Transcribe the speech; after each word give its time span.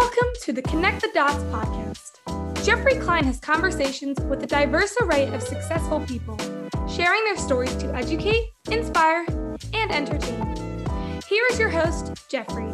Welcome 0.00 0.32
to 0.44 0.52
the 0.54 0.62
Connect 0.62 1.02
the 1.02 1.10
Dots 1.12 1.44
podcast. 1.52 2.64
Geoffrey 2.64 2.94
Klein 2.94 3.22
has 3.24 3.38
conversations 3.38 4.18
with 4.20 4.42
a 4.42 4.46
diverse 4.46 4.96
array 5.02 5.26
of 5.26 5.42
successful 5.42 6.00
people, 6.00 6.38
sharing 6.88 7.22
their 7.24 7.36
stories 7.36 7.76
to 7.76 7.94
educate, 7.94 8.48
inspire, 8.70 9.26
and 9.74 9.92
entertain. 9.92 11.20
Here 11.28 11.44
is 11.50 11.58
your 11.58 11.68
host, 11.68 12.14
Geoffrey. 12.30 12.72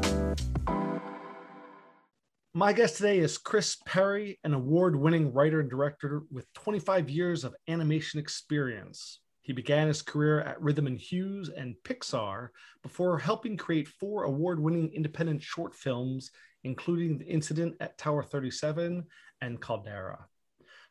My 2.54 2.72
guest 2.72 2.98
today 2.98 3.18
is 3.18 3.38
Chris 3.38 3.76
Perry, 3.84 4.38
an 4.44 4.54
award 4.54 4.94
winning 4.94 5.32
writer 5.32 5.58
and 5.58 5.68
director 5.68 6.22
with 6.30 6.46
25 6.52 7.10
years 7.10 7.42
of 7.42 7.56
animation 7.66 8.20
experience. 8.20 9.18
He 9.46 9.52
began 9.52 9.86
his 9.88 10.02
career 10.02 10.40
at 10.40 10.60
Rhythm 10.60 10.88
and 10.88 10.98
Hues 10.98 11.50
and 11.50 11.74
Pixar 11.84 12.48
before 12.82 13.18
helping 13.18 13.56
create 13.56 13.86
four 13.86 14.24
award 14.24 14.60
winning 14.60 14.92
independent 14.92 15.40
short 15.40 15.72
films, 15.72 16.32
including 16.66 17.16
The 17.16 17.26
Incident 17.26 17.76
at 17.80 17.96
Tower 17.96 18.22
37 18.22 19.04
and 19.40 19.60
Caldera. 19.60 20.26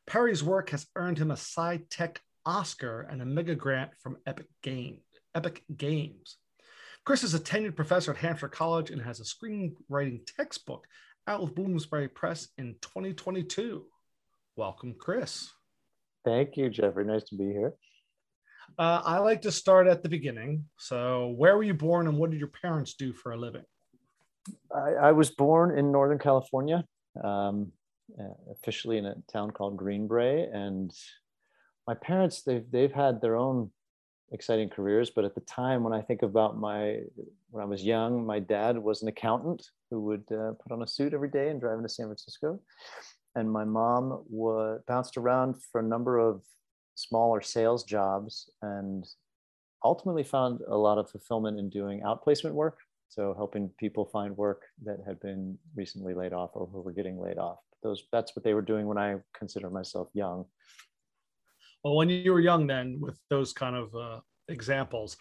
Perry's 0.07 0.43
work 0.43 0.69
has 0.69 0.87
earned 0.95 1.17
him 1.17 1.31
a 1.31 1.33
Sci-Tech 1.33 2.21
Oscar 2.45 3.01
and 3.01 3.21
a 3.21 3.25
MegaGrant 3.25 3.89
from 3.99 4.17
Epic, 4.25 4.47
Game, 4.63 4.99
Epic 5.35 5.63
Games. 5.75 6.37
Chris 7.03 7.23
is 7.23 7.33
a 7.33 7.39
tenured 7.39 7.75
professor 7.75 8.11
at 8.11 8.17
Hampshire 8.17 8.47
College 8.47 8.89
and 8.89 9.01
has 9.01 9.19
a 9.19 9.23
screenwriting 9.23 10.21
textbook 10.37 10.87
out 11.27 11.41
with 11.41 11.55
Bloomsbury 11.55 12.07
Press 12.07 12.47
in 12.57 12.75
2022. 12.81 13.83
Welcome, 14.55 14.95
Chris. 14.97 15.51
Thank 16.23 16.55
you, 16.55 16.69
Geoffrey. 16.69 17.05
Nice 17.05 17.25
to 17.25 17.35
be 17.35 17.45
here. 17.45 17.73
Uh, 18.79 19.01
I 19.03 19.19
like 19.19 19.41
to 19.41 19.51
start 19.51 19.87
at 19.87 20.03
the 20.03 20.09
beginning. 20.09 20.65
So, 20.77 21.33
where 21.37 21.55
were 21.57 21.63
you 21.63 21.73
born 21.73 22.07
and 22.07 22.17
what 22.17 22.31
did 22.31 22.39
your 22.39 22.49
parents 22.49 22.93
do 22.93 23.13
for 23.13 23.33
a 23.33 23.37
living? 23.37 23.65
I, 24.73 25.07
I 25.07 25.11
was 25.11 25.29
born 25.29 25.77
in 25.77 25.91
Northern 25.91 26.19
California, 26.19 26.83
um, 27.23 27.71
uh, 28.19 28.51
officially 28.51 28.97
in 28.97 29.05
a 29.05 29.15
town 29.31 29.51
called 29.51 29.77
Greenbrae. 29.77 30.53
And 30.53 30.91
my 31.87 31.93
parents, 31.93 32.43
they've, 32.43 32.65
they've 32.71 32.91
had 32.91 33.21
their 33.21 33.35
own 33.35 33.71
exciting 34.31 34.69
careers. 34.69 35.09
But 35.09 35.25
at 35.25 35.35
the 35.35 35.41
time, 35.41 35.83
when 35.83 35.93
I 35.93 36.01
think 36.01 36.21
about 36.21 36.57
my, 36.57 36.99
when 37.49 37.63
I 37.63 37.65
was 37.65 37.83
young, 37.83 38.25
my 38.25 38.39
dad 38.39 38.77
was 38.77 39.01
an 39.01 39.07
accountant 39.07 39.65
who 39.89 40.01
would 40.01 40.25
uh, 40.31 40.53
put 40.61 40.71
on 40.71 40.81
a 40.81 40.87
suit 40.87 41.13
every 41.13 41.29
day 41.29 41.49
and 41.49 41.59
drive 41.59 41.77
into 41.77 41.89
San 41.89 42.07
Francisco. 42.07 42.59
And 43.35 43.51
my 43.51 43.65
mom 43.65 44.23
was 44.29 44.81
bounced 44.87 45.17
around 45.17 45.55
for 45.71 45.81
a 45.81 45.83
number 45.83 46.17
of 46.17 46.41
smaller 46.95 47.41
sales 47.41 47.83
jobs 47.83 48.49
and 48.61 49.05
ultimately 49.83 50.23
found 50.23 50.61
a 50.67 50.77
lot 50.77 50.97
of 50.97 51.09
fulfillment 51.09 51.59
in 51.59 51.69
doing 51.69 52.01
outplacement 52.01 52.53
work. 52.53 52.79
So 53.09 53.33
helping 53.35 53.69
people 53.79 54.05
find 54.05 54.35
work 54.35 54.63
that 54.83 54.97
had 55.05 55.19
been 55.19 55.57
recently 55.75 56.13
laid 56.13 56.33
off 56.33 56.51
or 56.53 56.67
who 56.67 56.81
were 56.81 56.91
getting 56.91 57.19
laid 57.19 57.37
off. 57.37 57.59
Those 57.83 58.03
that's 58.11 58.35
what 58.35 58.43
they 58.43 58.53
were 58.53 58.61
doing 58.61 58.87
when 58.87 58.97
I 58.97 59.17
consider 59.37 59.69
myself 59.69 60.09
young. 60.13 60.45
Well, 61.83 61.95
when 61.95 62.09
you 62.09 62.33
were 62.33 62.39
young, 62.39 62.65
then 62.67 62.99
with 62.99 63.19
those 63.29 63.53
kind 63.53 63.75
of 63.75 63.95
uh, 63.95 64.19
examples, 64.47 65.17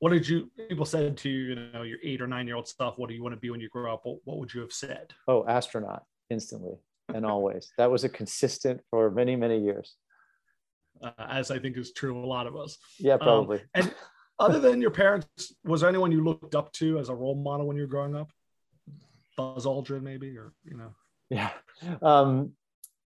what 0.00 0.10
did 0.10 0.28
you 0.28 0.50
people 0.68 0.84
said 0.84 1.16
to 1.18 1.28
you? 1.28 1.50
You 1.50 1.54
know, 1.72 1.82
your 1.82 1.98
eight 2.02 2.20
or 2.20 2.26
nine 2.26 2.46
year 2.46 2.56
old 2.56 2.66
stuff. 2.66 2.98
What 2.98 3.08
do 3.08 3.14
you 3.14 3.22
want 3.22 3.34
to 3.34 3.40
be 3.40 3.50
when 3.50 3.60
you 3.60 3.68
grow 3.68 3.94
up? 3.94 4.00
What, 4.04 4.18
what 4.24 4.38
would 4.38 4.52
you 4.52 4.60
have 4.60 4.72
said? 4.72 5.12
Oh, 5.28 5.46
astronaut 5.46 6.04
instantly 6.30 6.74
and 7.14 7.24
always. 7.24 7.72
That 7.78 7.90
was 7.90 8.04
a 8.04 8.08
consistent 8.08 8.80
for 8.90 9.10
many 9.10 9.36
many 9.36 9.62
years 9.62 9.96
uh, 11.02 11.10
as 11.28 11.50
I 11.50 11.58
think 11.58 11.76
is 11.76 11.92
true 11.92 12.16
of 12.16 12.24
a 12.24 12.26
lot 12.26 12.46
of 12.46 12.56
us. 12.56 12.78
Yeah, 12.98 13.14
um, 13.14 13.20
probably. 13.20 13.58
Um, 13.58 13.64
and 13.74 13.94
other 14.40 14.58
than 14.58 14.80
your 14.80 14.90
parents, 14.90 15.54
was 15.64 15.80
there 15.82 15.88
anyone 15.88 16.10
you 16.10 16.24
looked 16.24 16.54
up 16.54 16.72
to 16.72 16.98
as 16.98 17.08
a 17.08 17.14
role 17.14 17.36
model 17.36 17.66
when 17.66 17.76
you 17.76 17.82
were 17.82 17.88
growing 17.88 18.16
up? 18.16 18.30
Buzz 19.36 19.66
Aldrin, 19.66 20.02
maybe, 20.02 20.36
or 20.36 20.52
you 20.64 20.76
know? 20.76 20.94
Yeah. 21.28 21.50
Um, 22.02 22.52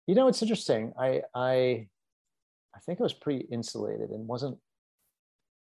you 0.06 0.14
know, 0.14 0.26
it's 0.26 0.42
interesting. 0.42 0.92
I 0.98 1.22
I 1.34 1.86
I 2.74 2.78
think 2.84 3.00
I 3.00 3.04
was 3.04 3.14
pretty 3.14 3.46
insulated 3.50 4.10
and 4.10 4.26
wasn't 4.26 4.58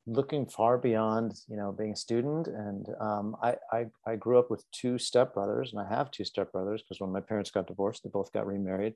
looking 0.07 0.45
far 0.45 0.77
beyond 0.77 1.33
you 1.47 1.55
know 1.55 1.71
being 1.71 1.91
a 1.91 1.95
student 1.95 2.47
and 2.47 2.87
um, 2.99 3.35
I, 3.43 3.55
I, 3.71 3.85
I 4.07 4.15
grew 4.15 4.39
up 4.39 4.49
with 4.49 4.63
two 4.71 4.93
stepbrothers 4.93 5.71
and 5.71 5.79
i 5.79 5.87
have 5.87 6.09
two 6.09 6.23
stepbrothers 6.23 6.79
because 6.79 6.99
when 6.99 7.11
my 7.11 7.19
parents 7.19 7.51
got 7.51 7.67
divorced 7.67 8.03
they 8.03 8.09
both 8.09 8.31
got 8.31 8.47
remarried 8.47 8.95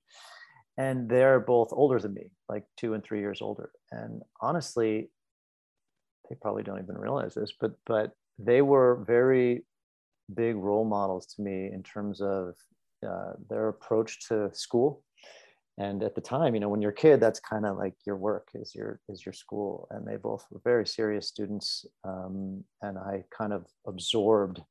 and 0.77 1.07
they're 1.07 1.39
both 1.39 1.69
older 1.71 1.99
than 1.99 2.13
me 2.13 2.31
like 2.49 2.63
two 2.77 2.93
and 2.93 3.03
three 3.03 3.19
years 3.19 3.41
older 3.41 3.69
and 3.91 4.23
honestly 4.41 5.09
they 6.33 6.39
probably 6.41 6.63
don't 6.63 6.81
even 6.81 6.97
realize 6.97 7.33
this 7.33 7.53
but 7.59 7.71
but 7.85 8.11
they 8.39 8.61
were 8.61 9.03
very 9.05 9.63
big 10.33 10.55
role 10.55 10.85
models 10.85 11.27
to 11.27 11.41
me 11.41 11.69
in 11.71 11.83
terms 11.83 12.21
of 12.21 12.55
uh, 13.07 13.33
their 13.49 13.67
approach 13.67 14.27
to 14.27 14.49
school 14.53 15.03
and 15.77 16.01
at 16.01 16.15
the 16.15 16.21
time 16.21 16.55
you 16.55 16.59
know 16.59 16.69
when 16.69 16.81
you're 16.81 16.91
a 16.91 16.95
kid 16.95 17.19
that's 17.19 17.39
kind 17.39 17.65
of 17.65 17.77
like 17.77 17.93
your 18.05 18.17
work 18.17 18.47
is 18.55 18.73
your 18.73 18.99
is 19.09 19.25
your 19.25 19.33
school 19.33 19.87
and 19.91 20.07
they 20.07 20.15
both 20.15 20.45
were 20.49 20.61
very 20.63 20.87
serious 20.87 21.27
students 21.27 21.85
um, 22.03 22.63
and 22.81 22.97
i 22.97 23.23
kind 23.37 23.53
of 23.53 23.65
absorbed 23.85 24.61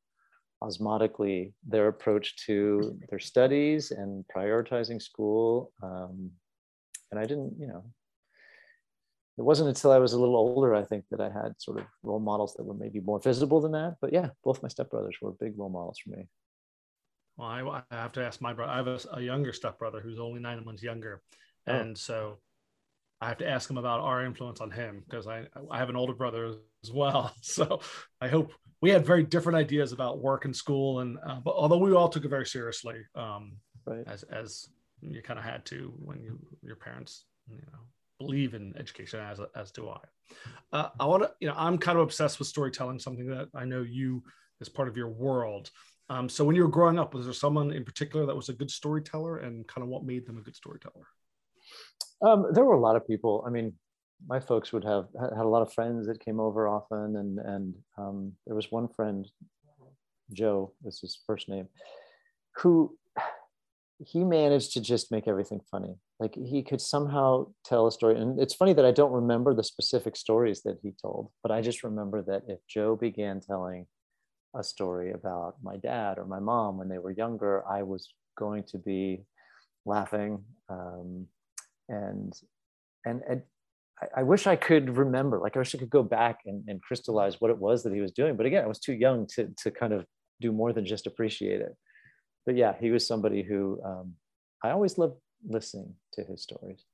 osmotically 0.62 1.52
their 1.66 1.88
approach 1.88 2.36
to 2.46 2.96
their 3.10 3.18
studies 3.18 3.90
and 3.90 4.24
prioritizing 4.34 5.02
school. 5.02 5.72
Um, 5.82 6.30
and 7.10 7.18
I 7.18 7.24
didn't, 7.26 7.54
you 7.58 7.66
know, 7.66 7.84
it 9.38 9.43
wasn't 9.43 9.69
until 9.69 9.93
I 9.93 9.98
was 9.98 10.12
a 10.12 10.19
little 10.19 10.37
older, 10.37 10.75
I 10.75 10.84
think, 10.84 11.04
that 11.10 11.20
I 11.20 11.31
had 11.31 11.54
sort 11.59 11.78
of 11.78 11.87
role 12.03 12.20
models 12.20 12.54
that 12.54 12.65
were 12.65 12.75
maybe 12.75 13.00
more 13.00 13.19
visible 13.20 13.60
than 13.60 13.72
that. 13.72 13.97
But 14.00 14.12
yeah, 14.12 14.28
both 14.44 14.62
my 14.62 14.69
stepbrothers 14.69 15.15
were 15.20 15.32
big 15.32 15.59
role 15.59 15.70
models 15.70 15.98
for 15.98 16.10
me. 16.10 16.28
Well, 17.37 17.48
I, 17.48 17.82
I 17.91 17.97
have 17.97 18.12
to 18.12 18.25
ask 18.25 18.41
my 18.42 18.53
brother. 18.53 18.72
I 18.72 18.76
have 18.76 18.88
a, 18.88 19.00
a 19.15 19.21
younger 19.22 19.53
stepbrother 19.53 20.00
who's 20.00 20.21
only 20.21 20.41
nine 20.41 20.62
months 20.65 20.82
younger, 20.82 21.22
oh. 21.66 21.72
and 21.72 21.97
so 21.97 22.38
I 23.22 23.28
have 23.28 23.38
to 23.38 23.48
ask 23.48 23.71
him 23.71 23.78
about 23.78 24.00
our 24.00 24.25
influence 24.25 24.60
on 24.60 24.71
him 24.71 25.03
because 25.09 25.26
I 25.26 25.47
I 25.71 25.78
have 25.78 25.88
an 25.88 25.97
older 25.97 26.15
brother 26.15 26.54
as 26.84 26.92
well. 26.92 27.34
So 27.42 27.81
I 28.21 28.28
hope 28.28 28.53
we 28.82 28.91
had 28.91 29.06
very 29.06 29.22
different 29.22 29.56
ideas 29.56 29.92
about 29.92 30.21
work 30.21 30.44
and 30.44 30.54
school, 30.54 31.00
and 31.00 31.16
uh, 31.26 31.41
but 31.42 31.54
although 31.54 31.78
we 31.78 31.92
all 31.94 32.10
took 32.10 32.26
it 32.26 32.28
very 32.28 32.47
seriously, 32.47 32.97
um, 33.15 33.56
right. 33.87 34.04
as 34.06 34.25
as 34.25 34.69
you 35.00 35.22
kind 35.22 35.38
of 35.38 35.44
had 35.44 35.65
to 35.66 35.92
when 35.98 36.21
you 36.21 36.38
your 36.62 36.76
parents 36.76 37.25
you 37.48 37.56
know 37.56 37.78
believe 38.22 38.55
in 38.55 38.75
education 38.78 39.21
as 39.21 39.41
as 39.55 39.71
do 39.71 39.88
I. 39.88 40.00
Uh, 40.72 40.88
I 40.99 41.06
want 41.06 41.22
to 41.25 41.31
you 41.41 41.49
know 41.49 41.55
I'm 41.56 41.78
kind 41.78 41.99
of 41.99 42.05
obsessed 42.05 42.38
with 42.38 42.49
storytelling, 42.49 42.99
something 42.99 43.27
that 43.27 43.49
I 43.55 43.65
know 43.65 43.83
you 43.83 44.22
as 44.60 44.69
part 44.69 44.88
of 44.88 44.97
your 44.97 45.09
world. 45.09 45.71
Um, 46.09 46.28
so 46.28 46.44
when 46.44 46.56
you 46.56 46.62
were 46.62 46.69
growing 46.69 46.99
up, 46.99 47.15
was 47.15 47.25
there 47.27 47.34
someone 47.34 47.72
in 47.72 47.84
particular 47.84 48.27
that 48.27 48.37
was 48.37 48.49
a 48.49 48.53
good 48.53 48.71
storyteller, 48.71 49.38
and 49.38 49.66
kind 49.66 49.83
of 49.83 49.88
what 49.88 50.05
made 50.05 50.27
them 50.27 50.38
a 50.38 50.43
good 50.43 50.56
storyteller? 50.56 51.06
Um, 52.22 52.47
there 52.53 52.65
were 52.65 52.75
a 52.75 52.81
lot 52.81 52.97
of 52.97 53.06
people. 53.06 53.44
I 53.47 53.50
mean, 53.50 53.72
my 54.27 54.39
folks 54.39 54.72
would 54.72 54.84
have 54.84 55.06
had 55.19 55.44
a 55.44 55.49
lot 55.49 55.62
of 55.62 55.72
friends 55.72 56.06
that 56.06 56.25
came 56.25 56.41
over 56.41 56.69
often, 56.69 57.16
and 57.16 57.39
and 57.39 57.75
um, 57.99 58.33
there 58.47 58.56
was 58.56 58.71
one 58.71 58.89
friend, 58.89 59.28
Joe, 60.33 60.72
is 60.84 61.00
his 61.00 61.19
first 61.27 61.49
name, 61.49 61.69
who 62.56 62.97
he 64.06 64.24
managed 64.24 64.72
to 64.72 64.80
just 64.80 65.10
make 65.10 65.28
everything 65.28 65.60
funny. 65.70 65.96
Like 66.18 66.34
he 66.34 66.62
could 66.62 66.80
somehow 66.80 67.48
tell 67.64 67.86
a 67.86 67.92
story, 67.92 68.20
and 68.20 68.40
it's 68.40 68.54
funny 68.54 68.72
that 68.74 68.84
I 68.84 68.90
don't 68.90 69.12
remember 69.12 69.54
the 69.54 69.64
specific 69.64 70.16
stories 70.16 70.62
that 70.62 70.78
he 70.82 70.92
told, 71.00 71.30
but 71.42 71.52
I 71.52 71.60
just 71.60 71.82
remember 71.82 72.22
that 72.22 72.42
if 72.48 72.58
Joe 72.68 72.96
began 72.96 73.41
telling 73.41 73.86
a 74.54 74.62
story 74.62 75.12
about 75.12 75.56
my 75.62 75.76
dad 75.76 76.18
or 76.18 76.26
my 76.26 76.41
mom 76.41 76.78
when 76.78 76.88
they 76.88 76.98
were 76.98 77.10
younger, 77.10 77.66
I 77.68 77.82
was 77.82 78.12
going 78.36 78.64
to 78.64 78.78
be 78.78 79.24
laughing. 79.84 80.44
Um, 80.68 81.26
and 81.88 82.32
and, 83.04 83.22
and 83.28 83.42
I, 84.00 84.20
I, 84.20 84.22
wish 84.22 84.46
I 84.46 84.56
could 84.56 84.96
remember, 84.96 85.41
like 85.41 85.56
I 85.56 85.60
wish 85.60 85.74
I 85.74 85.78
could 85.78 85.91
go 85.91 86.02
back 86.02 86.41
and, 86.46 86.62
and 86.68 86.80
crystallize 86.82 87.41
what 87.41 87.50
it 87.50 87.58
was 87.58 87.82
that 87.82 87.92
he 87.92 88.00
was 88.00 88.12
doing. 88.12 88.36
But 88.36 88.46
again, 88.46 88.64
I 88.64 88.68
was 88.68 88.78
too 88.78 88.92
young 88.92 89.26
to, 89.34 89.48
to 89.62 89.70
kind 89.70 89.92
of 89.92 90.06
do 90.41 90.52
more 90.52 90.72
than 90.72 90.86
just 90.86 91.06
appreciate 91.06 91.60
it. 91.60 91.74
But 92.47 92.56
yeah, 92.56 92.75
he 92.78 92.91
was 92.91 93.06
somebody 93.06 93.42
who 93.42 93.80
um, 93.84 94.15
I 94.62 94.71
always 94.71 94.98
loved 94.98 95.16
listening 95.44 95.94
to 96.15 96.24
his 96.24 96.42
stories 96.42 96.84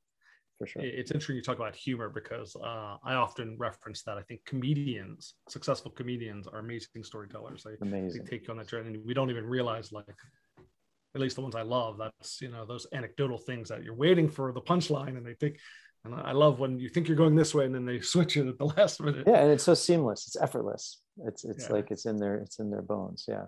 for 0.58 0.66
sure. 0.66 0.82
It's 0.82 1.10
interesting 1.10 1.36
you 1.36 1.42
talk 1.42 1.56
about 1.56 1.74
humor 1.74 2.10
because 2.10 2.56
uh, 2.56 2.96
I 3.02 3.14
often 3.14 3.56
reference 3.58 4.02
that. 4.02 4.18
I 4.18 4.22
think 4.22 4.44
comedians, 4.44 5.34
successful 5.48 5.90
comedians, 5.90 6.46
are 6.48 6.58
amazing 6.58 7.04
storytellers. 7.04 7.64
They, 7.64 7.76
amazing. 7.80 8.24
they 8.24 8.30
take 8.30 8.46
you 8.46 8.52
on 8.52 8.58
that 8.58 8.68
journey, 8.68 8.94
and 8.94 9.06
we 9.06 9.14
don't 9.14 9.30
even 9.30 9.46
realize, 9.46 9.92
like, 9.92 10.06
at 11.14 11.20
least 11.20 11.36
the 11.36 11.42
ones 11.42 11.54
I 11.54 11.62
love, 11.62 11.96
that's 11.98 12.40
you 12.40 12.50
know 12.50 12.66
those 12.66 12.86
anecdotal 12.92 13.38
things 13.38 13.68
that 13.68 13.82
you're 13.82 13.94
waiting 13.94 14.28
for 14.28 14.52
the 14.52 14.60
punchline, 14.60 15.16
and 15.16 15.24
they 15.24 15.34
think 15.34 15.58
and 16.04 16.14
I 16.14 16.32
love 16.32 16.58
when 16.58 16.78
you 16.78 16.88
think 16.88 17.08
you're 17.08 17.16
going 17.16 17.34
this 17.34 17.54
way 17.54 17.64
and 17.64 17.74
then 17.74 17.84
they 17.84 18.00
switch 18.14 18.36
it 18.36 18.46
at 18.46 18.58
the 18.58 18.66
last 18.66 19.00
minute. 19.00 19.24
Yeah, 19.26 19.42
and 19.42 19.50
it's 19.50 19.64
so 19.64 19.74
seamless. 19.74 20.26
It's 20.26 20.36
effortless. 20.36 21.00
It's 21.24 21.44
it's 21.44 21.66
yeah. 21.66 21.72
like 21.72 21.90
it's 21.90 22.06
in 22.06 22.18
their 22.18 22.36
it's 22.36 22.58
in 22.58 22.70
their 22.70 22.82
bones. 22.82 23.24
Yeah. 23.28 23.46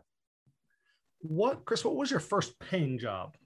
What 1.21 1.65
Chris? 1.65 1.85
What 1.85 1.97
was 1.97 2.11
your 2.11 2.21
first 2.21 2.59
paying 2.59 2.99
job? 2.99 3.37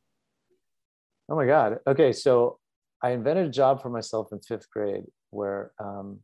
Oh 1.28 1.36
my 1.36 1.46
God. 1.46 1.78
Okay, 1.86 2.12
so 2.12 2.58
I 3.02 3.10
invented 3.10 3.46
a 3.46 3.50
job 3.50 3.82
for 3.82 3.90
myself 3.90 4.28
in 4.32 4.40
fifth 4.40 4.70
grade 4.70 5.04
where 5.30 5.72
um, 5.78 6.20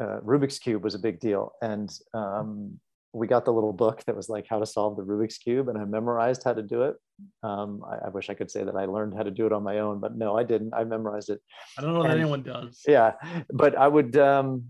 uh, 0.00 0.20
Rubik's 0.20 0.58
cube 0.58 0.82
was 0.82 0.94
a 0.94 0.98
big 0.98 1.20
deal, 1.20 1.52
and 1.62 1.90
um, 2.14 2.78
we 3.12 3.26
got 3.26 3.44
the 3.44 3.52
little 3.52 3.72
book 3.72 4.02
that 4.06 4.16
was 4.16 4.28
like 4.28 4.46
how 4.48 4.58
to 4.58 4.66
solve 4.66 4.96
the 4.96 5.04
Rubik's 5.04 5.38
cube, 5.38 5.68
and 5.68 5.78
I 5.78 5.84
memorized 5.84 6.42
how 6.44 6.52
to 6.52 6.62
do 6.62 6.82
it. 6.82 6.96
Um, 7.42 7.82
I, 7.88 8.06
I, 8.06 8.08
wish 8.10 8.30
I 8.30 8.34
could 8.34 8.50
say 8.50 8.64
that 8.64 8.76
I 8.76 8.84
learned 8.84 9.14
how 9.14 9.22
to 9.22 9.30
do 9.30 9.46
it 9.46 9.52
on 9.52 9.62
my 9.62 9.78
own, 9.78 9.98
but 9.98 10.16
no, 10.16 10.36
I 10.36 10.44
didn't. 10.44 10.74
I 10.74 10.84
memorized 10.84 11.30
it. 11.30 11.40
I 11.76 11.82
don't 11.82 11.94
know 11.94 12.02
and, 12.02 12.10
that 12.10 12.18
anyone 12.18 12.42
does. 12.42 12.82
Yeah, 12.86 13.12
but 13.52 13.76
I 13.76 13.88
would 13.88 14.16
um, 14.16 14.64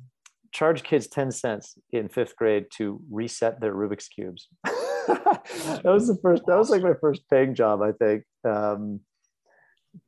charge 0.53 0.83
kids 0.83 1.07
ten 1.07 1.31
cents 1.31 1.77
in 1.93 2.09
fifth 2.09 2.37
grade 2.37 2.67
to 2.77 3.01
reset 3.11 3.61
their 3.61 3.75
Rubik's 3.75 4.09
cubes. 4.09 4.49
that 5.83 5.85
was 5.85 6.09
the 6.09 6.19
first. 6.23 6.43
That 6.47 6.57
was 6.57 6.71
like 6.71 6.83
my 6.83 6.95
first 7.01 7.23
paying 7.31 7.55
job, 7.55 7.83
I 7.83 7.93
think. 7.93 8.25
Um, 8.45 9.01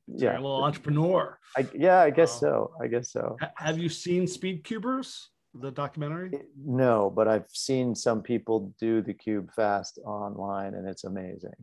yeah, 0.07 0.35
a 0.35 0.41
little 0.41 0.63
entrepreneur. 0.65 1.39
I, 1.57 1.67
yeah, 1.75 2.01
I 2.01 2.11
guess 2.11 2.35
um, 2.35 2.41
so. 2.41 2.73
I 2.81 2.87
guess 2.87 3.13
so. 3.13 3.37
Have 3.57 3.79
you 3.79 3.89
seen 3.89 4.27
Speed 4.27 4.65
Cubers? 4.65 5.31
the 5.55 5.71
documentary? 5.71 6.33
No, 6.65 7.11
but 7.15 7.29
I've 7.29 7.49
seen 7.49 7.95
some 7.95 8.23
people 8.23 8.75
do 8.79 9.03
the 9.03 9.15
cube 9.15 9.51
fast 9.55 9.99
online, 10.05 10.75
and 10.75 10.89
it's 10.89 11.05
amazing. 11.05 11.55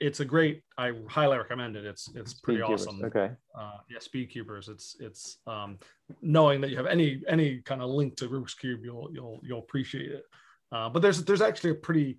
It's 0.00 0.20
a 0.20 0.24
great. 0.24 0.62
I 0.76 0.92
highly 1.08 1.38
recommend 1.38 1.74
it. 1.74 1.84
It's 1.84 2.08
it's 2.14 2.34
pretty 2.34 2.60
Speed 2.60 2.72
awesome. 2.72 2.96
Cubers. 2.96 3.10
Okay. 3.16 3.34
Uh, 3.58 3.78
yeah, 3.90 3.98
Speed 3.98 4.30
Cubers. 4.30 4.68
It's 4.68 4.96
it's 5.00 5.38
um, 5.46 5.78
knowing 6.22 6.60
that 6.60 6.70
you 6.70 6.76
have 6.76 6.86
any 6.86 7.22
any 7.26 7.58
kind 7.62 7.82
of 7.82 7.90
link 7.90 8.16
to 8.16 8.28
Rubik's 8.28 8.54
cube, 8.54 8.80
you'll 8.84 9.08
you'll 9.12 9.40
you'll 9.42 9.58
appreciate 9.60 10.12
it. 10.12 10.24
Uh, 10.70 10.88
but 10.88 11.02
there's 11.02 11.24
there's 11.24 11.40
actually 11.40 11.70
a 11.70 11.74
pretty 11.74 12.18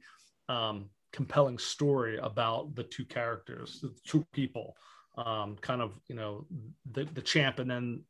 um, 0.49 0.89
compelling 1.13 1.57
story 1.57 2.17
about 2.17 2.75
the 2.75 2.83
two 2.83 3.05
characters, 3.05 3.79
the 3.81 3.93
two 4.05 4.25
people, 4.33 4.75
um, 5.17 5.55
kind 5.61 5.81
of 5.81 5.93
you 6.07 6.15
know 6.15 6.45
the 6.91 7.05
the 7.13 7.21
champ 7.21 7.59
and 7.59 7.69
then 7.69 8.03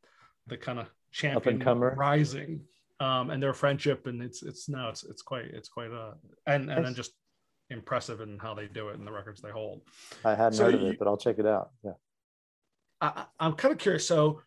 the 0.46 0.56
kind 0.56 0.78
of 0.78 0.88
champion 1.12 1.60
rising 1.60 2.60
um, 2.98 3.30
and 3.30 3.42
their 3.42 3.54
friendship. 3.54 4.06
And 4.06 4.22
it's 4.22 4.42
it's 4.42 4.68
no 4.68 4.88
it's 4.88 5.04
it's 5.04 5.22
quite 5.22 5.46
it's 5.46 5.68
quite 5.68 5.90
a 5.90 6.14
and 6.46 6.70
and 6.70 6.84
then 6.84 6.94
just 6.94 7.12
impressive 7.68 8.20
in 8.20 8.38
how 8.38 8.52
they 8.52 8.66
do 8.66 8.88
it 8.88 8.98
and 8.98 9.06
the 9.06 9.12
records 9.12 9.40
they 9.40 9.50
hold. 9.50 9.82
I 10.24 10.34
hadn't 10.34 10.54
so 10.54 10.64
heard 10.64 10.74
of 10.74 10.82
it 10.82 10.98
but 10.98 11.06
i'll 11.06 11.16
check 11.16 11.38
it 11.38 11.46
out. 11.46 11.70
Yeah. 11.84 11.92
I, 13.00 13.24
i'm 13.38 13.52
kind 13.52 13.72
of 13.72 13.78
curious. 13.78 14.06
So 14.06 14.42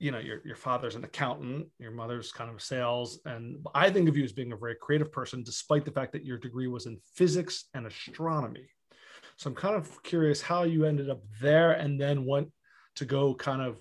you 0.00 0.10
know 0.10 0.18
your, 0.18 0.40
your 0.44 0.56
father's 0.56 0.96
an 0.96 1.04
accountant 1.04 1.66
your 1.78 1.92
mother's 1.92 2.32
kind 2.32 2.50
of 2.50 2.60
sales 2.60 3.20
and 3.26 3.64
i 3.74 3.88
think 3.88 4.08
of 4.08 4.16
you 4.16 4.24
as 4.24 4.32
being 4.32 4.52
a 4.52 4.56
very 4.56 4.74
creative 4.74 5.12
person 5.12 5.42
despite 5.44 5.84
the 5.84 5.92
fact 5.92 6.10
that 6.12 6.24
your 6.24 6.38
degree 6.38 6.66
was 6.66 6.86
in 6.86 6.98
physics 7.14 7.66
and 7.74 7.86
astronomy 7.86 8.66
so 9.36 9.48
i'm 9.48 9.54
kind 9.54 9.76
of 9.76 10.02
curious 10.02 10.42
how 10.42 10.64
you 10.64 10.84
ended 10.84 11.08
up 11.08 11.22
there 11.40 11.72
and 11.72 12.00
then 12.00 12.24
went 12.26 12.50
to 12.96 13.04
go 13.04 13.34
kind 13.34 13.62
of 13.62 13.80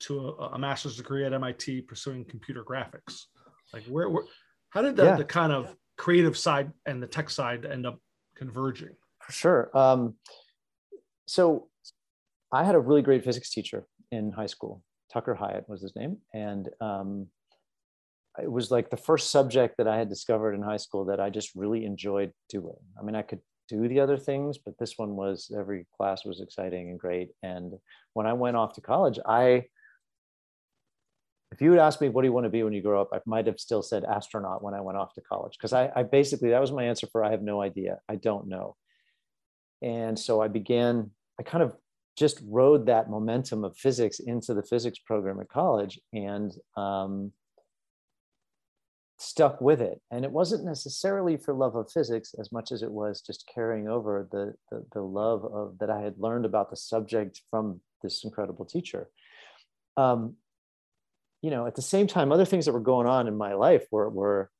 to 0.00 0.18
a, 0.38 0.48
a, 0.54 0.58
master's 0.58 0.96
degree 0.96 1.24
at 1.24 1.32
MIT 1.32 1.82
pursuing 1.82 2.24
computer 2.24 2.64
graphics? 2.64 3.24
Like 3.72 3.84
where, 3.84 4.08
where 4.08 4.24
how 4.70 4.82
did 4.82 4.96
the, 4.96 5.04
yeah. 5.04 5.16
the 5.16 5.24
kind 5.24 5.52
of 5.52 5.74
creative 5.96 6.36
side 6.36 6.72
and 6.86 7.02
the 7.02 7.06
tech 7.06 7.30
side 7.30 7.64
end 7.64 7.86
up 7.86 8.00
converging? 8.34 8.96
For 9.20 9.32
sure. 9.32 9.76
Um, 9.76 10.14
so 11.26 11.68
I 12.50 12.64
had 12.64 12.74
a 12.74 12.80
really 12.80 13.02
great 13.02 13.24
physics 13.24 13.50
teacher 13.50 13.86
in 14.10 14.32
high 14.32 14.46
school. 14.46 14.82
Tucker 15.12 15.34
Hyatt 15.34 15.68
was 15.68 15.82
his 15.82 15.94
name. 15.96 16.18
And 16.34 16.68
um, 16.80 17.26
it 18.40 18.50
was 18.50 18.70
like 18.70 18.90
the 18.90 18.96
first 18.96 19.30
subject 19.30 19.76
that 19.78 19.88
I 19.88 19.98
had 19.98 20.08
discovered 20.08 20.54
in 20.54 20.62
high 20.62 20.76
school 20.76 21.04
that 21.06 21.20
I 21.20 21.30
just 21.30 21.50
really 21.54 21.84
enjoyed 21.84 22.32
doing. 22.48 22.76
I 22.98 23.02
mean, 23.02 23.16
I 23.16 23.22
could 23.22 23.40
do 23.68 23.88
the 23.88 24.00
other 24.00 24.16
things, 24.16 24.58
but 24.58 24.78
this 24.78 24.94
one 24.96 25.16
was 25.16 25.52
every 25.56 25.86
class 25.96 26.24
was 26.24 26.40
exciting 26.40 26.90
and 26.90 26.98
great. 26.98 27.30
And 27.42 27.74
when 28.14 28.26
I 28.26 28.32
went 28.32 28.56
off 28.56 28.74
to 28.74 28.80
college, 28.80 29.18
I 29.26 29.66
if 31.52 31.60
you 31.60 31.70
would 31.70 31.80
ask 31.80 32.00
me 32.00 32.08
what 32.08 32.22
do 32.22 32.28
you 32.28 32.32
want 32.32 32.44
to 32.44 32.50
be 32.50 32.62
when 32.62 32.72
you 32.72 32.82
grow 32.82 33.00
up, 33.00 33.10
I 33.12 33.18
might 33.26 33.46
have 33.46 33.58
still 33.58 33.82
said 33.82 34.04
astronaut 34.04 34.62
when 34.62 34.74
I 34.74 34.80
went 34.80 34.98
off 34.98 35.14
to 35.14 35.20
college 35.20 35.56
because 35.58 35.72
I, 35.72 35.90
I, 35.96 36.04
basically 36.04 36.50
that 36.50 36.60
was 36.60 36.70
my 36.70 36.84
answer 36.84 37.08
for 37.10 37.24
I 37.24 37.32
have 37.32 37.42
no 37.42 37.60
idea. 37.60 37.98
I 38.08 38.16
don't 38.16 38.46
know. 38.46 38.76
And 39.82 40.16
so 40.16 40.40
I 40.40 40.48
began, 40.48 41.10
I 41.40 41.42
kind 41.42 41.64
of 41.64 41.74
just 42.20 42.42
rode 42.46 42.84
that 42.84 43.08
momentum 43.08 43.64
of 43.64 43.74
physics 43.78 44.20
into 44.20 44.52
the 44.52 44.62
physics 44.62 44.98
program 44.98 45.40
at 45.40 45.48
college 45.48 45.98
and 46.12 46.52
um, 46.76 47.32
stuck 49.16 49.58
with 49.62 49.80
it. 49.80 50.02
And 50.10 50.22
it 50.22 50.30
wasn't 50.30 50.66
necessarily 50.66 51.38
for 51.38 51.54
love 51.54 51.76
of 51.76 51.90
physics 51.90 52.34
as 52.38 52.52
much 52.52 52.72
as 52.72 52.82
it 52.82 52.90
was 52.90 53.22
just 53.22 53.50
carrying 53.52 53.88
over 53.88 54.28
the, 54.30 54.52
the, 54.70 54.84
the 54.92 55.00
love 55.00 55.46
of 55.46 55.78
that 55.78 55.88
I 55.88 56.02
had 56.02 56.18
learned 56.18 56.44
about 56.44 56.68
the 56.68 56.76
subject 56.76 57.40
from 57.48 57.80
this 58.02 58.22
incredible 58.22 58.66
teacher. 58.66 59.08
Um, 59.96 60.34
you 61.40 61.50
know, 61.50 61.64
at 61.64 61.74
the 61.74 61.80
same 61.80 62.06
time, 62.06 62.32
other 62.32 62.44
things 62.44 62.66
that 62.66 62.72
were 62.72 62.80
going 62.80 63.06
on 63.06 63.28
in 63.28 63.36
my 63.36 63.54
life 63.54 63.86
were, 63.90 64.10
were 64.10 64.50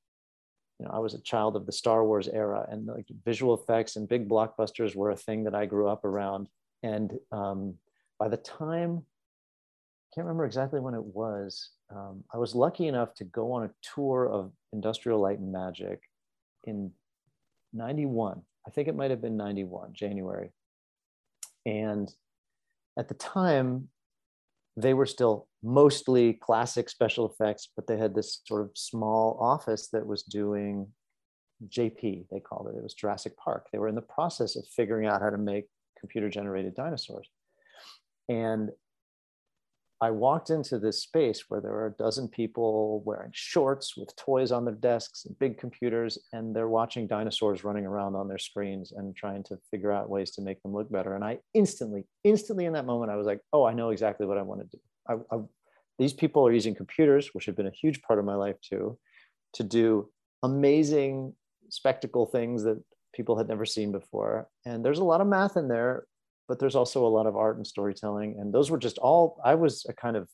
you 0.79 0.87
know, 0.87 0.93
I 0.95 0.99
was 0.99 1.13
a 1.13 1.21
child 1.21 1.57
of 1.57 1.67
the 1.67 1.73
Star 1.73 2.03
Wars 2.07 2.27
era 2.27 2.67
and 2.71 2.87
like 2.87 3.05
visual 3.23 3.53
effects 3.53 3.97
and 3.97 4.09
big 4.09 4.31
blockbusters 4.31 4.97
were 4.97 5.11
a 5.11 5.17
thing 5.17 5.45
that 5.45 5.55
I 5.55 5.67
grew 5.67 5.89
up 5.89 6.07
around. 6.07 6.49
And 6.83 7.13
um, 7.33 7.75
by 8.19 8.29
the 8.29 8.37
time, 8.37 8.99
I 8.99 10.15
can't 10.15 10.27
remember 10.27 10.45
exactly 10.45 10.81
when 10.81 10.95
it 10.95 11.05
was, 11.05 11.71
um, 11.95 12.25
I 12.33 12.39
was 12.39 12.55
lucky 12.55 12.89
enough 12.89 13.15
to 13.15 13.25
go 13.25 13.53
on 13.53 13.65
a 13.65 13.71
tour 13.95 14.29
of 14.29 14.53
Industrial 14.73 15.21
Light 15.21 15.39
and 15.39 15.53
Magic 15.53 16.01
in 16.65 16.91
91. 17.73 18.43
I 18.67 18.71
think 18.71 18.89
it 18.89 18.97
might 18.97 19.11
have 19.11 19.23
been 19.23 19.37
91, 19.37 19.93
January. 19.93 20.51
And 21.65 22.13
at 22.99 23.09
the 23.09 23.15
time, 23.15 23.89
they 24.77 24.95
were 24.95 25.07
still 25.07 25.49
mostly 25.63 26.35
classic 26.35 26.89
special 26.89 27.29
effects, 27.29 27.69
but 27.77 27.87
they 27.87 27.97
had 27.97 28.15
this 28.15 28.41
sort 28.47 28.63
of 28.63 28.71
small 28.75 29.37
office 29.41 29.89
that 29.89 30.07
was 30.07 30.23
doing 30.23 30.87
JP, 31.69 32.27
they 32.31 32.41
called 32.41 32.69
it. 32.69 32.77
It 32.77 32.83
was 32.83 32.95
Jurassic 32.95 33.37
Park. 33.37 33.67
They 33.71 33.79
were 33.79 33.89
in 33.89 33.95
the 33.95 34.01
process 34.01 34.57
of 34.57 34.67
figuring 34.67 35.07
out 35.07 35.21
how 35.21 35.31
to 35.31 35.39
make 35.39 35.67
computer 36.01 36.29
generated 36.29 36.75
dinosaurs. 36.75 37.29
And 38.29 38.71
I 40.03 40.11
walked 40.11 40.49
into 40.49 40.79
this 40.79 41.03
space 41.03 41.45
where 41.49 41.61
there 41.61 41.73
were 41.73 41.89
a 41.89 42.03
dozen 42.03 42.29
people 42.29 43.03
wearing 43.05 43.33
shorts 43.35 43.99
with 43.99 44.17
toys 44.17 44.51
on 44.51 44.65
their 44.65 44.75
desks 44.75 45.27
and 45.27 45.39
big 45.39 45.59
computers, 45.59 46.17
and 46.33 46.57
they're 46.57 46.71
watching 46.71 47.07
dinosaurs 47.07 47.65
running 47.65 47.85
around 47.85 48.17
on 48.17 48.27
their 48.27 48.39
screens 48.39 48.93
and 48.93 49.15
trying 49.15 49.43
to 49.45 49.59
figure 49.71 49.93
out 49.93 50.09
ways 50.09 50.31
to 50.33 50.43
make 50.43 50.63
them 50.63 50.73
look 50.73 50.91
better. 50.91 51.15
And 51.15 51.23
I 51.23 51.41
instantly, 51.53 52.05
instantly 52.25 52.65
in 52.65 52.73
that 52.73 52.87
moment, 52.87 53.13
I 53.13 53.17
was 53.17 53.27
like, 53.27 53.41
oh, 53.53 53.65
I 53.67 53.75
know 53.75 53.91
exactly 53.91 54.27
what 54.27 54.39
I 54.39 54.43
want 54.43 54.63
to 54.63 54.77
do. 54.77 54.83
I, 55.07 55.37
I, 55.37 55.41
these 55.99 56.15
people 56.15 56.47
are 56.47 56.53
using 56.53 56.75
computers, 56.75 57.35
which 57.35 57.45
have 57.45 57.57
been 57.57 57.67
a 57.67 57.83
huge 57.83 58.01
part 58.01 58.19
of 58.19 58.25
my 58.25 58.37
life 58.37 58.57
too, 58.63 58.99
to 59.53 59.63
do 59.63 60.09
amazing 60.43 61.35
spectacle 61.69 62.25
things 62.25 62.63
that 62.63 62.83
people 63.13 63.37
had 63.37 63.49
never 63.49 63.65
seen 63.65 63.93
before. 63.93 64.49
And 64.65 64.85
there's 64.85 64.99
a 64.99 65.05
lot 65.05 65.21
of 65.21 65.27
math 65.27 65.57
in 65.57 65.69
there, 65.69 66.05
but 66.49 66.59
there's 66.59 66.77
also 66.77 67.07
a 67.07 67.09
lot 67.09 67.27
of 67.27 67.37
art 67.37 67.57
and 67.57 67.67
storytelling. 67.67 68.37
And 68.39 68.53
those 68.53 68.71
were 68.71 68.79
just 68.79 68.99
all, 68.99 69.41
I 69.45 69.55
was 69.55 69.87
a 69.89 69.93
kind 69.93 70.17
of, 70.17 70.29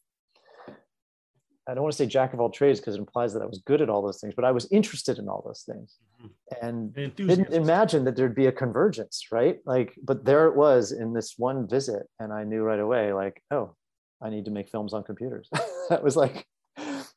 I 1.68 1.74
don't 1.74 1.82
want 1.82 1.92
to 1.92 1.96
say 1.98 2.06
jack 2.06 2.32
of 2.32 2.40
all 2.40 2.50
trades 2.50 2.78
because 2.78 2.94
it 2.94 3.00
implies 3.00 3.32
that 3.34 3.42
I 3.42 3.46
was 3.46 3.60
good 3.66 3.82
at 3.82 3.90
all 3.90 4.00
those 4.00 4.20
things, 4.20 4.34
but 4.36 4.44
I 4.44 4.52
was 4.52 4.70
interested 4.70 5.18
in 5.18 5.28
all 5.28 5.42
those 5.44 5.64
things 5.68 5.96
mm-hmm. 6.22 6.64
and 6.64 6.94
didn't 7.16 7.52
imagine 7.52 8.04
that 8.04 8.14
there'd 8.14 8.36
be 8.36 8.46
a 8.46 8.52
convergence, 8.52 9.26
right? 9.32 9.58
Like, 9.66 9.94
but 10.02 10.24
there 10.24 10.46
it 10.46 10.54
was 10.54 10.92
in 10.92 11.12
this 11.12 11.34
one 11.36 11.68
visit. 11.68 12.06
And 12.20 12.32
I 12.32 12.44
knew 12.44 12.62
right 12.62 12.78
away, 12.78 13.12
like, 13.12 13.42
oh, 13.50 13.74
I 14.22 14.30
need 14.30 14.44
to 14.44 14.52
make 14.52 14.68
films 14.68 14.94
on 14.94 15.02
computers. 15.02 15.48
that 15.90 16.04
was 16.04 16.14
like, 16.14 16.46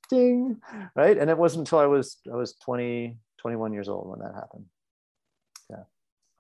ding, 0.10 0.58
right? 0.96 1.16
And 1.16 1.30
it 1.30 1.38
wasn't 1.38 1.68
until 1.68 1.80
I 1.80 1.86
was, 1.86 2.18
I 2.32 2.36
was 2.36 2.56
20, 2.66 3.18
21 3.38 3.72
years 3.72 3.88
old 3.88 4.10
when 4.10 4.20
that 4.20 4.34
happened 4.34 4.66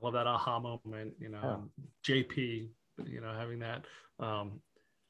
I 0.01 0.05
love 0.05 0.13
that 0.13 0.27
aha 0.27 0.59
moment, 0.59 1.13
you 1.19 1.29
know, 1.29 1.63
yeah. 2.05 2.13
JP, 2.21 2.67
you 3.05 3.21
know, 3.21 3.33
having 3.33 3.59
that. 3.59 3.85
Um, 4.19 4.61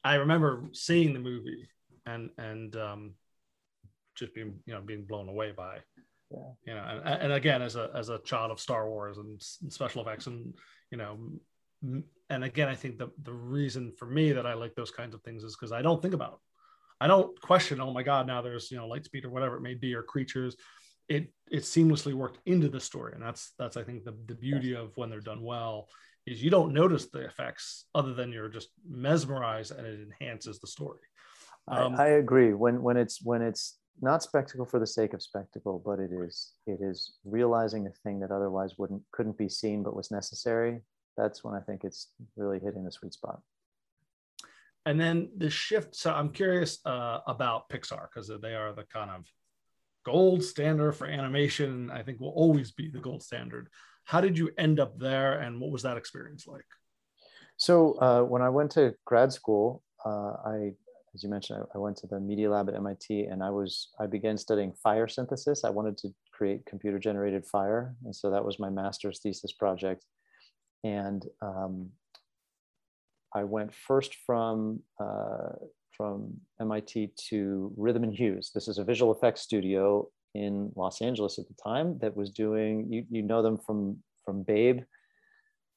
I 0.02 0.14
remember 0.16 0.64
seeing 0.72 1.12
the 1.12 1.20
movie 1.20 1.68
and 2.06 2.30
and 2.38 2.74
um, 2.76 3.12
just 4.14 4.34
being 4.34 4.54
you 4.66 4.74
know 4.74 4.80
being 4.80 5.04
blown 5.04 5.28
away 5.28 5.52
by, 5.52 5.78
yeah. 6.30 6.38
you 6.66 6.74
know, 6.74 7.02
and, 7.04 7.22
and 7.22 7.32
again 7.32 7.62
as 7.62 7.76
a 7.76 7.90
as 7.94 8.08
a 8.08 8.18
child 8.20 8.50
of 8.50 8.60
Star 8.60 8.88
Wars 8.88 9.18
and, 9.18 9.40
special 9.72 10.02
effects 10.02 10.26
and 10.26 10.54
you 10.90 10.98
know, 10.98 11.18
and 12.30 12.44
again 12.44 12.68
I 12.68 12.74
think 12.74 12.98
the 12.98 13.10
the 13.22 13.32
reason 13.32 13.92
for 13.98 14.06
me 14.06 14.32
that 14.32 14.46
I 14.46 14.54
like 14.54 14.74
those 14.74 14.90
kinds 14.90 15.14
of 15.14 15.22
things 15.22 15.44
is 15.44 15.56
because 15.56 15.72
I 15.72 15.82
don't 15.82 16.00
think 16.00 16.14
about, 16.14 16.40
I 17.00 17.06
don't 17.06 17.38
question. 17.40 17.80
Oh 17.80 17.92
my 17.92 18.02
God, 18.02 18.26
now 18.26 18.42
there's 18.42 18.70
you 18.70 18.78
know 18.78 18.88
light 18.88 19.04
speed 19.04 19.24
or 19.24 19.30
whatever 19.30 19.56
it 19.56 19.62
may 19.62 19.74
be 19.74 19.94
or 19.94 20.02
creatures 20.02 20.56
it 21.10 21.32
it 21.50 21.64
seamlessly 21.64 22.14
worked 22.14 22.38
into 22.46 22.68
the 22.68 22.80
story. 22.80 23.12
And 23.14 23.22
that's 23.22 23.52
that's 23.58 23.76
i 23.76 23.82
think 23.82 24.04
the, 24.04 24.14
the 24.26 24.34
beauty 24.34 24.74
of 24.74 24.92
when 24.96 25.10
they're 25.10 25.20
done 25.20 25.42
well 25.42 25.88
is 26.26 26.42
you 26.42 26.50
don't 26.50 26.72
notice 26.72 27.06
the 27.06 27.24
effects 27.24 27.86
other 27.94 28.14
than 28.14 28.32
you're 28.32 28.48
just 28.48 28.68
mesmerized 28.88 29.72
and 29.72 29.86
it 29.86 30.00
enhances 30.00 30.60
the 30.60 30.66
story. 30.66 31.00
Um, 31.68 31.96
I, 31.96 32.04
I, 32.04 32.08
agree. 32.24 32.52
When 32.54 32.82
when 32.82 32.96
it's 32.96 33.20
when 33.22 33.42
it's 33.42 33.78
not 34.00 34.22
spectacle 34.22 34.64
for 34.64 34.78
the 34.78 34.86
sake 34.86 35.12
of 35.12 35.22
spectacle 35.22 35.82
but 35.84 35.98
it 35.98 36.10
is 36.10 36.52
it 36.66 36.78
is 36.80 37.18
realizing 37.24 37.86
a 37.86 37.90
thing 38.02 38.20
that 38.20 38.30
otherwise 38.30 38.78
wouldn't 38.78 39.02
couldn't 39.12 39.36
be 39.36 39.48
seen 39.48 39.82
but 39.82 39.94
was 39.94 40.10
necessary 40.10 40.80
that's 41.18 41.44
when 41.44 41.54
i 41.54 41.60
think 41.60 41.84
it's 41.84 42.08
really 42.34 42.58
hitting 42.58 42.84
the 42.84 42.90
sweet 42.90 43.12
spot. 43.12 43.40
And 44.86 44.98
then 44.98 45.28
the 45.36 45.50
shift 45.50 45.94
so 45.94 46.12
i'm 46.12 46.30
curious 46.30 46.78
uh, 46.86 47.18
about 47.26 47.68
pixar 47.68 48.06
because 48.08 48.32
they 48.40 48.54
are 48.54 48.72
the 48.72 48.84
kind 48.84 49.10
of 49.10 49.26
gold 50.04 50.42
standard 50.42 50.92
for 50.92 51.06
animation. 51.06 51.90
I 51.90 52.02
think 52.02 52.20
will 52.20 52.28
always 52.30 52.72
be 52.72 52.88
the 52.88 52.98
gold 52.98 53.22
standard. 53.22 53.68
How 54.04 54.20
did 54.20 54.36
you 54.36 54.50
end 54.58 54.80
up 54.80 54.98
there, 54.98 55.40
and 55.40 55.60
what 55.60 55.70
was 55.70 55.82
that 55.82 55.96
experience 55.96 56.46
like? 56.46 56.64
So 57.56 57.92
uh, 58.00 58.22
when 58.22 58.42
I 58.42 58.48
went 58.48 58.70
to 58.72 58.94
grad 59.04 59.32
school, 59.32 59.82
uh, 60.04 60.32
I, 60.46 60.72
as 61.14 61.22
you 61.22 61.28
mentioned, 61.28 61.62
I, 61.74 61.76
I, 61.76 61.78
went 61.78 61.98
to 61.98 62.06
the 62.06 62.18
Media 62.18 62.50
Lab 62.50 62.68
at 62.68 62.74
MIT, 62.74 63.24
and 63.24 63.42
I 63.42 63.50
was 63.50 63.90
I 64.00 64.06
began 64.06 64.38
studying 64.38 64.72
fire 64.72 65.06
synthesis. 65.06 65.64
I 65.64 65.70
wanted 65.70 65.98
to 65.98 66.08
create 66.32 66.64
computer 66.66 66.98
generated 66.98 67.44
fire, 67.46 67.94
and 68.04 68.16
so 68.16 68.30
that 68.30 68.44
was 68.44 68.58
my 68.58 68.70
master's 68.70 69.20
thesis 69.20 69.52
project. 69.52 70.04
And 70.82 71.24
um, 71.42 71.90
I 73.34 73.44
went 73.44 73.74
first 73.74 74.16
from 74.26 74.80
uh, 74.98 75.50
from 76.00 76.32
MIT 76.58 77.12
to 77.28 77.70
Rhythm 77.76 78.04
and 78.04 78.14
Hues. 78.14 78.52
This 78.54 78.68
is 78.68 78.78
a 78.78 78.84
visual 78.84 79.12
effects 79.12 79.42
studio 79.42 80.08
in 80.34 80.72
Los 80.74 81.02
Angeles 81.02 81.38
at 81.38 81.46
the 81.46 81.54
time 81.62 81.98
that 81.98 82.16
was 82.16 82.30
doing. 82.30 82.90
You, 82.90 83.04
you 83.10 83.20
know 83.20 83.42
them 83.42 83.58
from 83.58 83.98
from 84.24 84.42
Babe, 84.42 84.78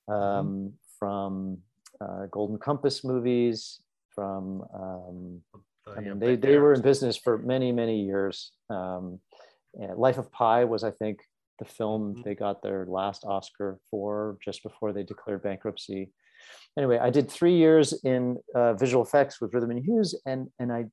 um, 0.07 0.15
mm-hmm. 0.15 0.67
from 0.97 1.57
uh, 1.99 2.27
Golden 2.31 2.57
Compass 2.57 3.03
movies, 3.03 3.81
from 4.15 4.63
um, 4.73 5.41
I 5.93 5.99
mean, 5.99 6.19
they 6.19 6.37
they 6.37 6.57
were 6.57 6.73
in 6.73 6.81
business 6.81 7.17
for 7.17 7.37
many 7.37 7.73
many 7.73 8.05
years. 8.05 8.53
Um, 8.69 9.19
Life 9.75 10.19
of 10.19 10.31
Pi 10.31 10.63
was, 10.63 10.85
I 10.85 10.91
think, 10.91 11.19
the 11.59 11.65
film 11.65 12.13
mm-hmm. 12.13 12.21
they 12.21 12.35
got 12.35 12.63
their 12.63 12.85
last 12.85 13.25
Oscar 13.25 13.77
for 13.91 14.37
just 14.41 14.63
before 14.63 14.93
they 14.93 15.03
declared 15.03 15.43
bankruptcy 15.43 16.13
anyway, 16.77 16.97
I 16.99 17.09
did 17.09 17.29
three 17.29 17.55
years 17.55 17.93
in 18.03 18.37
uh, 18.55 18.73
visual 18.73 19.03
effects 19.03 19.41
with 19.41 19.53
Rhythm 19.53 19.71
and 19.71 19.83
Hues, 19.83 20.19
and 20.25 20.49
and 20.59 20.71
I 20.71 20.85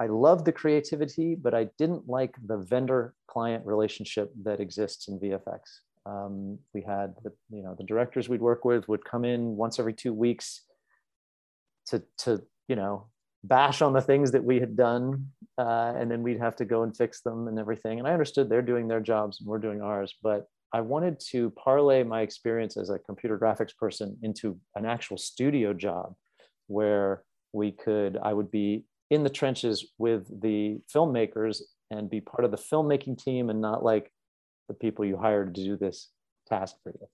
I 0.00 0.06
loved 0.06 0.44
the 0.44 0.52
creativity, 0.52 1.34
but 1.34 1.54
I 1.54 1.68
didn't 1.78 2.08
like 2.08 2.34
the 2.46 2.58
vendor 2.58 3.14
client 3.26 3.66
relationship 3.66 4.32
that 4.44 4.60
exists 4.60 5.08
in 5.08 5.18
VFX. 5.18 5.60
Um, 6.06 6.58
we 6.72 6.82
had 6.82 7.14
the 7.22 7.32
you 7.50 7.62
know 7.62 7.74
the 7.76 7.84
directors 7.84 8.28
we'd 8.28 8.40
work 8.40 8.64
with 8.64 8.88
would 8.88 9.04
come 9.04 9.24
in 9.24 9.56
once 9.56 9.78
every 9.78 9.94
two 9.94 10.12
weeks 10.12 10.62
to 11.88 12.02
to 12.18 12.42
you 12.68 12.76
know 12.76 13.06
bash 13.44 13.82
on 13.82 13.92
the 13.92 14.00
things 14.00 14.32
that 14.32 14.44
we 14.44 14.58
had 14.58 14.76
done 14.76 15.28
uh, 15.58 15.92
and 15.96 16.10
then 16.10 16.22
we'd 16.22 16.40
have 16.40 16.56
to 16.56 16.64
go 16.64 16.82
and 16.82 16.96
fix 16.96 17.20
them 17.20 17.46
and 17.46 17.58
everything 17.58 17.98
and 17.98 18.08
i 18.08 18.12
understood 18.12 18.48
they're 18.48 18.62
doing 18.62 18.88
their 18.88 19.00
jobs 19.00 19.40
and 19.40 19.48
we're 19.48 19.58
doing 19.58 19.80
ours 19.80 20.14
but 20.22 20.48
I 20.72 20.80
wanted 20.82 21.18
to 21.30 21.50
parlay 21.50 22.02
my 22.02 22.20
experience 22.20 22.76
as 22.76 22.90
a 22.90 22.98
computer 22.98 23.38
graphics 23.38 23.76
person 23.76 24.18
into 24.22 24.58
an 24.74 24.84
actual 24.84 25.16
studio 25.16 25.72
job 25.72 26.14
where 26.66 27.22
we 27.52 27.72
could, 27.72 28.18
I 28.22 28.32
would 28.32 28.50
be 28.50 28.84
in 29.10 29.22
the 29.22 29.30
trenches 29.30 29.92
with 29.96 30.28
the 30.42 30.80
filmmakers 30.94 31.62
and 31.90 32.10
be 32.10 32.20
part 32.20 32.44
of 32.44 32.50
the 32.50 32.58
filmmaking 32.58 33.22
team 33.22 33.48
and 33.48 33.60
not 33.60 33.82
like 33.82 34.12
the 34.68 34.74
people 34.74 35.04
you 35.04 35.16
hired 35.16 35.54
to 35.54 35.64
do 35.64 35.76
this 35.76 36.10
task 36.46 36.76
for 36.82 36.90
you. 36.90 37.08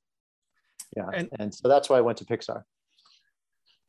Yeah. 0.97 1.11
And, 1.13 1.29
and 1.39 1.55
so 1.55 1.69
that's 1.69 1.89
why 1.89 1.99
I 1.99 2.01
went 2.01 2.19
to 2.19 2.25
Pixar. 2.25 2.65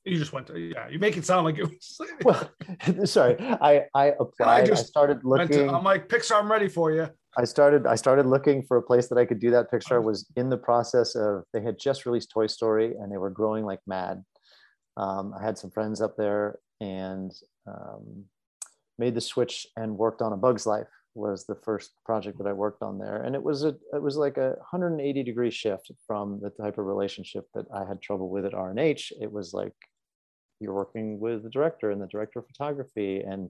You 0.05 0.19
just 0.19 0.33
went 0.33 0.45
to 0.47 0.59
yeah. 0.59 0.87
You 0.87 0.99
make 0.99 1.17
it 1.17 1.25
sound 1.25 1.45
like 1.45 1.57
it 1.57 1.63
was. 1.63 1.99
well, 2.23 2.51
sorry. 3.05 3.37
I 3.39 3.85
I 3.95 4.13
applied. 4.19 4.61
I, 4.61 4.65
just 4.65 4.83
I 4.83 4.85
started 4.85 5.23
looking. 5.23 5.67
To, 5.67 5.73
I'm 5.73 5.83
like 5.83 6.07
Pixar. 6.07 6.39
I'm 6.39 6.51
ready 6.51 6.67
for 6.67 6.91
you. 6.91 7.09
I 7.37 7.43
started 7.43 7.85
I 7.85 7.95
started 7.95 8.25
looking 8.25 8.63
for 8.63 8.77
a 8.77 8.81
place 8.81 9.07
that 9.09 9.17
I 9.17 9.25
could 9.25 9.39
do 9.39 9.51
that. 9.51 9.71
Pixar 9.71 10.01
was 10.01 10.25
in 10.35 10.49
the 10.49 10.57
process 10.57 11.15
of 11.15 11.43
they 11.53 11.61
had 11.61 11.77
just 11.77 12.05
released 12.05 12.31
Toy 12.31 12.47
Story 12.47 12.95
and 12.95 13.11
they 13.11 13.17
were 13.17 13.29
growing 13.29 13.65
like 13.65 13.81
mad. 13.85 14.23
Um, 14.97 15.33
I 15.37 15.43
had 15.43 15.57
some 15.57 15.71
friends 15.71 16.01
up 16.01 16.15
there 16.17 16.59
and 16.79 17.31
um, 17.67 18.25
made 18.97 19.15
the 19.15 19.21
switch 19.21 19.67
and 19.75 19.97
worked 19.97 20.21
on 20.21 20.33
A 20.33 20.37
Bug's 20.37 20.65
Life 20.65 20.87
was 21.15 21.45
the 21.45 21.55
first 21.55 21.91
project 22.05 22.37
that 22.37 22.47
I 22.47 22.53
worked 22.53 22.81
on 22.81 22.99
there, 22.99 23.23
and 23.23 23.35
it 23.35 23.43
was 23.43 23.63
a 23.63 23.75
it 23.93 24.01
was 24.01 24.17
like 24.17 24.37
a 24.37 24.55
180 24.71 25.23
degree 25.23 25.51
shift 25.51 25.91
from 26.05 26.39
the 26.41 26.49
type 26.49 26.77
of 26.77 26.85
relationship 26.85 27.47
that 27.55 27.65
I 27.73 27.85
had 27.85 28.01
trouble 28.01 28.29
with 28.29 28.45
at 28.45 28.53
R&H. 28.53 29.13
It 29.21 29.31
was 29.31 29.53
like 29.53 29.73
you're 30.59 30.73
working 30.73 31.19
with 31.19 31.43
the 31.43 31.49
director 31.49 31.91
and 31.91 32.01
the 32.01 32.07
director 32.07 32.39
of 32.39 32.47
photography 32.47 33.21
and 33.21 33.49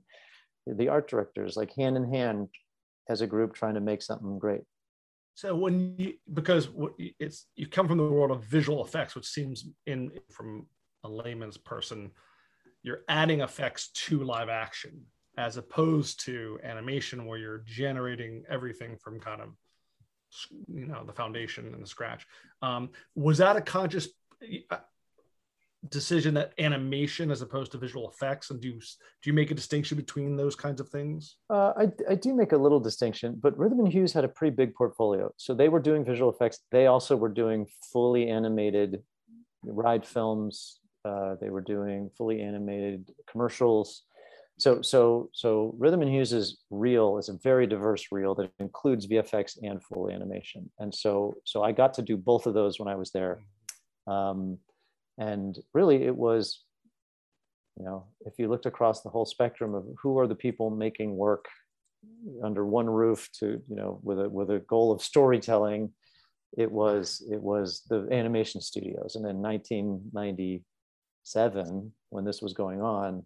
the 0.68 0.90
art 0.90 1.08
directors 1.08 1.56
like 1.56 1.72
hand 1.76 1.98
in 1.98 2.12
hand 2.12 2.50
as 3.10 3.22
a 3.22 3.28
group 3.28 3.54
trying 3.54 3.76
to 3.76 3.82
make 3.82 4.02
something 4.02 4.40
great. 4.40 4.62
So 5.36 5.56
when 5.56 5.96
you 5.98 6.14
because 6.34 6.70
it's 7.20 7.48
you 7.56 7.68
come 7.68 7.88
from 7.88 7.98
the 7.98 8.06
world 8.06 8.32
of 8.32 8.46
visual 8.46 8.84
effects, 8.84 9.16
which 9.16 9.28
seems 9.28 9.66
in 9.86 10.12
from 10.32 10.66
a 11.04 11.10
layman's 11.10 11.58
person, 11.58 12.12
you're 12.84 13.02
adding 13.10 13.42
effects 13.42 13.90
to 13.90 14.24
live 14.24 14.50
action 14.50 15.02
as 15.38 15.58
opposed 15.58 16.22
to 16.26 16.58
animation 16.64 17.26
where 17.26 17.38
you're 17.38 17.64
generating 17.66 18.44
everything 18.50 18.96
from 18.98 19.20
kind 19.20 19.42
of 19.42 19.50
you 20.74 20.86
know 20.86 21.04
the 21.06 21.14
foundation 21.14 21.74
and 21.74 21.84
the 21.84 21.88
scratch. 21.88 22.26
Um, 22.62 22.92
was 23.16 23.38
that 23.40 23.58
a 23.58 23.62
conscious? 23.62 24.08
Decision 25.90 26.34
that 26.36 26.54
animation 26.60 27.32
as 27.32 27.42
opposed 27.42 27.72
to 27.72 27.78
visual 27.78 28.10
effects? 28.10 28.52
And 28.52 28.62
do 28.62 28.70
you, 28.70 28.80
do 28.80 29.30
you 29.30 29.34
make 29.34 29.52
a 29.52 29.56
distinction 29.56 29.98
between 29.98 30.36
those 30.36 30.56
kinds 30.56 30.82
of 30.82 30.90
things? 30.90 31.38
Uh, 31.50 31.74
I, 31.78 31.92
I 32.10 32.16
do 32.16 32.36
make 32.36 32.52
a 32.52 32.58
little 32.58 32.80
distinction 32.80 33.36
but 33.42 33.58
rhythm 33.58 33.80
and 33.80 33.92
hues 33.92 34.14
had 34.14 34.24
a 34.24 34.28
pretty 34.28 34.56
big 34.56 34.74
portfolio. 34.74 35.32
So 35.38 35.54
they 35.54 35.70
were 35.70 35.80
doing 35.80 36.06
visual 36.06 36.32
effects. 36.32 36.60
They 36.72 36.88
also 36.88 37.16
were 37.16 37.30
doing 37.30 37.68
fully 37.92 38.30
animated 38.30 39.04
ride 39.64 40.06
films. 40.06 40.80
Uh, 41.04 41.36
they 41.40 41.50
were 41.50 41.62
doing 41.62 42.10
fully 42.18 42.42
animated 42.42 43.12
commercials. 43.30 44.04
So 44.58 44.82
so 44.82 45.30
so 45.34 45.76
rhythm 45.78 46.02
and 46.02 46.10
hues 46.10 46.32
is 46.32 46.60
reel 46.70 47.18
is 47.18 47.30
a 47.30 47.38
very 47.44 47.68
diverse 47.68 48.08
reel 48.12 48.34
that 48.36 48.52
includes 48.60 49.06
vfx 49.06 49.58
and 49.62 49.84
full 49.84 50.10
animation. 50.10 50.72
And 50.80 50.96
so 50.96 51.36
so 51.44 51.62
i 51.62 51.72
got 51.72 51.94
to 51.96 52.02
do 52.02 52.16
both 52.16 52.48
of 52.48 52.54
those 52.54 52.80
when 52.80 52.88
i 52.88 52.96
was 52.96 53.12
there. 53.12 53.44
Um, 54.08 54.58
and 55.18 55.58
really, 55.74 56.04
it 56.04 56.16
was, 56.16 56.62
you 57.78 57.86
know, 57.86 58.08
if 58.26 58.34
you 58.38 58.50
looked 58.50 58.66
across 58.66 59.02
the 59.02 59.10
whole 59.10 59.26
spectrum 59.26 59.74
of 59.74 59.86
who 60.02 60.20
are 60.20 60.28
the 60.28 60.36
people 60.36 60.70
making 60.70 61.16
work 61.16 61.46
under 62.44 62.66
one 62.66 62.90
roof 62.90 63.30
to, 63.40 63.62
you 63.68 63.76
know, 63.76 64.00
with 64.04 64.20
a 64.20 64.30
with 64.30 64.52
a 64.52 64.60
goal 64.60 64.92
of 64.92 65.02
storytelling, 65.02 65.92
it 66.58 66.72
was 66.72 67.26
it 67.32 67.42
was 67.42 67.84
the 67.90 68.08
animation 68.12 68.62
studios. 68.62 69.16
And 69.16 69.26
in 69.26 69.42
1997, 69.42 71.94
when 72.10 72.26
this 72.26 72.42
was 72.42 72.54
going 72.54 72.82
on, 72.82 73.26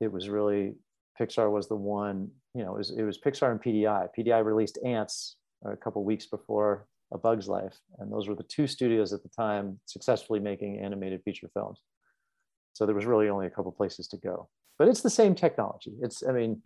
it 0.00 0.12
was 0.12 0.28
really 0.28 0.74
Pixar 1.20 1.50
was 1.50 1.68
the 1.68 1.76
one. 1.76 2.30
You 2.54 2.64
know, 2.64 2.74
it 2.74 2.78
was, 2.78 2.90
it 2.90 3.02
was 3.02 3.18
Pixar 3.18 3.50
and 3.50 3.62
PDI. 3.62 4.08
PDI 4.16 4.44
released 4.44 4.78
Antz 4.84 5.36
a 5.64 5.76
couple 5.76 6.04
weeks 6.04 6.26
before 6.26 6.86
a 7.12 7.18
Bug's 7.18 7.48
Life. 7.48 7.78
And 7.98 8.12
those 8.12 8.28
were 8.28 8.34
the 8.34 8.42
two 8.42 8.66
studios 8.66 9.12
at 9.12 9.22
the 9.22 9.28
time 9.28 9.80
successfully 9.86 10.40
making 10.40 10.80
animated 10.80 11.22
feature 11.22 11.48
films. 11.52 11.80
So 12.72 12.84
there 12.84 12.94
was 12.94 13.06
really 13.06 13.28
only 13.28 13.46
a 13.46 13.50
couple 13.50 13.72
places 13.72 14.08
to 14.08 14.16
go. 14.16 14.48
But 14.78 14.88
it's 14.88 15.00
the 15.00 15.10
same 15.10 15.34
technology. 15.34 15.94
It's, 16.02 16.22
I 16.26 16.32
mean, 16.32 16.62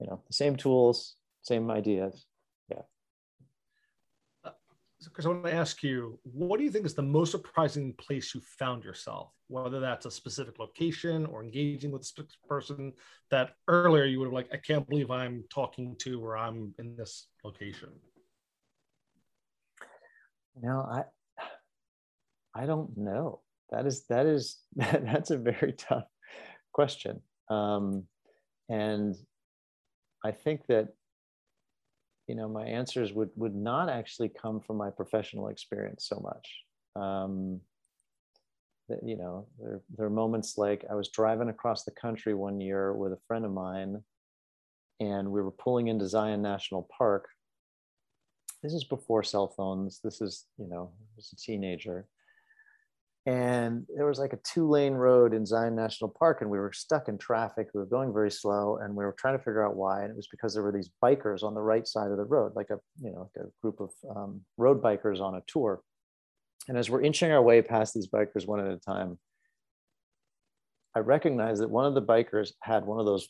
you 0.00 0.06
know, 0.06 0.20
the 0.26 0.34
same 0.34 0.56
tools, 0.56 1.16
same 1.42 1.70
ideas. 1.70 2.26
Yeah. 2.70 2.82
Uh, 4.44 4.50
so 4.98 5.10
I 5.24 5.28
want 5.28 5.44
to 5.46 5.54
ask 5.54 5.82
you, 5.82 6.18
what 6.24 6.58
do 6.58 6.64
you 6.64 6.70
think 6.70 6.84
is 6.84 6.94
the 6.94 7.02
most 7.02 7.30
surprising 7.30 7.94
place 7.94 8.34
you 8.34 8.42
found 8.58 8.84
yourself? 8.84 9.32
Whether 9.46 9.80
that's 9.80 10.04
a 10.04 10.10
specific 10.10 10.58
location 10.58 11.24
or 11.24 11.42
engaging 11.42 11.90
with 11.90 12.06
a 12.18 12.46
person 12.46 12.92
that 13.30 13.52
earlier 13.66 14.04
you 14.04 14.18
would 14.18 14.26
have 14.26 14.34
like, 14.34 14.50
I 14.52 14.58
can't 14.58 14.86
believe 14.86 15.10
I'm 15.10 15.44
talking 15.50 15.96
to 16.00 16.22
or 16.22 16.36
I'm 16.36 16.74
in 16.78 16.96
this 16.96 17.28
location. 17.42 17.88
You 20.62 20.68
know, 20.68 20.80
I 20.80 21.04
I 22.54 22.66
don't 22.66 22.96
know. 22.96 23.40
That 23.70 23.86
is 23.86 24.04
that 24.06 24.26
is 24.26 24.58
that's 24.76 25.30
a 25.30 25.38
very 25.38 25.74
tough 25.76 26.06
question. 26.72 27.20
Um, 27.48 28.04
and 28.68 29.14
I 30.24 30.32
think 30.32 30.66
that 30.68 30.88
you 32.26 32.34
know 32.34 32.48
my 32.48 32.66
answers 32.66 33.12
would 33.12 33.30
would 33.36 33.54
not 33.54 33.88
actually 33.88 34.30
come 34.30 34.60
from 34.60 34.76
my 34.76 34.90
professional 34.90 35.48
experience 35.48 36.06
so 36.06 36.20
much. 36.20 36.64
Um, 36.96 37.60
that, 38.88 39.00
you 39.04 39.16
know, 39.16 39.46
there, 39.60 39.80
there 39.96 40.06
are 40.06 40.10
moments 40.10 40.56
like 40.56 40.84
I 40.90 40.94
was 40.94 41.10
driving 41.10 41.50
across 41.50 41.84
the 41.84 41.90
country 41.90 42.34
one 42.34 42.60
year 42.60 42.94
with 42.94 43.12
a 43.12 43.18
friend 43.26 43.44
of 43.44 43.52
mine, 43.52 44.02
and 44.98 45.30
we 45.30 45.42
were 45.42 45.50
pulling 45.50 45.88
into 45.88 46.08
Zion 46.08 46.42
National 46.42 46.88
Park 46.96 47.28
this 48.62 48.72
is 48.72 48.84
before 48.84 49.22
cell 49.22 49.48
phones. 49.48 50.00
This 50.02 50.20
is, 50.20 50.46
you 50.58 50.68
know, 50.68 50.90
I 51.00 51.04
was 51.16 51.32
a 51.32 51.36
teenager. 51.36 52.06
And 53.26 53.84
there 53.94 54.06
was 54.06 54.18
like 54.18 54.32
a 54.32 54.38
two 54.38 54.68
lane 54.68 54.94
road 54.94 55.34
in 55.34 55.44
Zion 55.44 55.76
National 55.76 56.08
Park, 56.08 56.38
and 56.40 56.50
we 56.50 56.58
were 56.58 56.72
stuck 56.72 57.08
in 57.08 57.18
traffic. 57.18 57.68
We 57.74 57.80
were 57.80 57.86
going 57.86 58.12
very 58.12 58.30
slow, 58.30 58.78
and 58.78 58.94
we 58.94 59.04
were 59.04 59.14
trying 59.18 59.36
to 59.36 59.44
figure 59.44 59.66
out 59.66 59.76
why. 59.76 60.02
And 60.02 60.10
it 60.10 60.16
was 60.16 60.28
because 60.28 60.54
there 60.54 60.62
were 60.62 60.72
these 60.72 60.90
bikers 61.04 61.42
on 61.42 61.54
the 61.54 61.60
right 61.60 61.86
side 61.86 62.10
of 62.10 62.16
the 62.16 62.24
road, 62.24 62.52
like 62.56 62.70
a, 62.70 62.78
you 63.00 63.12
know, 63.12 63.30
like 63.34 63.44
a 63.44 63.50
group 63.60 63.80
of 63.80 63.90
um, 64.16 64.40
road 64.56 64.82
bikers 64.82 65.20
on 65.20 65.34
a 65.34 65.42
tour. 65.46 65.82
And 66.68 66.78
as 66.78 66.88
we're 66.88 67.02
inching 67.02 67.30
our 67.30 67.42
way 67.42 67.60
past 67.60 67.94
these 67.94 68.08
bikers 68.08 68.46
one 68.46 68.60
at 68.60 68.72
a 68.72 68.78
time, 68.78 69.18
I 70.94 71.00
recognized 71.00 71.60
that 71.62 71.70
one 71.70 71.84
of 71.84 71.94
the 71.94 72.02
bikers 72.02 72.52
had 72.62 72.86
one 72.86 72.98
of 72.98 73.06
those 73.06 73.28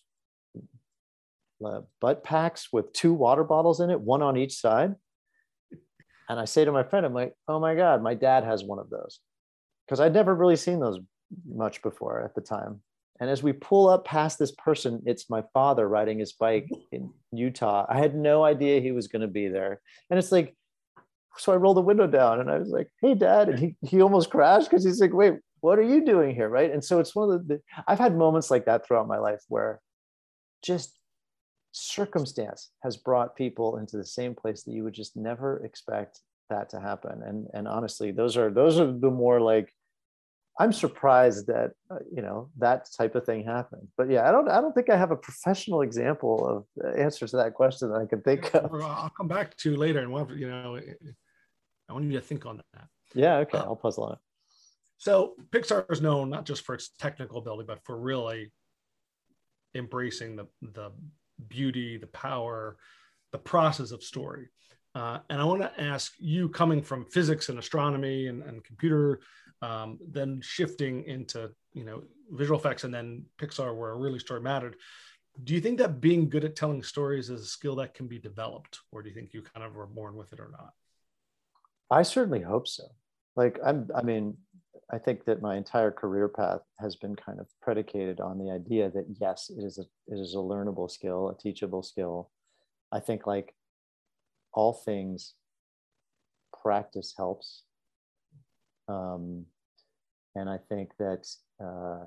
uh, 1.64 1.80
butt 2.00 2.22
packs 2.22 2.68
with 2.72 2.92
two 2.92 3.12
water 3.12 3.42
bottles 3.42 3.80
in 3.80 3.90
it, 3.90 4.00
one 4.00 4.22
on 4.22 4.36
each 4.36 4.54
side. 4.54 4.94
And 6.28 6.38
I 6.38 6.44
say 6.44 6.64
to 6.64 6.72
my 6.72 6.82
friend, 6.82 7.06
I'm 7.06 7.14
like, 7.14 7.34
oh 7.46 7.58
my 7.58 7.74
God, 7.74 8.02
my 8.02 8.14
dad 8.14 8.44
has 8.44 8.62
one 8.62 8.78
of 8.78 8.90
those. 8.90 9.20
Because 9.86 10.00
I'd 10.00 10.12
never 10.12 10.34
really 10.34 10.56
seen 10.56 10.80
those 10.80 11.00
much 11.46 11.82
before 11.82 12.22
at 12.22 12.34
the 12.34 12.40
time. 12.40 12.80
And 13.20 13.28
as 13.28 13.42
we 13.42 13.52
pull 13.52 13.88
up 13.88 14.04
past 14.04 14.38
this 14.38 14.52
person, 14.52 15.02
it's 15.06 15.30
my 15.30 15.42
father 15.52 15.88
riding 15.88 16.18
his 16.18 16.32
bike 16.32 16.70
in 16.92 17.10
Utah. 17.32 17.84
I 17.88 17.98
had 17.98 18.14
no 18.14 18.44
idea 18.44 18.80
he 18.80 18.92
was 18.92 19.08
going 19.08 19.22
to 19.22 19.28
be 19.28 19.48
there. 19.48 19.80
And 20.10 20.18
it's 20.18 20.30
like, 20.30 20.54
so 21.36 21.52
I 21.52 21.56
rolled 21.56 21.76
the 21.76 21.82
window 21.82 22.06
down 22.06 22.40
and 22.40 22.50
I 22.50 22.58
was 22.58 22.68
like, 22.68 22.88
hey, 23.00 23.14
dad. 23.14 23.48
And 23.48 23.58
he, 23.58 23.76
he 23.82 24.02
almost 24.02 24.30
crashed 24.30 24.70
because 24.70 24.84
he's 24.84 25.00
like, 25.00 25.12
wait, 25.12 25.34
what 25.60 25.78
are 25.78 25.82
you 25.82 26.04
doing 26.04 26.34
here? 26.34 26.48
Right. 26.48 26.70
And 26.70 26.84
so 26.84 27.00
it's 27.00 27.14
one 27.14 27.30
of 27.30 27.48
the, 27.48 27.54
the, 27.54 27.62
I've 27.86 27.98
had 27.98 28.16
moments 28.16 28.50
like 28.50 28.66
that 28.66 28.86
throughout 28.86 29.08
my 29.08 29.18
life 29.18 29.40
where 29.48 29.80
just 30.62 30.97
circumstance 31.72 32.70
has 32.82 32.96
brought 32.96 33.36
people 33.36 33.78
into 33.78 33.96
the 33.96 34.04
same 34.04 34.34
place 34.34 34.62
that 34.62 34.72
you 34.72 34.84
would 34.84 34.94
just 34.94 35.16
never 35.16 35.64
expect 35.64 36.20
that 36.50 36.68
to 36.70 36.80
happen. 36.80 37.22
And, 37.24 37.46
and 37.54 37.68
honestly, 37.68 38.10
those 38.10 38.36
are, 38.36 38.50
those 38.50 38.78
are 38.80 38.90
the 38.90 39.10
more 39.10 39.40
like, 39.40 39.72
I'm 40.60 40.72
surprised 40.72 41.46
that 41.46 41.70
uh, 41.88 41.98
you 42.12 42.20
know 42.20 42.50
that 42.58 42.88
type 42.98 43.14
of 43.14 43.24
thing 43.24 43.44
happened. 43.44 43.86
But 43.96 44.10
yeah, 44.10 44.28
I 44.28 44.32
don't 44.32 44.48
I 44.48 44.60
don't 44.60 44.74
think 44.74 44.90
I 44.90 44.96
have 44.96 45.12
a 45.12 45.16
professional 45.16 45.82
example 45.82 46.44
of 46.44 46.84
uh, 46.84 47.00
answers 47.00 47.30
to 47.30 47.36
that 47.36 47.54
question 47.54 47.90
that 47.90 48.00
I 48.00 48.06
can 48.06 48.22
think 48.22 48.52
of. 48.54 48.74
I'll 48.74 49.12
come 49.16 49.28
back 49.28 49.56
to 49.58 49.76
later, 49.76 50.00
and 50.00 50.12
we'll, 50.12 50.28
you 50.36 50.50
know, 50.50 50.80
I 51.88 51.92
want 51.92 52.06
you 52.06 52.12
to 52.12 52.20
think 52.20 52.44
on 52.44 52.60
that. 52.74 52.88
Yeah, 53.14 53.36
okay, 53.36 53.58
uh, 53.58 53.66
I'll 53.66 53.76
puzzle 53.76 54.06
on 54.06 54.12
it. 54.14 54.18
So 54.96 55.34
Pixar 55.50 55.86
is 55.92 56.00
known 56.00 56.28
not 56.28 56.44
just 56.44 56.62
for 56.62 56.74
its 56.74 56.88
technical 56.98 57.38
ability, 57.38 57.66
but 57.68 57.78
for 57.84 57.96
really 57.96 58.50
embracing 59.76 60.34
the 60.34 60.48
the 60.60 60.90
beauty, 61.46 61.96
the 61.96 62.06
power, 62.08 62.76
the 63.32 63.38
process 63.38 63.90
of 63.90 64.02
story. 64.02 64.48
Uh, 64.94 65.18
and 65.30 65.40
I 65.40 65.44
want 65.44 65.62
to 65.62 65.80
ask 65.80 66.14
you, 66.18 66.48
coming 66.48 66.82
from 66.82 67.04
physics 67.06 67.50
and 67.50 67.58
astronomy 67.58 68.26
and, 68.26 68.42
and 68.42 68.64
computer 68.64 69.20
um, 69.62 69.98
then 70.08 70.40
shifting 70.42 71.04
into 71.04 71.50
you 71.72 71.84
know 71.84 72.02
visual 72.30 72.58
effects 72.58 72.84
and 72.84 72.94
then 72.94 73.24
pixar 73.40 73.76
where 73.76 73.94
really 73.96 74.18
story 74.18 74.40
mattered 74.40 74.76
do 75.44 75.54
you 75.54 75.60
think 75.60 75.78
that 75.78 76.00
being 76.00 76.28
good 76.28 76.44
at 76.44 76.56
telling 76.56 76.82
stories 76.82 77.30
is 77.30 77.42
a 77.42 77.46
skill 77.46 77.76
that 77.76 77.94
can 77.94 78.06
be 78.06 78.18
developed 78.18 78.80
or 78.92 79.02
do 79.02 79.08
you 79.08 79.14
think 79.14 79.32
you 79.32 79.42
kind 79.42 79.64
of 79.64 79.74
were 79.74 79.86
born 79.86 80.16
with 80.16 80.32
it 80.32 80.40
or 80.40 80.50
not 80.52 80.72
i 81.90 82.02
certainly 82.02 82.40
hope 82.40 82.68
so 82.68 82.84
like 83.38 83.58
i'm 83.64 83.88
i 83.94 84.02
mean 84.02 84.36
i 84.92 84.98
think 84.98 85.24
that 85.24 85.42
my 85.42 85.56
entire 85.56 85.90
career 85.90 86.28
path 86.28 86.60
has 86.78 86.96
been 86.96 87.16
kind 87.16 87.40
of 87.40 87.46
predicated 87.62 88.20
on 88.20 88.38
the 88.38 88.50
idea 88.50 88.90
that 88.90 89.06
yes 89.20 89.50
it 89.56 89.64
is 89.64 89.78
a 89.78 89.86
it 90.12 90.20
is 90.20 90.34
a 90.34 90.38
learnable 90.52 90.90
skill 90.90 91.30
a 91.30 91.38
teachable 91.42 91.82
skill 91.82 92.30
i 92.92 93.00
think 93.00 93.26
like 93.26 93.54
all 94.52 94.72
things 94.72 95.34
practice 96.62 97.14
helps 97.16 97.62
um, 98.88 99.44
and 100.34 100.48
I 100.48 100.58
think 100.68 100.90
that, 100.98 101.26
uh, 101.62 102.04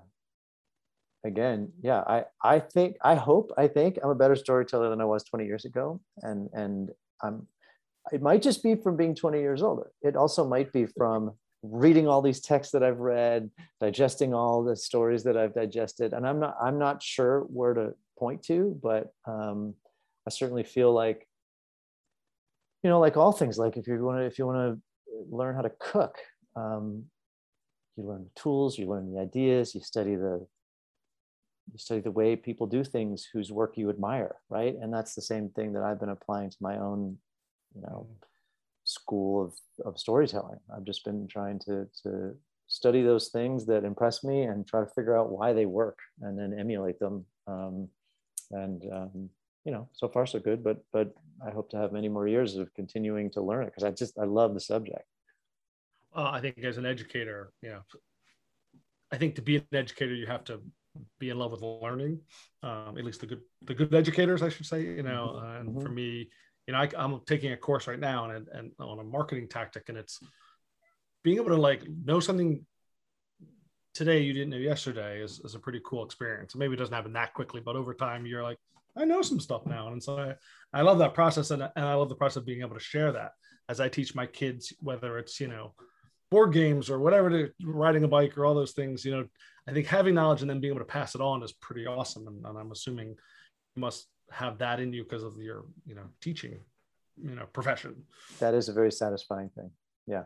again, 1.25 1.71
yeah, 1.81 2.01
I, 2.07 2.25
I 2.43 2.59
think, 2.59 2.97
I 3.03 3.15
hope, 3.15 3.51
I 3.57 3.67
think 3.67 4.00
I'm 4.03 4.09
a 4.09 4.15
better 4.15 4.35
storyteller 4.35 4.89
than 4.89 5.01
I 5.01 5.05
was 5.05 5.23
20 5.23 5.45
years 5.45 5.65
ago. 5.65 6.01
And, 6.23 6.50
and 6.53 6.89
I'm, 7.21 7.47
it 8.12 8.22
might 8.22 8.41
just 8.41 8.63
be 8.63 8.75
from 8.75 8.98
being 8.98 9.15
20 9.15 9.39
years 9.39 9.62
older. 9.62 9.91
It 10.01 10.15
also 10.15 10.48
might 10.48 10.72
be 10.72 10.86
from 10.86 11.31
reading 11.63 12.08
all 12.08 12.22
these 12.22 12.41
texts 12.41 12.72
that 12.74 12.84
I've 12.84 13.00
read, 13.00 13.50
digesting 13.79 14.34
all 14.34 14.63
the 14.63 14.75
stories 14.75 15.24
that 15.24 15.38
I've 15.38 15.53
digested. 15.53 16.13
And 16.13 16.27
I'm 16.27 16.39
not, 16.39 16.55
I'm 16.62 16.79
not 16.79 17.03
sure 17.03 17.41
where 17.41 17.74
to 17.74 17.93
point 18.17 18.43
to, 18.43 18.79
but 18.81 19.13
um, 19.27 19.75
I 20.25 20.31
certainly 20.31 20.63
feel 20.63 20.91
like, 20.91 21.27
you 22.84 22.89
know, 22.89 23.00
like 23.00 23.17
all 23.17 23.31
things, 23.31 23.60
like 23.60 23.77
if 23.77 23.88
you 23.88 24.03
want 24.03 24.20
to, 24.20 24.25
if 24.25 24.39
you 24.39 24.48
want 24.48 24.75
to 24.75 24.81
learn 25.29 25.55
how 25.55 25.62
to 25.62 25.72
cook, 25.79 26.15
um, 26.55 27.03
you 27.96 28.03
learn 28.03 28.24
the 28.24 28.41
tools, 28.41 28.79
you 28.79 28.88
learn 28.88 29.13
the 29.13 29.20
ideas, 29.20 29.75
you 29.75 29.81
study 29.81 30.15
the 30.15 30.46
you 31.72 31.77
study 31.77 32.01
the 32.01 32.11
way 32.11 32.35
people 32.35 32.68
do 32.68 32.83
things 32.83 33.27
whose 33.31 33.51
work 33.51 33.77
you 33.77 33.90
admire, 33.90 34.35
right? 34.50 34.75
And 34.81 34.94
that's 34.94 35.16
the 35.16 35.22
same 35.22 35.50
thing 35.50 35.74
that 35.74 35.83
I've 35.83 36.00
been 36.00 36.09
applying 36.09 36.50
to 36.50 36.57
my 36.59 36.77
own, 36.77 37.18
you 37.75 37.81
know, 37.81 38.07
school 38.84 39.46
of, 39.46 39.53
of 39.86 40.00
storytelling. 40.00 40.60
I've 40.75 40.86
just 40.86 41.05
been 41.05 41.27
trying 41.27 41.60
to 41.60 41.88
to 42.03 42.36
study 42.68 43.01
those 43.01 43.29
things 43.29 43.66
that 43.66 43.84
impress 43.84 44.24
me 44.24 44.44
and 44.44 44.66
try 44.66 44.79
to 44.79 44.86
figure 44.96 45.18
out 45.18 45.31
why 45.31 45.51
they 45.51 45.66
work 45.66 46.00
and 46.22 46.40
then 46.40 46.57
emulate 46.57 47.00
them. 47.00 47.25
Um, 47.48 47.90
and 48.51 48.84
um, 48.92 49.29
you 49.66 49.72
know, 49.72 49.90
so 49.94 50.07
far 50.07 50.25
so 50.25 50.40
good, 50.40 50.64
but 50.64 50.84
but 50.92 51.14
I 51.46 51.51
hope 51.51 51.70
to 51.72 51.77
have 51.77 51.92
many 51.92 52.10
more 52.10 52.27
years 52.27 52.55
of 52.55 52.74
continuing 52.74 53.29
to 53.31 53.42
learn 53.42 53.64
it 53.64 53.68
because 53.68 53.84
I 53.84 53.92
just 53.92 54.18
I 54.18 54.25
love 54.25 54.53
the 54.53 54.60
subject 54.60 55.05
uh, 56.16 56.29
I 56.31 56.42
think 56.42 56.60
as 56.64 56.77
an 56.77 56.86
educator, 56.86 57.51
you 57.62 57.70
know, 57.70 57.81
I 59.12 59.18
think 59.18 59.36
to 59.36 59.42
be 59.42 59.57
an 59.57 59.66
educator, 59.74 60.14
you 60.14 60.27
have 60.27 60.44
to 60.46 60.62
be 61.20 61.29
in 61.29 61.40
love 61.40 61.51
with 61.51 61.62
learning. 61.62 62.20
Um, 62.64 62.98
at 62.98 63.03
least 63.03 63.22
the 63.22 63.27
good, 63.27 63.42
the 63.64 63.74
good 63.74 63.94
educators, 63.94 64.42
I 64.42 64.50
should 64.50 64.66
say. 64.66 64.81
You 64.81 65.03
know, 65.03 65.36
mm-hmm. 65.36 65.57
and 65.57 65.70
mm-hmm. 65.70 65.81
for 65.81 65.90
me, 65.90 66.29
you 66.72 66.77
know, 66.77 66.88
I, 66.98 67.03
am 67.03 67.20
taking 67.25 67.51
a 67.51 67.57
course 67.57 67.88
right 67.88 68.00
now 68.00 68.29
and, 68.29 68.48
and 68.53 68.72
on 68.79 69.00
a 69.00 69.03
marketing 69.03 69.48
tactic, 69.50 69.90
and 69.90 69.98
it's 69.98 70.20
being 71.24 71.38
able 71.38 71.50
to 71.50 71.57
like 71.57 71.84
know 72.05 72.20
something 72.20 72.66
today 73.94 74.22
you 74.22 74.31
didn't 74.31 74.51
know 74.51 74.57
yesterday 74.57 75.22
is, 75.22 75.42
is 75.44 75.53
a 75.53 75.60
pretty 75.60 75.81
cool 75.86 76.05
experience. 76.05 76.55
Maybe 76.55 76.74
it 76.74 76.77
doesn't 76.77 76.94
happen 76.94 77.14
that 77.14 77.34
quickly, 77.34 77.62
but 77.64 77.75
over 77.75 77.94
time, 77.94 78.25
you're 78.25 78.44
like, 78.44 78.57
I 78.96 79.03
know 79.05 79.22
some 79.22 79.40
stuff 79.40 79.66
now, 79.66 79.90
and 79.90 80.01
so 80.01 80.18
I, 80.18 80.79
I 80.79 80.81
love 80.81 81.00
that 81.00 81.14
process, 81.14 81.51
and, 81.51 81.62
and 81.62 81.86
I 81.86 81.94
love 81.94 82.10
the 82.10 82.16
process 82.16 82.38
of 82.38 82.46
being 82.46 82.62
able 82.62 82.75
to 82.75 82.81
share 82.81 83.12
that 83.12 83.31
as 83.68 83.79
I 83.79 83.90
teach 83.90 84.16
my 84.16 84.25
kids, 84.25 84.74
whether 84.79 85.18
it's 85.18 85.40
you 85.40 85.48
know 85.48 85.74
board 86.29 86.53
games 86.53 86.90
or 86.90 87.00
whatever 87.00 87.29
to 87.29 87.51
riding 87.64 88.05
a 88.05 88.07
bike 88.07 88.38
or 88.38 88.46
all 88.46 88.55
those 88.55 88.72
things 88.72 89.03
you 89.03 89.12
know 89.12 89.25
i 89.68 89.74
think 89.74 89.86
having 89.86 90.16
knowledge 90.16 90.40
and 90.40 90.50
then 90.50 90.62
being 90.62 90.72
able 90.72 90.79
to 90.79 90.86
pass 90.86 91.14
it 91.14 91.20
on 91.20 91.44
is 91.44 91.51
pretty 91.51 91.86
awesome 91.86 92.25
and, 92.25 92.46
and 92.46 92.57
i'm 92.57 92.72
assuming 92.72 93.10
you 93.10 93.81
must 93.81 94.07
have 94.31 94.57
that 94.59 94.79
in 94.79 94.94
you 94.94 95.03
because 95.03 95.24
of 95.24 95.37
your 95.37 95.65
you 95.85 95.96
know 95.96 96.07
teaching 96.22 96.59
you 97.22 97.35
know 97.35 97.46
profession. 97.53 98.03
That 98.39 98.53
is 98.53 98.70
a 98.70 98.74
very 98.74 98.91
satisfying 98.91 99.50
thing. 99.55 99.72
Yeah 100.07 100.24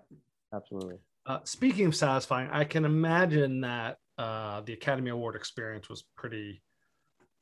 absolutely. 0.54 0.98
Uh, 1.26 1.40
speaking 1.44 1.88
of 1.88 1.96
satisfying 1.96 2.48
i 2.52 2.64
can 2.64 2.86
imagine 2.86 3.62
that 3.62 3.98
uh, 4.18 4.62
the 4.62 4.74
academy 4.74 5.10
award 5.10 5.36
experience 5.36 5.90
was 5.90 6.04
pretty 6.16 6.62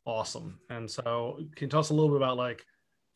awesome. 0.06 0.60
And 0.70 0.90
so 0.90 1.38
can 1.56 1.68
you 1.68 1.70
tell 1.70 1.80
us 1.80 1.90
a 1.90 1.94
little 1.94 2.10
bit 2.10 2.18
about 2.18 2.38
like 2.38 2.66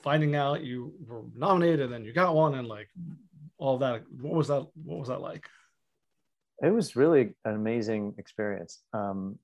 finding 0.02 0.36
out 0.36 0.64
you 0.64 0.94
were 1.06 1.24
nominated 1.36 1.82
and 1.82 1.94
then 1.94 2.06
you 2.06 2.14
got 2.14 2.36
one 2.36 2.56
and 2.56 2.68
like 2.68 2.88
all 3.58 3.80
that 3.80 4.04
what 4.22 4.34
was 4.34 4.48
that 4.50 4.68
what 4.84 5.00
was 5.00 5.08
that 5.08 5.22
like? 5.22 5.48
It 6.62 6.70
was 6.70 6.96
really 6.96 7.36
an 7.46 7.56
amazing 7.56 8.16
experience. 8.18 8.80
Um, 8.94 9.38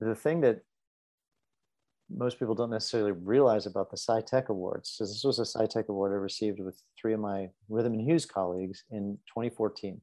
the 0.00 0.14
thing 0.14 0.42
that 0.42 0.60
most 2.14 2.38
people 2.38 2.54
don't 2.54 2.70
necessarily 2.70 3.12
realize 3.12 3.66
about 3.66 3.90
the 3.90 3.96
SciTech 3.96 4.48
Awards. 4.48 4.90
So 4.90 5.04
this 5.04 5.24
was 5.24 5.38
a 5.38 5.42
SciTech 5.42 5.88
Award 5.88 6.12
I 6.12 6.16
received 6.16 6.60
with 6.60 6.80
three 7.00 7.14
of 7.14 7.20
my 7.20 7.48
Rhythm 7.68 7.94
and 7.94 8.02
Hues 8.02 8.26
colleagues 8.26 8.84
in 8.90 9.18
2014, 9.28 10.00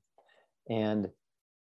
and 0.70 1.10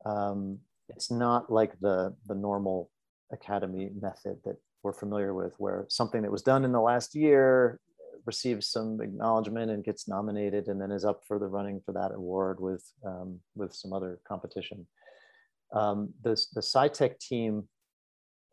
um, 0.05 0.59
it's 0.89 1.11
not 1.11 1.51
like 1.51 1.79
the 1.81 2.15
the 2.27 2.35
normal 2.35 2.91
Academy 3.33 3.91
method 4.01 4.39
that 4.45 4.57
we're 4.83 4.93
familiar 4.93 5.35
with, 5.35 5.55
where 5.59 5.87
something 5.89 6.23
that 6.23 6.33
was 6.33 6.43
done 6.43 6.65
in 6.65 6.73
the 6.73 6.81
last 6.81 7.15
year 7.15 7.79
receives 8.27 8.69
some 8.69 9.01
acknowledgement 9.01 9.71
and 9.71 9.85
gets 9.85 10.09
nominated 10.09 10.69
and 10.69 10.81
then 10.81 10.93
is 10.93 11.05
up 11.05 11.23
for 11.27 11.39
the 11.39 11.47
running 11.47 11.81
for 11.85 11.93
that 11.93 12.13
award 12.13 12.61
with 12.61 12.85
um, 13.05 13.39
with 13.55 13.73
some 13.75 13.93
other 13.93 14.21
competition. 14.27 14.87
Um, 15.73 16.13
the, 16.23 16.31
the 16.55 16.61
SciTech 16.61 17.19
team, 17.19 17.67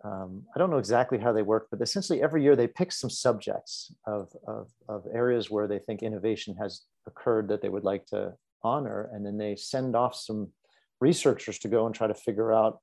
um, 0.04 0.44
I 0.56 0.60
don't 0.60 0.72
know 0.72 0.78
exactly 0.78 1.18
how 1.18 1.34
they 1.34 1.42
work, 1.42 1.68
but 1.70 1.82
essentially 1.82 2.22
every 2.22 2.44
year 2.44 2.56
they 2.56 2.68
pick 2.68 2.92
some 2.92 3.10
subjects 3.10 3.94
of, 4.08 4.30
of, 4.48 4.70
of 4.88 5.06
areas 5.14 5.50
where 5.50 5.68
they 5.68 5.80
think 5.80 6.02
innovation 6.02 6.56
has 6.56 6.84
occurred 7.06 7.50
that 7.50 7.62
they 7.62 7.70
would 7.70 7.84
like 7.84 8.06
to 8.08 8.34
honor. 8.64 9.10
And 9.12 9.26
then 9.26 9.38
they 9.38 9.56
send 9.56 9.96
off 9.96 10.16
some 10.16 10.50
researchers 11.02 11.60
to 11.60 11.68
go 11.68 11.86
and 11.86 11.94
try 11.94 12.08
to 12.08 12.14
figure 12.14 12.54
out, 12.54 12.80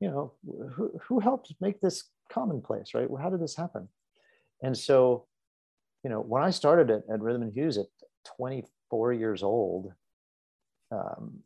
you 0.00 0.08
know, 0.08 0.34
who, 0.74 0.92
who 1.08 1.20
helped 1.20 1.52
make 1.60 1.80
this 1.80 2.04
commonplace, 2.30 2.94
right? 2.94 3.08
How 3.20 3.30
did 3.30 3.40
this 3.40 3.56
happen? 3.56 3.88
And 4.62 4.76
so 4.76 5.26
you 6.06 6.10
know, 6.10 6.20
when 6.20 6.40
I 6.40 6.50
started 6.50 6.88
at, 6.88 7.02
at 7.12 7.20
Rhythm 7.20 7.42
and 7.42 7.52
Hues 7.52 7.78
at 7.78 7.86
24 8.36 9.12
years 9.12 9.42
old, 9.42 9.92
um, 10.92 11.40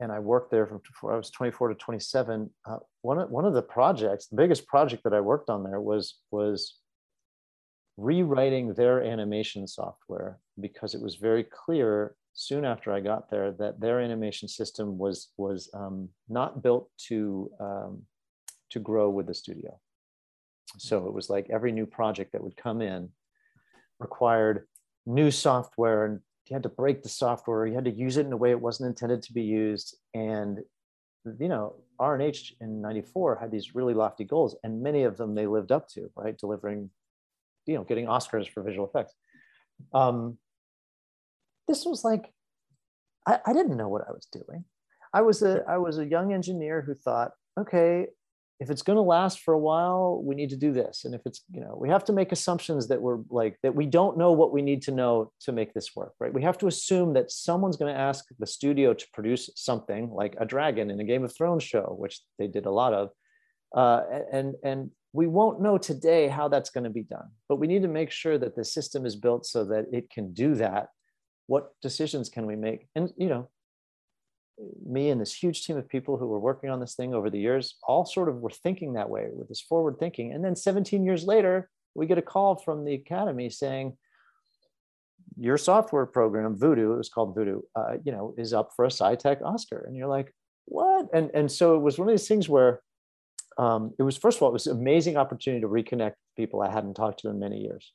and 0.00 0.12
I 0.12 0.18
worked 0.18 0.50
there 0.50 0.66
from 0.66 0.80
I 1.10 1.16
was 1.16 1.30
24 1.30 1.68
to 1.68 1.74
27. 1.74 2.50
Uh, 2.64 2.76
one 3.02 3.18
of 3.18 3.30
one 3.30 3.44
of 3.44 3.54
the 3.54 3.62
projects, 3.62 4.26
the 4.26 4.36
biggest 4.36 4.66
project 4.66 5.04
that 5.04 5.14
I 5.14 5.20
worked 5.20 5.50
on 5.50 5.64
there 5.64 5.80
was 5.80 6.14
was 6.30 6.76
rewriting 7.96 8.74
their 8.74 9.02
animation 9.02 9.66
software 9.66 10.38
because 10.60 10.94
it 10.94 11.02
was 11.02 11.16
very 11.16 11.44
clear 11.44 12.14
soon 12.32 12.64
after 12.64 12.92
I 12.92 13.00
got 13.00 13.28
there 13.28 13.50
that 13.52 13.80
their 13.80 14.00
animation 14.00 14.48
system 14.48 14.98
was 14.98 15.28
was 15.36 15.68
um, 15.74 16.08
not 16.28 16.62
built 16.62 16.88
to 17.08 17.50
um, 17.58 18.02
to 18.70 18.78
grow 18.78 19.10
with 19.10 19.26
the 19.26 19.34
studio. 19.34 19.78
So 20.76 21.06
it 21.06 21.12
was 21.12 21.28
like 21.28 21.48
every 21.50 21.72
new 21.72 21.86
project 21.86 22.32
that 22.32 22.44
would 22.44 22.56
come 22.56 22.82
in 22.82 23.08
required 23.98 24.66
new 25.06 25.30
software 25.30 26.04
and 26.04 26.20
you 26.50 26.54
had 26.54 26.62
to 26.62 26.68
break 26.68 27.02
the 27.02 27.08
software, 27.08 27.66
you 27.66 27.74
had 27.74 27.84
to 27.84 27.90
use 27.90 28.16
it 28.16 28.26
in 28.26 28.32
a 28.32 28.36
way 28.36 28.50
it 28.50 28.60
wasn't 28.60 28.88
intended 28.88 29.22
to 29.22 29.32
be 29.32 29.42
used. 29.42 29.96
And 30.14 30.60
you 31.38 31.48
know, 31.48 31.74
R&H 31.98 32.54
in 32.60 32.80
94 32.80 33.38
had 33.40 33.50
these 33.50 33.74
really 33.74 33.94
lofty 33.94 34.24
goals, 34.24 34.56
and 34.62 34.82
many 34.82 35.02
of 35.04 35.16
them 35.16 35.34
they 35.34 35.46
lived 35.46 35.72
up 35.72 35.88
to, 35.90 36.10
right? 36.16 36.38
Delivering, 36.38 36.90
you 37.66 37.74
know, 37.74 37.84
getting 37.84 38.06
Oscars 38.06 38.48
for 38.48 38.62
visual 38.62 38.86
effects. 38.86 39.14
Um, 39.92 40.38
this 41.66 41.84
was 41.84 42.04
like, 42.04 42.32
I, 43.26 43.40
I 43.46 43.52
didn't 43.52 43.76
know 43.76 43.88
what 43.88 44.08
I 44.08 44.12
was 44.12 44.26
doing. 44.32 44.64
I 45.12 45.22
was 45.22 45.42
a 45.42 45.64
I 45.68 45.78
was 45.78 45.98
a 45.98 46.06
young 46.06 46.32
engineer 46.32 46.82
who 46.82 46.94
thought, 46.94 47.32
okay, 47.58 48.08
if 48.60 48.70
it's 48.70 48.82
going 48.82 48.96
to 48.96 49.02
last 49.02 49.40
for 49.40 49.54
a 49.54 49.58
while 49.58 50.20
we 50.24 50.34
need 50.34 50.50
to 50.50 50.56
do 50.56 50.72
this. 50.72 51.04
And 51.04 51.14
if 51.14 51.20
it's 51.24 51.42
you 51.50 51.60
know 51.60 51.76
we 51.80 51.88
have 51.88 52.04
to 52.04 52.12
make 52.12 52.32
assumptions 52.32 52.88
that 52.88 53.00
we're 53.00 53.18
like 53.30 53.58
that 53.62 53.74
we 53.74 53.86
don't 53.86 54.18
know 54.18 54.32
what 54.32 54.52
we 54.52 54.62
need 54.62 54.82
to 54.82 54.92
know 54.92 55.32
to 55.40 55.52
make 55.52 55.74
this 55.74 55.94
work 55.94 56.14
right? 56.20 56.32
We 56.32 56.42
have 56.42 56.58
to 56.58 56.66
assume 56.66 57.14
that 57.14 57.30
someone's 57.30 57.76
going 57.76 57.94
to 57.94 58.00
ask 58.00 58.24
the 58.38 58.46
studio 58.46 58.94
to 58.94 59.06
produce 59.12 59.50
something 59.54 60.10
like 60.10 60.36
a 60.40 60.46
dragon 60.46 60.90
in 60.90 61.00
a 61.00 61.04
game 61.04 61.24
of 61.24 61.34
thrones 61.34 61.62
show 61.62 61.94
which 61.98 62.20
they 62.38 62.46
did 62.46 62.66
a 62.66 62.70
lot 62.70 62.92
of 62.92 63.10
uh, 63.74 64.02
and 64.32 64.54
and 64.64 64.90
we 65.12 65.26
won't 65.26 65.60
know 65.60 65.78
today 65.78 66.28
how 66.28 66.48
that's 66.48 66.70
going 66.70 66.84
to 66.84 66.90
be 66.90 67.02
done. 67.02 67.30
But 67.48 67.56
we 67.56 67.66
need 67.66 67.82
to 67.82 67.88
make 67.88 68.10
sure 68.10 68.38
that 68.38 68.54
the 68.54 68.64
system 68.64 69.06
is 69.06 69.16
built 69.16 69.46
so 69.46 69.64
that 69.64 69.86
it 69.92 70.10
can 70.10 70.32
do 70.32 70.54
that. 70.56 70.88
What 71.46 71.70
decisions 71.80 72.28
can 72.28 72.46
we 72.46 72.56
make? 72.56 72.88
And 72.94 73.10
you 73.16 73.28
know 73.28 73.48
me 74.84 75.10
and 75.10 75.20
this 75.20 75.34
huge 75.34 75.64
team 75.64 75.76
of 75.76 75.88
people 75.88 76.16
who 76.16 76.26
were 76.26 76.40
working 76.40 76.70
on 76.70 76.80
this 76.80 76.94
thing 76.94 77.14
over 77.14 77.30
the 77.30 77.38
years 77.38 77.76
all 77.82 78.04
sort 78.04 78.28
of 78.28 78.36
were 78.36 78.50
thinking 78.50 78.94
that 78.94 79.10
way 79.10 79.28
with 79.32 79.48
this 79.48 79.60
forward 79.60 79.98
thinking. 79.98 80.32
And 80.32 80.44
then 80.44 80.56
17 80.56 81.04
years 81.04 81.24
later 81.24 81.70
we 81.94 82.06
get 82.06 82.18
a 82.18 82.22
call 82.22 82.56
from 82.56 82.84
the 82.84 82.94
academy 82.94 83.50
saying 83.50 83.96
your 85.36 85.58
software 85.58 86.06
program 86.06 86.56
voodoo 86.56 86.94
it 86.94 86.96
was 86.96 87.08
called 87.08 87.34
voodoo 87.34 87.60
uh, 87.76 87.94
you 88.02 88.10
know 88.10 88.34
is 88.36 88.52
up 88.52 88.70
for 88.74 88.84
a 88.84 88.88
SciTech 88.88 89.42
oscar. 89.42 89.84
And 89.86 89.96
you're 89.96 90.08
like 90.08 90.34
what? 90.64 91.06
And 91.12 91.30
and 91.34 91.50
so 91.50 91.76
it 91.76 91.80
was 91.80 91.98
one 91.98 92.08
of 92.08 92.12
these 92.12 92.28
things 92.28 92.48
where 92.48 92.82
um, 93.58 93.92
it 93.98 94.02
was 94.02 94.16
first 94.16 94.38
of 94.38 94.42
all 94.42 94.50
it 94.50 94.52
was 94.52 94.66
an 94.66 94.78
amazing 94.78 95.16
opportunity 95.16 95.60
to 95.60 95.68
reconnect 95.68 96.14
people 96.36 96.62
i 96.62 96.70
hadn't 96.70 96.94
talked 96.94 97.20
to 97.20 97.28
in 97.28 97.38
many 97.38 97.58
years 97.58 97.92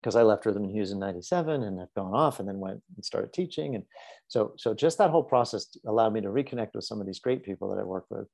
because 0.00 0.16
I 0.16 0.22
left 0.22 0.46
Rhythm 0.46 0.64
and 0.64 0.72
Hues 0.72 0.92
in 0.92 0.98
97 0.98 1.62
and 1.62 1.80
I've 1.80 1.92
gone 1.94 2.14
off 2.14 2.40
and 2.40 2.48
then 2.48 2.58
went 2.58 2.80
and 2.96 3.04
started 3.04 3.32
teaching. 3.32 3.74
And 3.74 3.84
so, 4.28 4.54
so 4.56 4.72
just 4.72 4.98
that 4.98 5.10
whole 5.10 5.22
process 5.22 5.76
allowed 5.86 6.14
me 6.14 6.22
to 6.22 6.28
reconnect 6.28 6.70
with 6.74 6.84
some 6.84 7.00
of 7.00 7.06
these 7.06 7.20
great 7.20 7.44
people 7.44 7.68
that 7.70 7.80
I 7.80 7.84
work 7.84 8.06
with. 8.08 8.26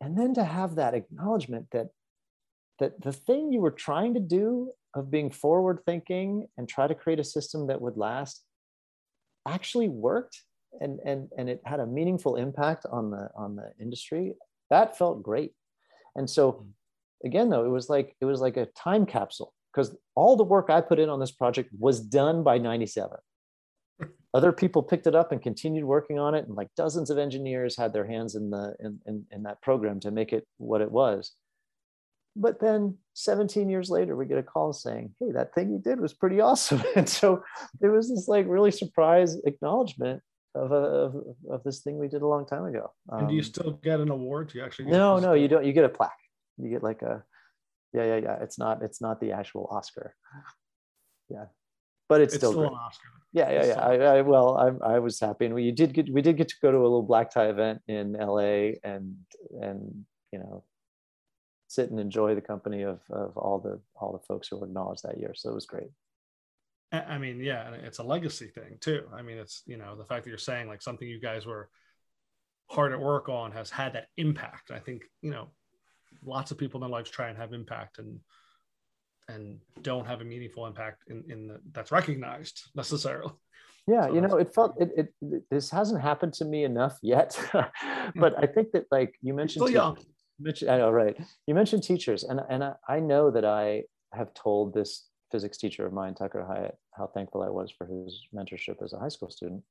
And 0.00 0.18
then 0.18 0.34
to 0.34 0.44
have 0.44 0.74
that 0.74 0.94
acknowledgement 0.94 1.66
that, 1.70 1.88
that 2.80 3.00
the 3.00 3.12
thing 3.12 3.52
you 3.52 3.60
were 3.60 3.70
trying 3.70 4.14
to 4.14 4.20
do 4.20 4.72
of 4.94 5.10
being 5.10 5.30
forward 5.30 5.80
thinking 5.86 6.48
and 6.58 6.68
try 6.68 6.88
to 6.88 6.94
create 6.94 7.20
a 7.20 7.24
system 7.24 7.68
that 7.68 7.80
would 7.80 7.96
last 7.96 8.42
actually 9.46 9.88
worked 9.88 10.42
and, 10.80 10.98
and, 11.04 11.28
and 11.38 11.48
it 11.48 11.60
had 11.64 11.78
a 11.78 11.86
meaningful 11.86 12.34
impact 12.34 12.84
on 12.90 13.10
the, 13.10 13.28
on 13.36 13.54
the 13.54 13.70
industry, 13.80 14.34
that 14.70 14.98
felt 14.98 15.22
great. 15.22 15.52
And 16.16 16.28
so 16.28 16.52
mm. 16.52 16.66
again, 17.24 17.48
though, 17.48 17.64
it 17.64 17.68
was 17.68 17.88
like, 17.88 18.16
it 18.20 18.24
was 18.24 18.40
like 18.40 18.56
a 18.56 18.66
time 18.66 19.06
capsule 19.06 19.52
because 19.72 19.96
all 20.14 20.36
the 20.36 20.44
work 20.44 20.70
I 20.70 20.80
put 20.80 20.98
in 20.98 21.08
on 21.08 21.20
this 21.20 21.32
project 21.32 21.70
was 21.78 22.00
done 22.00 22.42
by 22.42 22.58
97. 22.58 23.16
Other 24.34 24.52
people 24.52 24.82
picked 24.82 25.06
it 25.06 25.14
up 25.14 25.32
and 25.32 25.40
continued 25.40 25.84
working 25.84 26.18
on 26.18 26.34
it, 26.34 26.46
and 26.46 26.56
like 26.56 26.68
dozens 26.76 27.10
of 27.10 27.18
engineers 27.18 27.76
had 27.76 27.92
their 27.92 28.06
hands 28.06 28.34
in 28.34 28.50
the 28.50 28.74
in, 28.80 28.98
in, 29.06 29.24
in 29.30 29.42
that 29.44 29.62
program 29.62 30.00
to 30.00 30.10
make 30.10 30.32
it 30.32 30.46
what 30.58 30.80
it 30.80 30.90
was. 30.90 31.32
But 32.34 32.60
then 32.60 32.96
17 33.14 33.68
years 33.68 33.90
later, 33.90 34.16
we 34.16 34.26
get 34.26 34.38
a 34.38 34.42
call 34.42 34.72
saying, 34.72 35.14
Hey, 35.20 35.32
that 35.32 35.54
thing 35.54 35.70
you 35.70 35.78
did 35.78 36.00
was 36.00 36.14
pretty 36.14 36.40
awesome. 36.40 36.82
And 36.96 37.08
so 37.08 37.42
there 37.80 37.92
was 37.92 38.08
this 38.08 38.26
like 38.28 38.46
really 38.48 38.70
surprise 38.70 39.36
acknowledgement 39.44 40.22
of, 40.54 40.72
a, 40.72 40.74
of, 40.74 41.16
of 41.50 41.62
this 41.64 41.80
thing 41.80 41.98
we 41.98 42.08
did 42.08 42.22
a 42.22 42.26
long 42.26 42.46
time 42.46 42.64
ago. 42.64 42.92
Um, 43.10 43.20
and 43.20 43.28
do 43.28 43.34
you 43.34 43.40
um, 43.40 43.44
still 43.44 43.72
get 43.82 44.00
an 44.00 44.10
award? 44.10 44.48
Do 44.48 44.58
you 44.58 44.64
actually? 44.64 44.90
no, 44.90 45.18
no, 45.18 45.34
you 45.34 45.48
don't. 45.48 45.64
You 45.64 45.72
get 45.72 45.84
a 45.84 45.88
plaque. 45.88 46.10
You 46.58 46.70
get 46.70 46.82
like 46.82 47.02
a 47.02 47.22
yeah 47.92 48.04
yeah 48.04 48.16
yeah. 48.16 48.36
It's 48.40 48.58
not 48.58 48.82
it's 48.82 49.00
not 49.00 49.20
the 49.20 49.32
actual 49.32 49.68
oscar. 49.70 50.14
Yeah. 51.28 51.46
But 52.08 52.20
it's, 52.20 52.34
it's 52.34 52.40
still, 52.40 52.52
still 52.52 52.64
an 52.64 52.74
oscar. 52.74 53.08
Yeah 53.32 53.50
yeah 53.50 53.66
yeah. 53.66 53.80
I, 53.80 53.94
I, 54.18 54.20
well 54.22 54.56
I, 54.56 54.94
I 54.94 54.98
was 54.98 55.18
happy. 55.18 55.46
And 55.46 55.54
we 55.54 55.70
did 55.70 55.92
get 55.92 56.12
we 56.12 56.22
did 56.22 56.36
get 56.36 56.48
to 56.48 56.54
go 56.62 56.70
to 56.70 56.78
a 56.78 56.82
little 56.82 57.02
black 57.02 57.30
tie 57.30 57.48
event 57.48 57.80
in 57.88 58.12
la 58.12 58.38
and 58.38 59.16
and 59.60 60.04
you 60.32 60.38
know 60.38 60.64
sit 61.68 61.90
and 61.90 61.98
enjoy 61.98 62.34
the 62.34 62.40
company 62.40 62.82
of 62.82 63.00
of 63.10 63.36
all 63.36 63.58
the 63.58 63.80
all 63.94 64.12
the 64.12 64.26
folks 64.26 64.48
who 64.48 64.58
were 64.58 64.66
acknowledged 64.66 65.04
that 65.04 65.18
year. 65.18 65.32
So 65.34 65.50
it 65.50 65.54
was 65.54 65.66
great. 65.66 65.90
I 66.92 67.16
mean 67.16 67.40
yeah 67.40 67.70
it's 67.72 67.98
a 67.98 68.02
legacy 68.02 68.48
thing 68.48 68.76
too. 68.80 69.04
I 69.14 69.22
mean 69.22 69.38
it's 69.38 69.62
you 69.66 69.78
know 69.78 69.96
the 69.96 70.04
fact 70.04 70.24
that 70.24 70.30
you're 70.30 70.38
saying 70.38 70.68
like 70.68 70.82
something 70.82 71.08
you 71.08 71.20
guys 71.20 71.46
were 71.46 71.70
hard 72.70 72.92
at 72.92 73.00
work 73.00 73.28
on 73.28 73.52
has 73.52 73.70
had 73.70 73.94
that 73.94 74.08
impact. 74.16 74.70
I 74.70 74.78
think 74.78 75.04
you 75.20 75.30
know 75.30 75.48
lots 76.24 76.50
of 76.50 76.58
people 76.58 76.78
in 76.78 76.82
their 76.82 76.90
lives 76.90 77.10
try 77.10 77.28
and 77.28 77.38
have 77.38 77.52
impact 77.52 77.98
and 77.98 78.18
and 79.28 79.58
don't 79.82 80.06
have 80.06 80.20
a 80.20 80.24
meaningful 80.24 80.66
impact 80.66 81.04
in, 81.08 81.24
in 81.28 81.46
the, 81.46 81.60
that's 81.72 81.92
recognized 81.92 82.62
necessarily. 82.74 83.32
Yeah 83.86 84.06
so 84.06 84.14
you 84.14 84.20
know 84.20 84.36
it 84.36 84.54
felt 84.54 84.80
it, 84.80 84.90
it, 84.96 85.14
it, 85.20 85.42
this 85.50 85.70
hasn't 85.70 86.00
happened 86.00 86.32
to 86.34 86.44
me 86.44 86.62
enough 86.62 86.98
yet 87.02 87.36
but 88.14 88.32
i 88.38 88.46
think 88.46 88.70
that 88.72 88.84
like 88.92 89.16
you 89.22 89.34
mentioned 89.34 89.66
Still 89.66 89.74
young. 89.74 89.98
mentioned, 90.38 90.70
i 90.70 90.76
know 90.78 90.90
right. 90.90 91.16
You 91.48 91.54
mentioned 91.56 91.82
teachers 91.82 92.22
and 92.22 92.40
and 92.48 92.62
I, 92.62 92.74
I 92.88 93.00
know 93.00 93.32
that 93.32 93.44
i 93.44 93.82
have 94.12 94.32
told 94.34 94.72
this 94.72 95.08
physics 95.32 95.58
teacher 95.58 95.84
of 95.84 95.92
mine 95.92 96.14
tucker 96.14 96.44
hyatt 96.46 96.76
how 96.96 97.08
thankful 97.08 97.42
i 97.42 97.48
was 97.48 97.72
for 97.76 97.86
his 97.86 98.20
mentorship 98.32 98.80
as 98.84 98.92
a 98.92 98.98
high 98.98 99.08
school 99.08 99.30
student. 99.30 99.62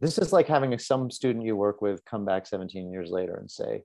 This 0.00 0.18
is 0.18 0.32
like 0.32 0.48
having 0.48 0.76
some 0.78 1.12
student 1.12 1.44
you 1.44 1.54
work 1.54 1.80
with 1.80 2.04
come 2.04 2.24
back 2.24 2.48
17 2.48 2.90
years 2.90 3.12
later 3.12 3.36
and 3.36 3.48
say 3.48 3.84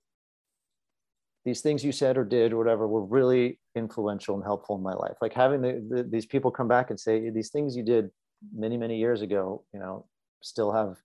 these 1.48 1.62
things 1.62 1.82
you 1.82 1.94
said 1.94 2.18
or 2.18 2.26
did 2.26 2.52
or 2.52 2.58
whatever 2.58 2.86
were 2.90 3.06
really 3.06 3.58
influential 3.74 4.36
and 4.36 4.44
helpful 4.44 4.76
in 4.76 4.84
my 4.84 4.92
life. 4.92 5.16
Like 5.22 5.32
having 5.32 5.62
the, 5.62 5.82
the, 5.90 6.04
these 6.04 6.26
people 6.26 6.52
come 6.52 6.68
back 6.68 6.90
and 6.90 7.00
say 7.00 7.30
these 7.30 7.52
things 7.52 7.74
you 7.74 7.84
did 7.84 8.12
many 8.54 8.76
many 8.76 8.98
years 8.98 9.22
ago 9.22 9.64
you 9.74 9.80
know 9.80 10.06
still 10.44 10.74
have 10.74 10.98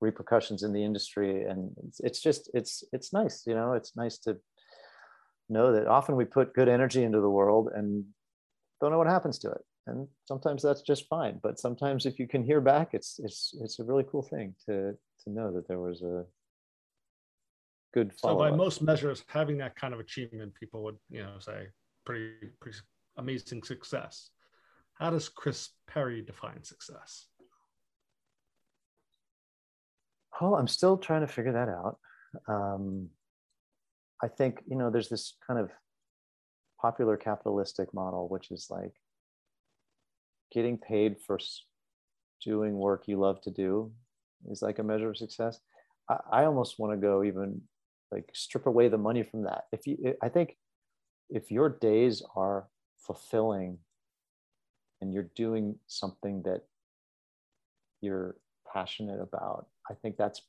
repercussions 0.00 0.62
in 0.62 0.72
the 0.72 0.84
industry. 0.84 1.42
And 1.42 1.72
it's, 1.84 1.98
it's 1.98 2.20
just 2.22 2.48
it's 2.54 2.84
it's 2.92 3.12
nice 3.12 3.42
you 3.48 3.54
know 3.54 3.72
it's 3.72 3.96
nice 3.96 4.16
to 4.18 4.38
know 5.48 5.72
that 5.72 5.88
often 5.88 6.14
we 6.14 6.24
put 6.24 6.54
good 6.54 6.68
energy 6.68 7.02
into 7.02 7.20
the 7.20 7.28
world 7.28 7.70
and 7.74 8.04
don't 8.80 8.92
know 8.92 8.98
what 8.98 9.08
happens 9.08 9.40
to 9.40 9.50
it. 9.50 9.62
And 9.88 10.06
sometimes 10.28 10.62
that's 10.62 10.82
just 10.82 11.08
fine 11.08 11.40
but 11.42 11.58
sometimes 11.58 12.06
if 12.06 12.20
you 12.20 12.28
can 12.28 12.44
hear 12.44 12.60
back 12.60 12.90
it's 12.92 13.18
it's 13.24 13.56
it's 13.60 13.80
a 13.80 13.84
really 13.84 14.04
cool 14.08 14.22
thing 14.22 14.54
to 14.66 14.96
to 15.24 15.30
know 15.30 15.52
that 15.52 15.66
there 15.66 15.80
was 15.80 16.02
a 16.02 16.24
good 17.92 18.12
so 18.16 18.36
by 18.36 18.50
most 18.50 18.82
measures 18.82 19.24
having 19.26 19.58
that 19.58 19.76
kind 19.76 19.92
of 19.92 20.00
achievement 20.00 20.54
people 20.54 20.82
would 20.82 20.96
you 21.08 21.22
know 21.22 21.34
say 21.38 21.66
pretty 22.04 22.32
pretty 22.60 22.78
amazing 23.16 23.62
success. 23.62 24.30
How 24.94 25.10
does 25.10 25.28
chris 25.28 25.70
perry 25.88 26.22
define 26.22 26.62
success? 26.62 27.26
Well 30.40 30.54
i'm 30.54 30.68
still 30.68 30.96
trying 30.96 31.22
to 31.22 31.26
figure 31.26 31.52
that 31.52 31.68
out. 31.68 31.98
Um, 32.48 33.08
i 34.22 34.28
think 34.28 34.62
you 34.66 34.76
know 34.76 34.90
there's 34.90 35.08
this 35.08 35.34
kind 35.46 35.58
of 35.58 35.70
popular 36.80 37.16
capitalistic 37.16 37.92
model 37.92 38.28
which 38.28 38.50
is 38.50 38.68
like 38.70 38.92
getting 40.52 40.78
paid 40.78 41.16
for 41.26 41.38
doing 42.44 42.74
work 42.78 43.06
you 43.06 43.18
love 43.18 43.40
to 43.42 43.50
do 43.50 43.92
is 44.48 44.62
like 44.62 44.78
a 44.78 44.82
measure 44.82 45.10
of 45.10 45.16
success. 45.16 45.60
I, 46.08 46.16
I 46.32 46.44
almost 46.44 46.78
want 46.78 46.92
to 46.92 46.96
go 46.96 47.22
even 47.22 47.60
like 48.10 48.30
strip 48.34 48.66
away 48.66 48.88
the 48.88 48.98
money 48.98 49.22
from 49.22 49.44
that. 49.44 49.64
If 49.72 49.86
you 49.86 50.14
i 50.22 50.28
think 50.28 50.56
if 51.28 51.50
your 51.50 51.68
days 51.68 52.22
are 52.34 52.68
fulfilling 52.98 53.78
and 55.00 55.12
you're 55.14 55.30
doing 55.36 55.76
something 55.86 56.42
that 56.42 56.62
you're 58.00 58.36
passionate 58.72 59.20
about 59.20 59.66
i 59.90 59.94
think 59.94 60.16
that's 60.16 60.42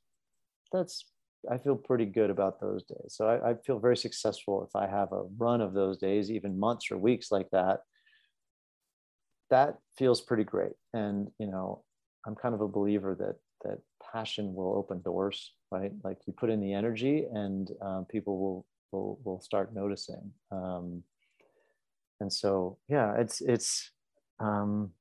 that's 0.72 1.06
i 1.50 1.58
feel 1.58 1.76
pretty 1.76 2.06
good 2.06 2.30
about 2.30 2.60
those 2.60 2.84
days. 2.84 3.10
So 3.10 3.28
I, 3.28 3.52
I, 3.52 3.54
feel 3.56 3.80
very 3.80 3.98
successful 3.98 4.64
if 4.64 4.76
i 4.76 4.88
have 4.88 5.12
a 5.12 5.24
run 5.38 5.62
of 5.62 5.74
those 5.74 5.98
days 5.98 6.32
even 6.32 6.60
months 6.60 6.92
or 6.92 6.98
weeks 6.98 7.32
like 7.32 7.50
that. 7.52 7.82
That 9.50 9.80
feels 9.98 10.22
pretty 10.22 10.44
great. 10.44 10.74
And 10.94 11.30
you 11.40 11.48
know 11.48 11.84
i'm 12.26 12.36
kind 12.36 12.54
of 12.54 12.62
a 12.62 12.68
believer 12.68 13.16
that 13.16 13.38
that 13.64 13.80
passion 14.12 14.54
will 14.54 14.76
open 14.78 15.02
doors 15.02 15.54
right? 15.72 15.92
Like 16.04 16.20
you 16.28 16.34
put 16.34 16.50
in 16.50 16.60
the 16.60 16.74
energy, 16.74 17.26
and 17.34 17.70
um, 17.82 18.06
people 18.06 18.38
will 18.38 18.66
will 18.92 19.20
will 19.24 19.42
start 19.42 19.74
noticing. 19.74 20.32
Um, 20.52 21.04
and 22.20 22.32
so, 22.32 22.78
yeah, 22.88 23.16
it's 23.18 23.42
it's. 23.42 23.92
Um, 24.40 24.92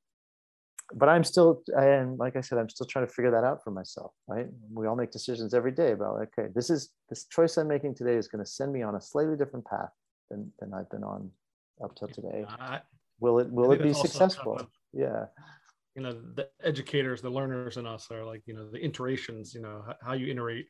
but 0.93 1.09
I'm 1.09 1.23
still, 1.23 1.63
and 1.69 2.19
like 2.19 2.35
I 2.35 2.41
said, 2.41 2.59
I'm 2.59 2.69
still 2.69 2.87
trying 2.87 3.07
to 3.07 3.13
figure 3.13 3.31
that 3.31 3.45
out 3.45 3.63
for 3.63 3.71
myself. 3.71 4.13
Right? 4.27 4.49
We 4.73 4.89
all 4.89 4.97
make 4.97 5.13
decisions 5.13 5.55
every 5.55 5.71
day 5.71 5.93
about, 5.93 6.21
okay, 6.23 6.49
this 6.53 6.69
is 6.69 6.91
this 7.09 7.27
choice 7.27 7.57
I'm 7.57 7.69
making 7.69 7.95
today 7.95 8.17
is 8.17 8.27
going 8.27 8.45
to 8.45 8.51
send 8.51 8.73
me 8.73 8.83
on 8.83 8.97
a 8.97 9.01
slightly 9.01 9.37
different 9.37 9.67
path 9.67 9.93
than 10.31 10.53
than 10.59 10.73
I've 10.75 10.91
been 10.91 11.05
on 11.05 11.31
up 11.83 11.95
till 11.97 12.09
today. 12.09 12.45
Will 13.21 13.39
it 13.39 13.51
will 13.51 13.73
it 13.73 13.83
be 13.83 13.93
successful? 13.93 14.55
kind 14.57 14.67
of- 14.67 14.73
yeah. 14.93 15.27
You 16.01 16.07
know 16.07 16.19
the 16.35 16.49
educators 16.65 17.21
the 17.21 17.29
learners 17.29 17.77
in 17.77 17.87
us 17.87 18.11
are 18.11 18.25
like 18.25 18.43
you 18.47 18.55
know 18.55 18.71
the 18.71 18.83
iterations 18.83 19.55
you 19.55 19.61
know 19.61 19.85
how 20.03 20.15
you 20.15 20.33
iterate 20.33 20.67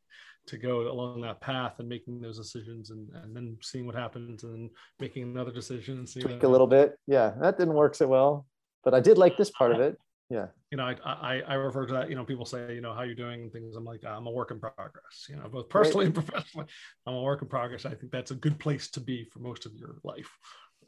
to 0.47 0.57
go 0.57 0.91
along 0.91 1.21
that 1.21 1.41
path 1.41 1.79
and 1.79 1.89
making 1.89 2.21
those 2.21 2.37
decisions 2.37 2.91
and, 2.91 3.09
and 3.23 3.37
then 3.37 3.57
seeing 3.63 3.87
what 3.87 3.95
happens 3.95 4.43
and 4.43 4.71
making 4.99 5.23
another 5.23 5.53
decision 5.53 5.99
and 5.99 6.09
seeing 6.09 6.27
Tweak 6.27 6.43
a 6.43 6.49
little 6.49 6.67
bit. 6.67 6.99
Yeah, 7.07 7.35
that 7.41 7.59
didn't 7.59 7.75
work 7.75 7.95
so 7.95 8.09
well, 8.09 8.47
but 8.83 8.95
I 8.95 9.01
did 9.01 9.19
like 9.19 9.37
this 9.37 9.51
part 9.51 9.73
of 9.73 9.81
it. 9.81 9.99
Yeah. 10.31 10.47
you 10.71 10.79
know 10.79 10.85
I, 10.85 10.95
I 11.05 11.43
i 11.49 11.55
refer 11.55 11.87
to 11.87 11.93
that 11.95 12.09
you 12.09 12.15
know 12.15 12.25
people 12.25 12.45
say 12.45 12.73
you 12.73 12.81
know 12.81 12.95
how 12.95 13.03
you 13.03 13.17
doing 13.17 13.43
and 13.43 13.53
things 13.53 13.75
i'm 13.75 13.85
like 13.85 14.05
i'm 14.05 14.29
a 14.29 14.31
work 14.31 14.53
in 14.53 14.61
progress 14.61 15.27
you 15.29 15.35
know 15.35 15.49
both 15.49 15.69
personally 15.69 16.07
and 16.07 16.15
professionally 16.25 16.69
i'm 17.05 17.15
a 17.15 17.21
work 17.21 17.43
in 17.43 17.49
progress 17.49 17.85
i 17.85 17.93
think 17.97 18.13
that's 18.13 18.31
a 18.31 18.37
good 18.37 18.57
place 18.61 18.89
to 18.93 19.01
be 19.01 19.25
for 19.25 19.41
most 19.41 19.67
of 19.67 19.75
your 19.75 19.97
life 20.05 20.31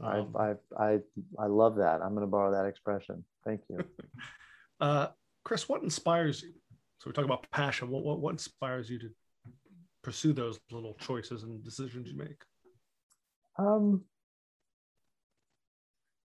Um, 0.02 0.36
I 0.36 0.54
I 0.78 0.98
I 1.38 1.46
love 1.46 1.76
that. 1.76 2.02
I'm 2.02 2.10
going 2.10 2.22
to 2.22 2.26
borrow 2.26 2.50
that 2.52 2.66
expression. 2.66 3.24
Thank 3.44 3.62
you. 3.68 3.78
uh 4.80 5.08
chris 5.44 5.68
what 5.68 5.82
inspires 5.82 6.42
you 6.42 6.52
so 6.98 7.08
we 7.08 7.12
talk 7.12 7.24
about 7.24 7.48
passion 7.50 7.88
what, 7.90 8.04
what 8.04 8.20
what 8.20 8.30
inspires 8.30 8.88
you 8.90 8.98
to 8.98 9.10
pursue 10.02 10.32
those 10.32 10.58
little 10.70 10.94
choices 10.94 11.42
and 11.44 11.62
decisions 11.64 12.08
you 12.08 12.16
make 12.16 12.42
Um, 13.58 14.04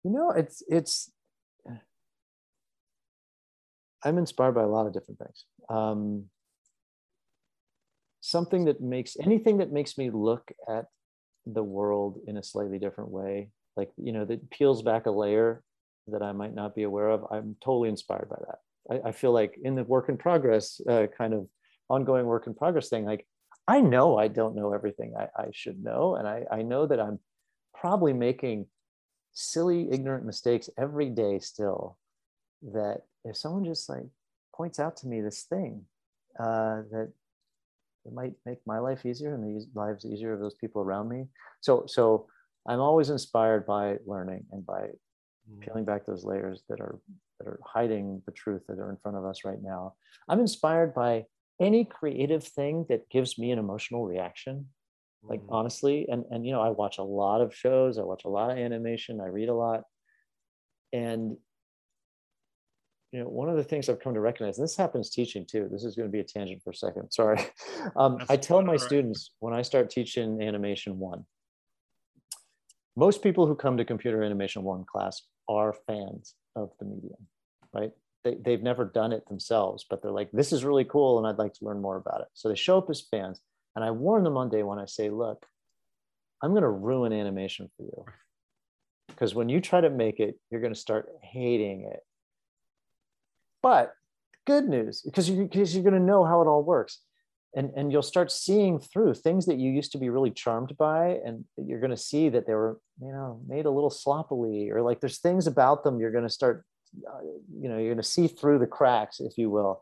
you 0.04 0.12
know, 0.12 0.32
it's 0.32 0.62
it's. 0.68 1.12
I'm 4.04 4.20
inspired 4.20 4.52
by 4.54 4.62
a 4.62 4.68
lot 4.68 4.86
of 4.86 4.94
different 4.94 5.18
things. 5.18 5.46
Um, 5.68 6.26
something 8.22 8.66
that 8.66 8.82
makes 8.82 9.18
anything 9.20 9.58
that 9.58 9.72
makes 9.72 9.98
me 9.98 10.12
look 10.12 10.52
at 10.70 10.86
the 11.46 11.64
world 11.64 12.20
in 12.28 12.38
a 12.38 12.44
slightly 12.44 12.80
different 12.80 13.12
way, 13.12 13.50
like 13.76 13.92
you 13.98 14.12
know, 14.12 14.26
that 14.26 14.50
peels 14.50 14.82
back 14.82 15.06
a 15.06 15.12
layer 15.12 15.64
that 16.08 16.22
I 16.22 16.32
might 16.32 16.54
not 16.54 16.76
be 16.76 16.84
aware 16.84 17.10
of. 17.10 17.26
I'm 17.32 17.56
totally 17.64 17.90
inspired 17.90 18.30
by 18.30 18.38
that. 18.48 19.04
I, 19.06 19.10
I 19.10 19.12
feel 19.12 19.32
like 19.32 19.58
in 19.64 19.76
the 19.76 19.84
work 19.84 20.10
in 20.10 20.18
progress, 20.18 20.80
uh, 20.88 21.08
kind 21.18 21.34
of 21.34 21.48
ongoing 21.90 22.26
work 22.26 22.48
in 22.48 22.54
progress 22.54 22.90
thing, 22.90 23.06
like 23.06 23.28
I 23.68 23.82
know 23.82 24.18
I 24.18 24.28
don't 24.28 24.56
know 24.56 24.74
everything 24.74 25.16
I, 25.18 25.28
I 25.36 25.48
should 25.52 25.84
know, 25.84 26.16
and 26.16 26.28
I, 26.28 26.46
I 26.52 26.62
know 26.62 26.86
that 26.86 27.00
I'm 27.00 27.20
probably 27.74 28.14
making 28.14 28.68
silly, 29.34 29.90
ignorant 29.92 30.26
mistakes 30.26 30.70
every 30.78 31.10
day 31.10 31.40
still. 31.40 31.98
That 32.62 33.02
if 33.24 33.38
someone 33.38 33.66
just 33.66 33.90
like 33.90 34.06
points 34.56 34.80
out 34.80 34.98
to 34.98 35.08
me 35.08 35.22
this 35.22 35.44
thing, 35.44 35.86
uh, 36.40 36.84
that 36.92 37.12
it 38.06 38.14
might 38.14 38.34
make 38.46 38.60
my 38.66 38.80
life 38.80 39.06
easier 39.06 39.34
and 39.34 39.44
the 39.44 39.66
lives 39.74 40.06
easier 40.06 40.34
of 40.34 40.40
those 40.40 40.56
people 40.56 40.82
around 40.82 41.10
me. 41.10 41.26
So, 41.62 41.86
so 41.88 42.28
I'm 42.68 42.80
always 42.80 43.10
inspired 43.10 43.66
by 43.66 43.98
learning 44.06 44.46
and 44.52 44.66
by 44.66 44.90
peeling 45.62 45.86
back 45.86 46.06
those 46.06 46.24
layers 46.24 46.64
that 46.70 46.80
are 46.80 47.00
that 47.40 47.48
are 47.48 47.60
hiding 47.66 48.22
the 48.26 48.32
truth 48.32 48.64
that 48.68 48.80
are 48.80 48.90
in 48.90 48.98
front 48.98 49.18
of 49.18 49.26
us 49.26 49.44
right 49.44 49.62
now. 49.62 49.96
I'm 50.30 50.40
inspired 50.40 50.94
by 50.94 51.26
any 51.60 51.86
creative 51.86 52.44
thing 52.44 52.86
that 52.90 53.10
gives 53.10 53.38
me 53.38 53.52
an 53.52 53.60
emotional 53.60 54.06
reaction 54.06 54.70
like 55.30 55.42
Mhm. 55.42 55.50
honestly 55.50 56.08
and 56.10 56.26
and 56.30 56.46
you 56.46 56.52
know 56.52 56.62
i 56.62 56.70
watch 56.70 56.98
a 56.98 57.04
lot 57.04 57.42
of 57.42 57.56
shows 57.56 57.98
i 57.98 58.04
watch 58.04 58.26
a 58.26 58.30
lot 58.30 58.52
of 58.52 58.58
animation 58.58 59.22
i 59.22 59.26
read 59.26 59.50
a 59.50 59.54
lot 59.56 59.84
and 60.94 61.38
you 63.16 63.22
know 63.22 63.30
one 63.30 63.50
of 63.50 63.56
the 63.56 63.64
things 63.64 63.88
i've 63.88 64.00
come 64.00 64.14
to 64.14 64.20
recognize 64.20 64.58
and 64.58 64.64
this 64.64 64.76
happens 64.76 65.10
teaching 65.10 65.46
too 65.46 65.68
this 65.72 65.84
is 65.84 65.96
going 65.96 66.08
to 66.08 66.12
be 66.12 66.20
a 66.20 66.24
tangent 66.24 66.62
for 66.64 66.72
a 66.72 66.76
second 66.76 67.10
sorry 67.12 67.40
um, 67.96 68.18
i 68.30 68.36
tell 68.36 68.62
my 68.62 68.74
right. 68.74 68.82
students 68.82 69.32
when 69.40 69.54
i 69.54 69.62
start 69.62 69.90
teaching 69.90 70.42
animation 70.42 71.00
one 71.00 71.26
most 72.96 73.22
people 73.22 73.48
who 73.48 73.56
come 73.56 73.78
to 73.78 73.86
computer 73.86 74.24
animation 74.24 74.64
one 74.64 74.84
class 74.84 75.22
are 75.48 75.74
fans 75.88 76.36
of 76.56 76.72
the 76.80 76.86
medium 76.86 77.28
right 77.74 77.92
they, 78.24 78.36
they've 78.44 78.64
never 78.64 78.86
done 78.86 79.14
it 79.14 79.28
themselves 79.28 79.86
but 79.90 80.02
they're 80.02 80.12
like 80.12 80.32
this 80.32 80.52
is 80.52 80.66
really 80.66 80.86
cool 80.86 81.18
and 81.18 81.28
i'd 81.28 81.38
like 81.38 81.54
to 81.54 81.66
learn 81.66 81.82
more 81.82 81.98
about 81.98 82.22
it 82.22 82.28
so 82.34 82.50
they 82.50 82.56
show 82.56 82.78
up 82.78 82.90
as 82.90 83.02
fans 83.02 83.40
and 83.76 83.84
I 83.84 83.92
warn 83.92 84.24
them 84.24 84.38
on 84.38 84.50
day 84.50 84.64
one, 84.64 84.80
I 84.80 84.86
say, 84.86 85.10
look, 85.10 85.46
I'm 86.42 86.52
going 86.52 86.64
to 86.64 86.70
ruin 86.70 87.12
animation 87.12 87.70
for 87.76 87.84
you. 87.84 88.06
Because 89.08 89.36
when 89.36 89.50
you 89.50 89.60
try 89.60 89.82
to 89.82 89.90
make 89.90 90.20
it, 90.20 90.40
you're 90.50 90.62
going 90.62 90.74
to 90.74 90.80
start 90.80 91.10
hating 91.22 91.90
it. 91.92 92.00
But 93.66 93.94
good 94.46 94.70
news, 94.70 95.02
because 95.02 95.28
you, 95.28 95.44
because 95.44 95.74
you're 95.74 95.84
going 95.84 96.00
to 96.00 96.12
know 96.12 96.24
how 96.24 96.40
it 96.44 96.46
all 96.46 96.62
works. 96.62 97.00
And, 97.56 97.72
and 97.76 97.92
you'll 97.92 98.04
start 98.04 98.32
seeing 98.32 98.80
through 98.80 99.16
things 99.16 99.48
that 99.48 99.58
you 99.58 99.72
used 99.72 99.92
to 99.94 99.98
be 99.98 100.10
really 100.10 100.30
charmed 100.30 100.78
by. 100.78 101.18
And 101.26 101.46
you're 101.58 101.80
going 101.80 101.90
to 101.90 101.98
see 101.98 102.30
that 102.30 102.46
they 102.46 102.54
were, 102.54 102.80
you 103.02 103.12
know, 103.12 103.42
made 103.48 103.66
a 103.66 103.72
little 103.72 103.90
sloppily, 103.90 104.70
or 104.70 104.84
like 104.84 105.00
there's 105.00 105.18
things 105.18 105.48
about 105.48 105.84
them 105.84 106.00
you're 106.00 106.12
going 106.12 106.30
to 106.32 106.38
start, 106.42 106.64
uh, 107.12 107.22
you 107.60 107.68
know, 107.68 107.78
you're 107.78 107.94
going 107.96 107.98
to 107.98 108.04
see 108.04 108.28
through 108.28 108.60
the 108.60 108.68
cracks, 108.68 109.20
if 109.20 109.36
you 109.36 109.50
will. 109.50 109.82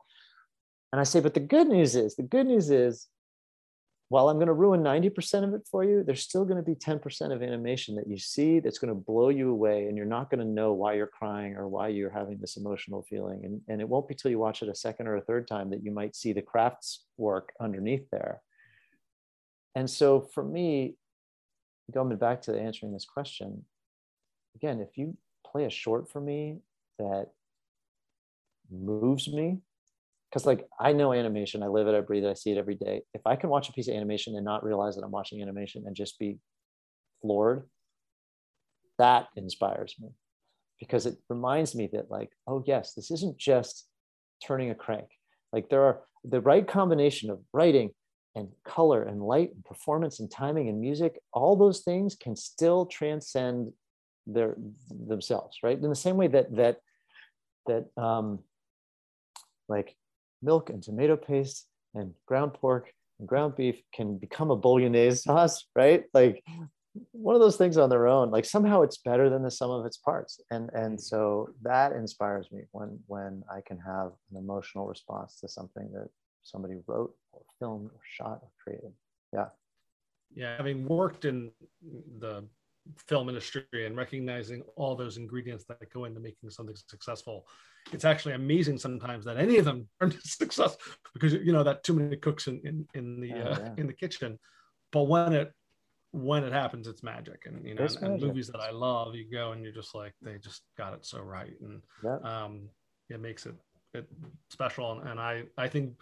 And 0.94 1.02
I 1.02 1.04
say, 1.04 1.20
but 1.20 1.34
the 1.34 1.42
good 1.42 1.68
news 1.68 1.94
is, 1.98 2.16
the 2.16 2.24
good 2.24 2.48
news 2.48 2.70
is, 2.70 3.08
while 4.14 4.30
I'm 4.30 4.38
going 4.38 4.46
to 4.46 4.54
ruin 4.54 4.84
90% 4.84 5.44
of 5.44 5.56
it 5.56 5.68
for 5.72 5.84
you, 5.84 6.04
there's 6.04 6.22
still 6.22 6.46
going 6.46 6.64
to 6.64 6.72
be 6.72 6.76
10% 6.76 7.34
of 7.34 7.42
animation 7.42 7.96
that 7.96 8.08
you 8.08 8.20
see 8.20 8.60
that's 8.60 8.78
going 8.78 8.94
to 8.94 9.02
blow 9.02 9.30
you 9.30 9.50
away. 9.50 9.88
And 9.88 9.98
you're 9.98 10.06
not 10.06 10.30
going 10.30 10.40
to 10.40 10.46
know 10.46 10.74
why 10.74 10.94
you're 10.94 11.08
crying 11.08 11.56
or 11.56 11.68
why 11.68 11.88
you're 11.88 12.12
having 12.12 12.38
this 12.38 12.56
emotional 12.56 13.02
feeling. 13.10 13.44
And, 13.44 13.62
and 13.68 13.82
it 13.82 13.90
won't 13.90 14.08
be 14.08 14.14
till 14.14 14.30
you 14.30 14.38
watch 14.38 14.62
it 14.62 14.70
a 14.70 14.76
second 14.76 15.08
or 15.08 15.16
a 15.16 15.22
third 15.22 15.48
time 15.48 15.72
that 15.72 15.84
you 15.84 15.90
might 15.90 16.16
see 16.16 16.32
the 16.32 16.44
crafts 16.44 17.06
work 17.18 17.54
underneath 17.60 18.08
there. 18.12 18.44
And 19.74 19.90
so 19.90 20.22
for 20.22 20.44
me, 20.44 20.94
going 21.92 22.16
back 22.16 22.44
to 22.44 22.56
answering 22.56 22.94
this 22.94 23.06
question, 23.06 23.66
again, 24.54 24.80
if 24.80 24.96
you 24.96 25.18
play 25.44 25.66
a 25.66 25.72
short 25.72 26.08
for 26.08 26.22
me 26.22 26.60
that 27.00 27.30
moves 28.70 29.28
me, 29.28 29.62
because 30.34 30.48
like 30.48 30.66
I 30.80 30.94
know 30.94 31.14
animation, 31.14 31.62
I 31.62 31.68
live 31.68 31.88
it, 31.88 31.94
I 31.94 32.02
breathe 32.02 32.24
it, 32.24 32.30
I 32.30 32.34
see 32.34 32.52
it 32.52 32.58
every 32.58 32.74
day. 32.74 33.04
If 33.14 33.22
I 33.28 33.36
can 33.36 33.52
watch 33.52 33.70
a 33.70 33.72
piece 33.72 33.88
of 33.88 33.94
animation 33.94 34.36
and 34.36 34.44
not 34.44 34.64
realize 34.64 34.96
that 34.96 35.04
I'm 35.04 35.12
watching 35.12 35.44
animation 35.44 35.84
and 35.86 35.96
just 35.96 36.18
be 36.18 36.40
floored, 37.22 37.70
that 38.98 39.28
inspires 39.36 39.94
me 40.02 40.10
because 40.80 41.06
it 41.06 41.18
reminds 41.30 41.76
me 41.76 41.88
that 41.94 42.10
like, 42.10 42.32
oh 42.48 42.64
yes, 42.66 42.96
this 42.96 43.12
isn't 43.12 43.38
just 43.38 43.88
turning 44.44 44.72
a 44.72 44.76
crank. 44.76 45.06
Like 45.52 45.70
there 45.70 45.84
are 45.84 46.02
the 46.24 46.42
right 46.42 46.68
combination 46.68 47.30
of 47.30 47.40
writing 47.54 47.92
and 48.34 48.48
color 48.66 49.04
and 49.04 49.22
light 49.22 49.52
and 49.54 49.64
performance 49.64 50.20
and 50.20 50.32
timing 50.32 50.68
and 50.68 50.82
music, 50.82 51.20
all 51.32 51.56
those 51.56 51.82
things 51.82 52.16
can 52.16 52.36
still 52.36 52.88
transcend 52.88 53.72
their 54.26 54.56
themselves, 54.90 55.60
right? 55.62 55.78
In 55.78 55.90
the 55.90 55.96
same 55.96 56.18
way 56.18 56.28
that 56.30 56.56
that 56.56 56.78
that 57.68 57.86
um 58.02 58.40
like 59.70 59.96
milk 60.44 60.70
and 60.70 60.84
tomato 60.84 61.16
paste 61.16 61.68
and 61.96 62.14
ground 62.26 62.54
pork 62.54 62.92
and 63.20 63.28
ground 63.28 63.56
beef 63.56 63.82
can 63.94 64.18
become 64.18 64.52
a 64.52 64.56
bolognese 64.56 65.22
sauce, 65.24 65.66
right? 65.76 66.04
Like 66.14 66.44
one 67.12 67.36
of 67.36 67.42
those 67.42 67.58
things 67.58 67.78
on 67.78 67.90
their 67.90 68.08
own, 68.08 68.30
like 68.30 68.46
somehow 68.46 68.82
it's 68.82 68.98
better 68.98 69.30
than 69.30 69.44
the 69.44 69.52
sum 69.52 69.72
of 69.72 69.86
its 69.86 69.98
parts. 69.98 70.40
And 70.52 70.70
and 70.74 71.02
so 71.02 71.50
that 71.62 71.94
inspires 71.94 72.52
me 72.52 72.62
when 72.72 73.00
when 73.08 73.44
I 73.52 73.62
can 73.66 73.80
have 73.80 74.12
an 74.32 74.38
emotional 74.38 74.88
response 74.88 75.40
to 75.40 75.48
something 75.48 75.92
that 75.94 76.10
somebody 76.44 76.76
wrote 76.88 77.16
or 77.32 77.42
filmed 77.60 77.90
or 77.92 78.00
shot 78.04 78.40
or 78.42 78.50
created. 78.62 78.92
Yeah. 79.32 79.48
yeah 80.36 80.58
having 80.58 80.86
worked 80.86 81.26
in 81.26 81.52
the 82.20 82.46
film 83.08 83.30
industry 83.30 83.64
and 83.74 83.96
recognizing 83.96 84.62
all 84.76 84.96
those 84.96 85.18
ingredients 85.18 85.66
that 85.66 85.92
go 85.94 86.06
into 86.06 86.20
making 86.20 86.50
something 86.50 86.76
successful. 86.76 87.48
It's 87.92 88.06
actually 88.06 88.34
amazing 88.34 88.78
sometimes 88.78 89.26
that 89.26 89.38
any 89.38 89.58
of 89.58 89.66
them 89.66 89.88
are 90.02 90.12
successful 90.24 90.82
because 91.14 91.34
you 91.34 91.54
know 91.54 91.64
that 91.64 91.84
too 91.84 91.94
many 91.94 92.18
cooks 92.18 92.48
in 92.48 92.60
in, 92.64 92.88
in 92.94 93.20
the 93.22 93.32
Oh, 93.34 93.52
uh, 93.52 93.60
yeah. 93.60 93.74
in 93.78 93.88
the 93.88 93.94
kitchen. 93.94 94.40
But 94.92 95.04
when 95.04 95.34
it 95.34 95.52
when 96.12 96.44
it 96.44 96.54
happens 96.54 96.88
it's 96.88 97.04
magic. 97.04 97.46
And 97.46 97.66
you 97.68 97.76
know 97.76 97.84
and, 97.84 97.98
and 97.98 98.22
movies 98.22 98.48
that 98.48 98.62
i 98.62 98.70
love 98.72 99.16
you 99.16 99.26
go 99.32 99.52
and 99.52 99.64
you're 99.64 99.74
just 99.74 99.96
like 99.96 100.14
they 100.22 100.38
just 100.38 100.62
got 100.78 100.94
it 100.94 101.06
so 101.06 101.22
right. 101.22 101.54
And 101.62 101.82
Yeah. 102.04 102.18
um 102.24 102.70
it 103.10 103.20
makes 103.20 103.46
it 103.46 103.56
it 103.94 104.08
special. 104.50 104.92
And, 104.94 105.10
and 105.10 105.20
i 105.20 105.44
i 105.58 105.68
think 105.68 105.94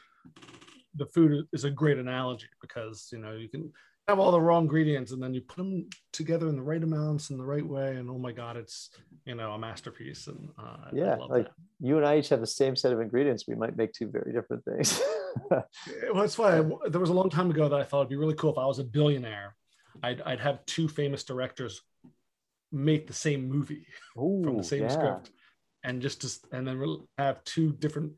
the 0.96 1.06
food 1.06 1.46
is 1.54 1.63
a 1.63 1.72
great 1.72 1.98
analogy 1.98 2.48
because 2.60 3.10
you 3.13 3.20
know 3.20 3.34
you 3.34 3.48
can 3.48 3.72
have 4.08 4.20
all 4.20 4.32
the 4.32 4.42
raw 4.42 4.58
ingredients 4.58 5.12
and 5.12 5.22
then 5.22 5.34
you 5.34 5.42
put 5.42 5.58
them 5.58 5.88
together 6.12 6.50
in 6.50 6.56
the 6.56 6.62
right 6.62 6.84
amounts 6.84 7.30
in 7.30 7.38
the 7.38 7.44
right 7.46 7.66
way 7.66 7.96
and 7.96 8.10
oh 8.10 8.18
my 8.18 8.32
god 8.32 8.58
it's 8.58 8.90
you 9.26 9.36
know 9.36 9.52
a 9.52 9.60
masterpiece 9.60 10.28
and 10.28 10.50
uh, 10.58 10.90
Yeah, 10.92 11.16
like 11.16 11.46
that. 11.46 11.52
you 11.80 11.98
and 11.98 12.06
I 12.06 12.18
each 12.18 12.30
have 12.30 12.40
the 12.42 12.48
same 12.48 12.76
set 12.76 12.92
of 12.92 13.00
ingredients. 13.00 13.46
We 13.48 13.56
might 13.56 13.78
make 13.78 13.94
two 13.94 14.10
very 14.10 14.34
different 14.34 14.66
things. 14.66 15.00
well 15.52 15.66
that's 16.16 16.38
why 16.38 16.58
I- 16.60 16.64
there 16.90 17.00
was 17.00 17.10
a 17.10 17.14
long 17.14 17.30
time 17.30 17.50
ago 17.50 17.70
that 17.70 17.80
i 17.80 17.84
thought 17.84 18.00
it'd 18.02 18.10
be 18.10 18.18
really 18.18 18.34
cool 18.34 18.52
if 18.52 18.58
i 18.58 18.66
was 18.66 18.80
a 18.80 18.84
billionaire 18.84 19.56
i'd, 20.04 20.22
I'd 20.22 20.42
have 20.42 20.66
two 20.66 20.90
famous 20.90 21.24
directors 21.24 21.82
make 22.74 23.08
the 23.08 23.14
same 23.14 23.48
movie 23.48 23.86
from 24.14 24.58
the 24.58 24.64
same 24.64 24.84
yeah. 24.84 24.90
script 24.90 25.32
and 25.86 26.02
just 26.02 26.48
and 26.52 26.68
then 26.68 26.80
we'll 26.80 27.08
have 27.18 27.42
two 27.46 27.72
different 27.74 28.12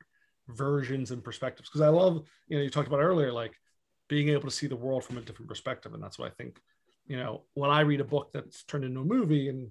versions 0.48 1.12
and 1.12 1.24
perspectives 1.24 1.69
because 1.69 1.82
i 1.82 1.88
love 1.88 2.24
you 2.48 2.58
know 2.58 2.63
you 2.63 2.69
talked 2.72 2.88
about 2.88 3.00
earlier 3.00 3.32
like 3.32 3.54
being 4.13 4.30
able 4.30 4.43
to 4.43 4.52
see 4.52 4.67
the 4.67 4.76
world 4.76 5.04
from 5.04 5.17
a 5.17 5.21
different 5.21 5.49
perspective 5.49 5.93
and 5.93 6.04
that's 6.04 6.19
what 6.19 6.32
i 6.32 6.34
think 6.36 6.60
you 7.06 7.17
know, 7.17 7.43
when 7.54 7.69
I 7.69 7.82
read 7.82 8.02
a 8.02 8.06
book 8.06 8.32
that's 8.34 8.63
turned 8.63 8.86
into 8.86 9.02
a 9.02 9.06
movie 9.06 9.49
and 9.49 9.69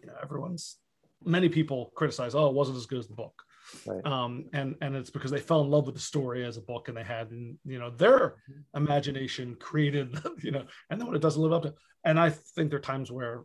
you 0.00 0.06
know 0.06 0.14
everyone's 0.22 0.78
many 1.24 1.48
people 1.48 1.92
criticize, 1.94 2.34
oh, 2.34 2.48
it 2.48 2.54
wasn't 2.54 2.78
as 2.78 2.86
good 2.86 2.98
as 2.98 3.08
the 3.08 3.14
book. 3.14 3.42
Right. 3.86 4.04
Um, 4.04 4.46
and 4.52 4.74
and 4.80 4.96
it's 4.96 5.10
because 5.10 5.30
they 5.30 5.40
fell 5.40 5.60
in 5.60 5.70
love 5.70 5.86
with 5.86 5.94
the 5.94 6.00
story 6.00 6.44
as 6.44 6.56
a 6.56 6.62
book 6.62 6.88
and 6.88 6.96
they 6.96 7.04
had 7.04 7.30
and 7.30 7.56
you 7.64 7.78
know 7.78 7.90
their 7.90 8.36
imagination 8.74 9.56
created 9.60 10.18
you 10.42 10.50
know 10.50 10.64
and 10.88 11.00
then 11.00 11.06
when 11.06 11.14
it 11.14 11.22
doesn't 11.22 11.40
live 11.40 11.52
up 11.52 11.62
to 11.62 11.74
and 12.04 12.18
I 12.18 12.30
think 12.30 12.70
there 12.70 12.78
are 12.78 12.82
times 12.82 13.12
where 13.12 13.42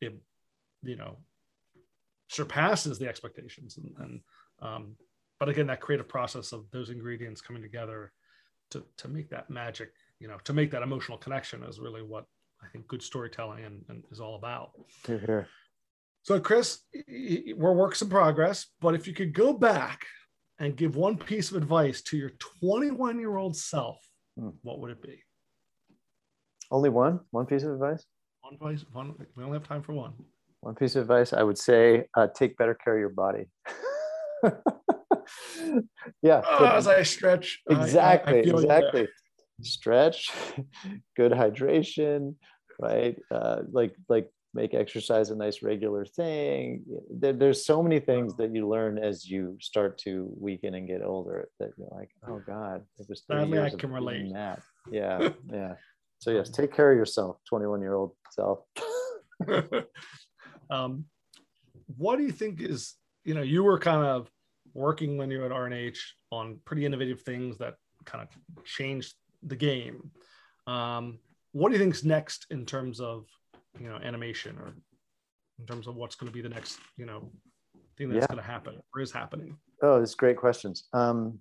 it 0.00 0.14
you 0.82 0.94
know 0.94 1.16
surpasses 2.28 2.98
the 2.98 3.08
expectations 3.08 3.78
and, 3.78 3.92
and 3.98 4.20
um, 4.62 4.96
but 5.40 5.48
again 5.48 5.66
that 5.66 5.80
creative 5.80 6.08
process 6.08 6.52
of 6.52 6.70
those 6.70 6.90
ingredients 6.90 7.40
coming 7.40 7.62
together 7.62 8.12
to 8.70 8.84
to 8.96 9.08
make 9.08 9.28
that 9.30 9.50
magic 9.50 9.92
you 10.18 10.28
know 10.28 10.38
to 10.44 10.52
make 10.52 10.70
that 10.70 10.82
emotional 10.82 11.18
connection 11.18 11.62
is 11.64 11.78
really 11.78 12.02
what 12.02 12.24
I 12.62 12.68
think 12.68 12.86
good 12.88 13.02
storytelling 13.02 13.64
and, 13.64 13.84
and 13.88 14.04
is 14.10 14.20
all 14.20 14.36
about. 14.36 14.72
So, 16.22 16.38
Chris, 16.38 16.80
we're 17.08 17.72
works 17.72 18.02
in 18.02 18.10
progress, 18.10 18.66
but 18.80 18.94
if 18.94 19.06
you 19.06 19.14
could 19.14 19.32
go 19.32 19.54
back 19.54 20.04
and 20.58 20.76
give 20.76 20.96
one 20.96 21.16
piece 21.16 21.50
of 21.50 21.56
advice 21.56 22.02
to 22.02 22.18
your 22.18 22.30
21 22.60 23.18
year 23.18 23.36
old 23.36 23.56
self, 23.56 23.98
hmm. 24.38 24.50
what 24.62 24.80
would 24.80 24.90
it 24.90 25.02
be? 25.02 25.22
Only 26.70 26.90
one? 26.90 27.20
One 27.30 27.46
piece 27.46 27.62
of 27.62 27.72
advice? 27.72 28.04
One 28.42 28.54
advice. 28.54 28.84
One. 28.92 29.14
We 29.34 29.44
only 29.44 29.56
have 29.56 29.66
time 29.66 29.82
for 29.82 29.94
one. 29.94 30.12
One 30.60 30.74
piece 30.74 30.94
of 30.94 31.02
advice 31.02 31.32
I 31.32 31.42
would 31.42 31.58
say: 31.58 32.04
uh, 32.14 32.28
take 32.34 32.56
better 32.56 32.74
care 32.74 32.94
of 32.94 33.00
your 33.00 33.08
body. 33.08 33.46
yeah. 36.22 36.42
Oh, 36.48 36.66
as 36.66 36.86
I 36.86 37.02
stretch. 37.02 37.60
Exactly. 37.68 38.34
I, 38.34 38.36
I 38.36 38.40
exactly. 38.40 39.08
Stretch. 39.62 40.30
Good 41.16 41.32
hydration. 41.32 42.34
Right. 42.80 43.16
Uh, 43.30 43.62
like 43.72 43.94
like 44.08 44.30
make 44.54 44.74
exercise 44.74 45.30
a 45.30 45.36
nice 45.36 45.62
regular 45.62 46.04
thing. 46.04 46.84
There, 47.10 47.32
there's 47.32 47.64
so 47.64 47.82
many 47.82 48.00
things 48.00 48.34
that 48.36 48.54
you 48.54 48.68
learn 48.68 48.98
as 48.98 49.28
you 49.28 49.56
start 49.60 49.98
to 49.98 50.32
weaken 50.36 50.74
and 50.74 50.88
get 50.88 51.02
older 51.02 51.48
that 51.60 51.70
you're 51.76 51.88
like, 51.92 52.10
oh 52.26 52.40
God, 52.44 52.82
it 52.98 53.06
was 53.08 53.22
30 53.28 53.48
years 53.48 53.74
I 53.74 53.76
can 53.76 53.92
relate. 53.92 54.32
That. 54.32 54.60
Yeah, 54.90 55.30
yeah. 55.52 55.74
So 56.18 56.30
yes, 56.30 56.50
take 56.50 56.74
care 56.74 56.90
of 56.90 56.98
yourself, 56.98 57.36
21 57.48 57.80
year 57.80 57.94
old 57.94 58.12
self. 58.30 58.60
um, 60.70 61.04
what 61.96 62.16
do 62.16 62.24
you 62.24 62.32
think 62.32 62.60
is, 62.60 62.94
you 63.24 63.34
know, 63.34 63.42
you 63.42 63.62
were 63.62 63.78
kind 63.78 64.04
of 64.04 64.28
working 64.74 65.16
when 65.16 65.30
you're 65.30 65.44
at 65.44 65.52
R&H 65.52 66.14
on 66.30 66.58
pretty 66.64 66.86
innovative 66.86 67.22
things 67.22 67.58
that 67.58 67.74
kind 68.04 68.26
of 68.26 68.64
changed 68.64 69.14
the 69.42 69.56
game. 69.56 70.10
Um, 70.66 71.18
what 71.52 71.68
do 71.68 71.74
you 71.74 71.80
think's 71.80 72.04
next 72.04 72.46
in 72.50 72.64
terms 72.64 73.00
of 73.00 73.26
you 73.78 73.88
know 73.88 73.96
animation 73.96 74.56
or 74.58 74.74
in 75.58 75.66
terms 75.66 75.86
of 75.86 75.96
what's 75.96 76.14
going 76.14 76.30
to 76.30 76.32
be 76.32 76.42
the 76.42 76.48
next 76.48 76.78
you 76.96 77.06
know 77.06 77.30
thing 77.96 78.08
that's 78.08 78.22
yeah. 78.22 78.26
going 78.26 78.42
to 78.42 78.42
happen 78.42 78.80
or 78.94 79.00
is 79.00 79.12
happening 79.12 79.56
oh 79.82 80.02
it's 80.02 80.14
great 80.14 80.36
questions 80.36 80.88
um, 80.92 81.38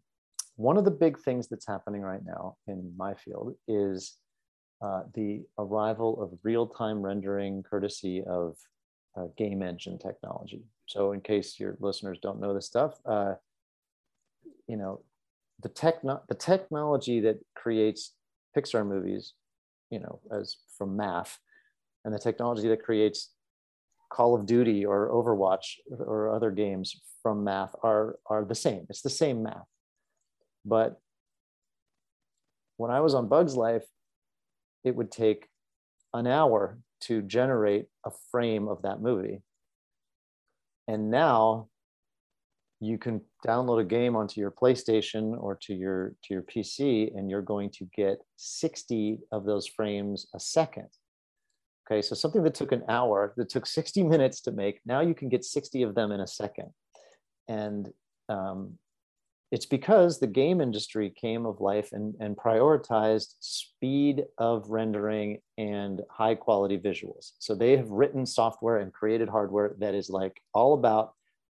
one 0.55 0.77
of 0.77 0.85
the 0.85 0.91
big 0.91 1.17
things 1.19 1.47
that's 1.47 1.65
happening 1.65 2.01
right 2.01 2.21
now 2.25 2.55
in 2.67 2.93
my 2.97 3.13
field 3.13 3.55
is 3.67 4.17
uh, 4.81 5.03
the 5.13 5.41
arrival 5.57 6.21
of 6.21 6.31
real-time 6.43 7.01
rendering 7.01 7.63
courtesy 7.63 8.23
of 8.23 8.55
uh, 9.17 9.25
game 9.37 9.61
engine 9.61 9.97
technology 9.97 10.63
so 10.89 11.11
in 11.11 11.21
case 11.21 11.59
your 11.59 11.77
listeners 11.79 12.17
don't 12.21 12.41
know 12.41 12.53
this 12.53 12.65
stuff 12.65 12.95
uh, 13.05 13.33
you 14.67 14.75
know 14.75 15.01
the 15.61 15.69
techno- 15.69 16.23
the 16.27 16.35
technology 16.35 17.19
that 17.19 17.37
creates 17.55 18.13
pixar 18.57 18.85
movies 18.85 19.33
you 19.91 19.99
know 19.99 20.19
as 20.31 20.57
from 20.77 20.97
math 20.97 21.39
and 22.03 22.13
the 22.13 22.19
technology 22.19 22.67
that 22.67 22.83
creates 22.83 23.31
Call 24.09 24.33
of 24.35 24.45
Duty 24.45 24.85
or 24.85 25.09
Overwatch 25.09 25.75
or 25.99 26.33
other 26.33 26.49
games 26.49 26.99
from 27.21 27.43
math 27.43 27.75
are, 27.83 28.17
are 28.25 28.43
the 28.43 28.55
same. 28.55 28.87
It's 28.89 29.03
the 29.03 29.09
same 29.09 29.43
math. 29.43 29.67
But 30.65 30.99
when 32.77 32.91
I 32.91 33.01
was 33.01 33.13
on 33.13 33.27
Bugs 33.27 33.55
Life, 33.55 33.85
it 34.83 34.95
would 34.95 35.11
take 35.11 35.47
an 36.13 36.25
hour 36.25 36.79
to 37.01 37.21
generate 37.21 37.85
a 38.05 38.11
frame 38.31 38.67
of 38.67 38.81
that 38.81 39.01
movie. 39.01 39.41
And 40.89 41.11
now 41.11 41.67
you 42.79 42.97
can 42.97 43.21
download 43.45 43.79
a 43.79 43.83
game 43.83 44.15
onto 44.15 44.41
your 44.41 44.49
PlayStation 44.49 45.39
or 45.39 45.55
to 45.61 45.73
your 45.75 46.15
to 46.23 46.33
your 46.33 46.41
PC 46.41 47.15
and 47.15 47.29
you're 47.29 47.43
going 47.43 47.69
to 47.77 47.85
get 47.95 48.17
60 48.37 49.19
of 49.31 49.45
those 49.45 49.67
frames 49.67 50.25
a 50.33 50.39
second. 50.39 50.87
Okay, 51.85 52.01
so 52.01 52.15
something 52.15 52.41
that 52.41 52.55
took 52.55 52.71
an 52.71 52.83
hour, 52.89 53.33
that 53.37 53.49
took 53.49 53.67
60 53.67 54.03
minutes 54.03 54.41
to 54.41 54.51
make, 54.51 54.79
now 54.83 55.01
you 55.01 55.13
can 55.13 55.29
get 55.29 55.45
60 55.45 55.83
of 55.83 55.93
them 55.93 56.11
in 56.11 56.21
a 56.21 56.27
second. 56.27 56.69
And 57.47 57.89
um, 58.27 58.79
it's 59.51 59.65
because 59.65 60.19
the 60.19 60.27
game 60.27 60.61
industry 60.61 61.09
came 61.09 61.45
of 61.45 61.59
life 61.59 61.91
and, 61.91 62.15
and 62.19 62.37
prioritized 62.37 63.33
speed 63.39 64.25
of 64.37 64.69
rendering 64.69 65.39
and 65.57 66.01
high 66.09 66.35
quality 66.35 66.77
visuals. 66.77 67.31
So 67.39 67.55
they 67.55 67.75
have 67.75 67.89
written 67.89 68.25
software 68.25 68.77
and 68.77 68.93
created 68.93 69.27
hardware 69.27 69.75
that 69.79 69.95
is 69.95 70.09
like 70.09 70.39
all 70.53 70.75
about 70.75 71.13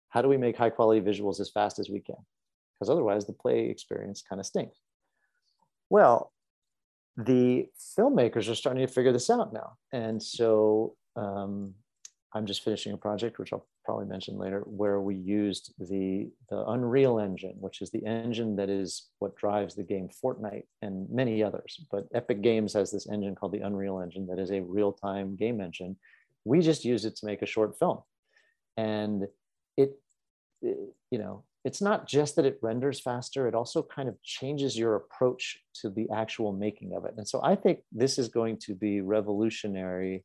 how 0.09 0.21
do 0.21 0.29
we 0.29 0.37
make 0.37 0.55
high 0.55 0.69
quality 0.69 1.01
visuals 1.01 1.39
as 1.41 1.49
fast 1.49 1.79
as 1.79 1.89
we 1.89 1.99
can? 1.99 2.15
Because 2.73 2.89
otherwise 2.89 3.25
the 3.25 3.33
play 3.33 3.69
experience 3.69 4.21
kind 4.27 4.39
of 4.39 4.45
stinks. 4.45 4.77
Well, 5.89 6.31
the 7.17 7.67
filmmakers 7.97 8.49
are 8.49 8.55
starting 8.55 8.85
to 8.85 8.91
figure 8.91 9.11
this 9.11 9.29
out 9.29 9.51
now. 9.51 9.73
And 9.91 10.23
so 10.23 10.95
um, 11.17 11.73
I'm 12.33 12.45
just 12.45 12.63
finishing 12.63 12.93
a 12.93 12.97
project, 12.97 13.39
which 13.39 13.51
I'll 13.51 13.67
probably 13.83 14.05
mention 14.05 14.37
later, 14.37 14.61
where 14.65 15.01
we 15.01 15.15
used 15.15 15.73
the, 15.79 16.29
the 16.49 16.65
Unreal 16.69 17.19
Engine, 17.19 17.55
which 17.59 17.81
is 17.81 17.91
the 17.91 18.05
engine 18.05 18.55
that 18.55 18.69
is 18.69 19.09
what 19.19 19.35
drives 19.35 19.75
the 19.75 19.83
game 19.83 20.09
Fortnite 20.23 20.63
and 20.81 21.09
many 21.09 21.43
others. 21.43 21.85
But 21.91 22.07
Epic 22.13 22.41
Games 22.41 22.73
has 22.73 22.89
this 22.89 23.07
engine 23.09 23.35
called 23.35 23.51
the 23.51 23.65
Unreal 23.65 23.99
Engine 23.99 24.27
that 24.27 24.39
is 24.39 24.51
a 24.51 24.61
real 24.61 24.93
time 24.93 25.35
game 25.35 25.59
engine. 25.59 25.97
We 26.45 26.61
just 26.61 26.85
used 26.85 27.05
it 27.05 27.17
to 27.17 27.25
make 27.25 27.41
a 27.41 27.45
short 27.45 27.77
film. 27.77 27.99
And 28.77 29.27
it, 29.75 29.99
it 30.61 30.77
you 31.11 31.19
know, 31.19 31.43
it's 31.65 31.81
not 31.81 32.07
just 32.07 32.37
that 32.37 32.45
it 32.45 32.59
renders 32.61 32.99
faster, 32.99 33.47
it 33.47 33.53
also 33.53 33.83
kind 33.83 34.09
of 34.09 34.21
changes 34.23 34.77
your 34.77 34.95
approach 34.95 35.59
to 35.75 35.89
the 35.89 36.09
actual 36.09 36.53
making 36.53 36.93
of 36.93 37.05
it. 37.05 37.13
And 37.17 37.27
so 37.27 37.41
I 37.43 37.55
think 37.55 37.79
this 37.91 38.17
is 38.17 38.29
going 38.29 38.57
to 38.65 38.73
be 38.73 39.01
revolutionary 39.01 40.23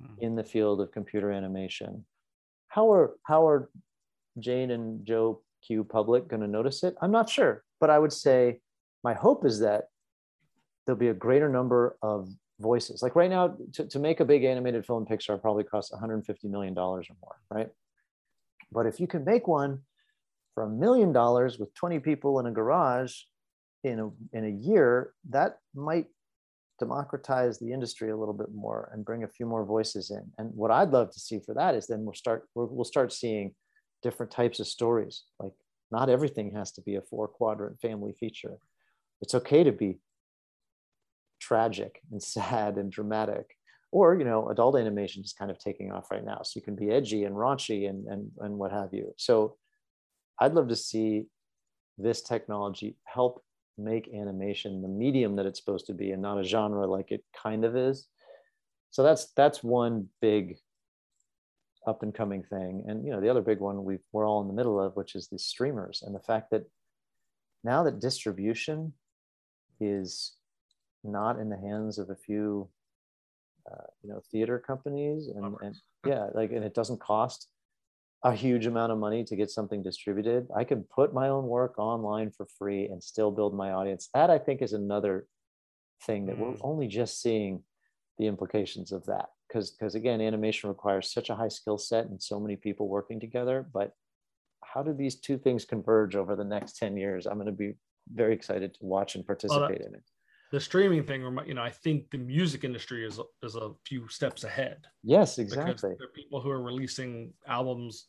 mm. 0.00 0.18
in 0.18 0.36
the 0.36 0.44
field 0.44 0.80
of 0.80 0.92
computer 0.92 1.30
animation. 1.30 2.04
How 2.68 2.92
are, 2.92 3.14
how 3.24 3.46
are 3.48 3.70
Jane 4.38 4.70
and 4.70 5.04
Joe 5.04 5.42
Q 5.66 5.84
public 5.84 6.28
going 6.28 6.42
to 6.42 6.48
notice 6.48 6.82
it? 6.82 6.94
I'm 7.00 7.12
not 7.12 7.28
sure, 7.28 7.64
but 7.80 7.90
I 7.90 7.98
would 7.98 8.12
say 8.12 8.60
my 9.02 9.14
hope 9.14 9.44
is 9.44 9.60
that 9.60 9.84
there'll 10.84 10.98
be 10.98 11.08
a 11.08 11.14
greater 11.14 11.48
number 11.48 11.96
of 12.02 12.28
voices. 12.60 13.02
Like 13.02 13.16
right 13.16 13.30
now, 13.30 13.56
to, 13.74 13.86
to 13.86 13.98
make 13.98 14.20
a 14.20 14.24
big 14.24 14.44
animated 14.44 14.86
film 14.86 15.06
Pixar 15.06 15.40
probably 15.40 15.64
costs 15.64 15.92
$150 15.92 16.44
million 16.44 16.76
or 16.76 17.02
more, 17.22 17.36
right? 17.50 17.68
But 18.72 18.86
if 18.86 19.00
you 19.00 19.06
can 19.06 19.24
make 19.24 19.46
one 19.46 19.80
for 20.54 20.64
a 20.64 20.68
million 20.68 21.12
dollars 21.12 21.58
with 21.58 21.74
20 21.74 21.98
people 22.00 22.40
in 22.40 22.46
a 22.46 22.50
garage 22.50 23.14
in 23.84 24.00
a, 24.00 24.36
in 24.36 24.44
a 24.44 24.48
year, 24.48 25.12
that 25.30 25.58
might 25.74 26.06
democratize 26.78 27.58
the 27.58 27.72
industry 27.72 28.10
a 28.10 28.16
little 28.16 28.34
bit 28.34 28.54
more 28.54 28.90
and 28.92 29.04
bring 29.04 29.24
a 29.24 29.28
few 29.28 29.46
more 29.46 29.64
voices 29.64 30.10
in. 30.10 30.24
And 30.38 30.50
what 30.54 30.70
I'd 30.70 30.90
love 30.90 31.10
to 31.12 31.20
see 31.20 31.40
for 31.40 31.54
that 31.54 31.74
is 31.74 31.86
then 31.86 32.04
we'll 32.04 32.14
start 32.14 32.48
we'll 32.54 32.84
start 32.84 33.12
seeing 33.12 33.54
different 34.02 34.32
types 34.32 34.60
of 34.60 34.66
stories. 34.66 35.24
Like 35.38 35.52
not 35.90 36.08
everything 36.08 36.52
has 36.54 36.72
to 36.72 36.82
be 36.82 36.96
a 36.96 37.02
four 37.02 37.28
quadrant 37.28 37.80
family 37.80 38.14
feature. 38.18 38.58
It's 39.20 39.34
okay 39.34 39.64
to 39.64 39.72
be 39.72 39.98
tragic 41.40 42.00
and 42.10 42.22
sad 42.34 42.76
and 42.76 42.90
dramatic. 42.90 43.56
Or, 43.92 44.18
you 44.18 44.24
know, 44.24 44.48
adult 44.48 44.76
animation 44.76 45.22
is 45.22 45.32
kind 45.32 45.50
of 45.50 45.58
taking 45.58 45.92
off 45.92 46.10
right 46.10 46.24
now. 46.24 46.42
So 46.42 46.58
you 46.58 46.62
can 46.62 46.74
be 46.74 46.90
edgy 46.90 47.24
and 47.24 47.34
raunchy 47.34 47.88
and 47.88 48.06
and, 48.08 48.30
and 48.40 48.58
what 48.58 48.72
have 48.72 48.92
you. 48.92 49.14
So 49.16 49.56
I'd 50.38 50.54
love 50.54 50.68
to 50.68 50.76
see 50.76 51.26
this 51.96 52.20
technology 52.20 52.96
help 53.04 53.42
make 53.78 54.08
animation 54.14 54.82
the 54.82 54.88
medium 54.88 55.36
that 55.36 55.46
it's 55.46 55.58
supposed 55.58 55.86
to 55.86 55.94
be 55.94 56.12
and 56.12 56.22
not 56.22 56.38
a 56.38 56.44
genre 56.44 56.86
like 56.86 57.10
it 57.10 57.24
kind 57.40 57.64
of 57.64 57.76
is. 57.76 58.08
So 58.90 59.02
that's 59.02 59.32
that's 59.36 59.62
one 59.62 60.08
big 60.20 60.56
up 61.86 62.02
and 62.02 62.14
coming 62.14 62.42
thing. 62.42 62.84
And 62.88 63.04
you 63.04 63.12
know, 63.12 63.20
the 63.20 63.28
other 63.28 63.42
big 63.42 63.60
one 63.60 63.84
we 63.84 63.98
we're 64.12 64.26
all 64.26 64.40
in 64.40 64.48
the 64.48 64.54
middle 64.54 64.80
of, 64.80 64.96
which 64.96 65.14
is 65.14 65.28
the 65.28 65.38
streamers 65.38 66.02
and 66.04 66.14
the 66.14 66.20
fact 66.20 66.50
that 66.50 66.64
now 67.64 67.82
that 67.82 68.00
distribution 68.00 68.92
is 69.80 70.36
not 71.04 71.38
in 71.38 71.48
the 71.48 71.56
hands 71.56 71.98
of 71.98 72.10
a 72.10 72.16
few 72.16 72.68
uh, 73.70 73.86
you 74.02 74.08
know 74.08 74.22
theater 74.30 74.62
companies 74.64 75.28
and, 75.28 75.54
and 75.60 75.76
yeah 76.06 76.28
like 76.34 76.52
and 76.52 76.64
it 76.64 76.74
doesn't 76.74 77.00
cost 77.00 77.48
a 78.22 78.34
huge 78.34 78.66
amount 78.66 78.92
of 78.92 78.98
money 78.98 79.24
to 79.24 79.36
get 79.36 79.50
something 79.50 79.82
distributed. 79.82 80.48
I 80.56 80.64
can 80.64 80.84
put 80.84 81.14
my 81.14 81.28
own 81.28 81.46
work 81.46 81.78
online 81.78 82.30
for 82.30 82.46
free 82.58 82.86
and 82.86 83.02
still 83.02 83.30
build 83.30 83.54
my 83.54 83.72
audience. 83.72 84.08
That 84.14 84.30
I 84.30 84.38
think 84.38 84.62
is 84.62 84.72
another 84.72 85.26
thing 86.02 86.26
that 86.26 86.36
mm. 86.36 86.40
we're 86.40 86.56
only 86.62 86.88
just 86.88 87.22
seeing 87.22 87.62
the 88.18 88.26
implications 88.26 88.92
of 88.92 89.04
that 89.06 89.26
because 89.48 89.70
because 89.70 89.94
again 89.94 90.20
animation 90.20 90.68
requires 90.68 91.12
such 91.12 91.30
a 91.30 91.34
high 91.34 91.48
skill 91.48 91.78
set 91.78 92.06
and 92.06 92.22
so 92.22 92.40
many 92.40 92.56
people 92.56 92.88
working 92.88 93.20
together 93.20 93.66
but 93.72 93.92
how 94.64 94.82
do 94.82 94.92
these 94.92 95.16
two 95.16 95.38
things 95.38 95.64
converge 95.64 96.16
over 96.16 96.34
the 96.34 96.44
next 96.44 96.78
10 96.78 96.96
years 96.96 97.26
i'm 97.26 97.34
going 97.34 97.46
to 97.46 97.52
be 97.52 97.74
very 98.12 98.32
excited 98.32 98.74
to 98.74 98.80
watch 98.84 99.14
and 99.14 99.26
participate 99.26 99.60
well, 99.60 99.68
that, 99.68 99.86
in 99.86 99.94
it 99.94 100.02
the 100.52 100.60
streaming 100.60 101.02
thing 101.04 101.22
you 101.46 101.54
know 101.54 101.62
i 101.62 101.70
think 101.70 102.08
the 102.10 102.18
music 102.18 102.64
industry 102.64 103.04
is 103.04 103.20
is 103.42 103.56
a 103.56 103.70
few 103.84 104.08
steps 104.08 104.44
ahead 104.44 104.78
yes 105.02 105.38
exactly 105.38 105.94
there 105.98 106.08
are 106.08 106.12
people 106.12 106.40
who 106.40 106.50
are 106.50 106.62
releasing 106.62 107.32
albums 107.48 108.06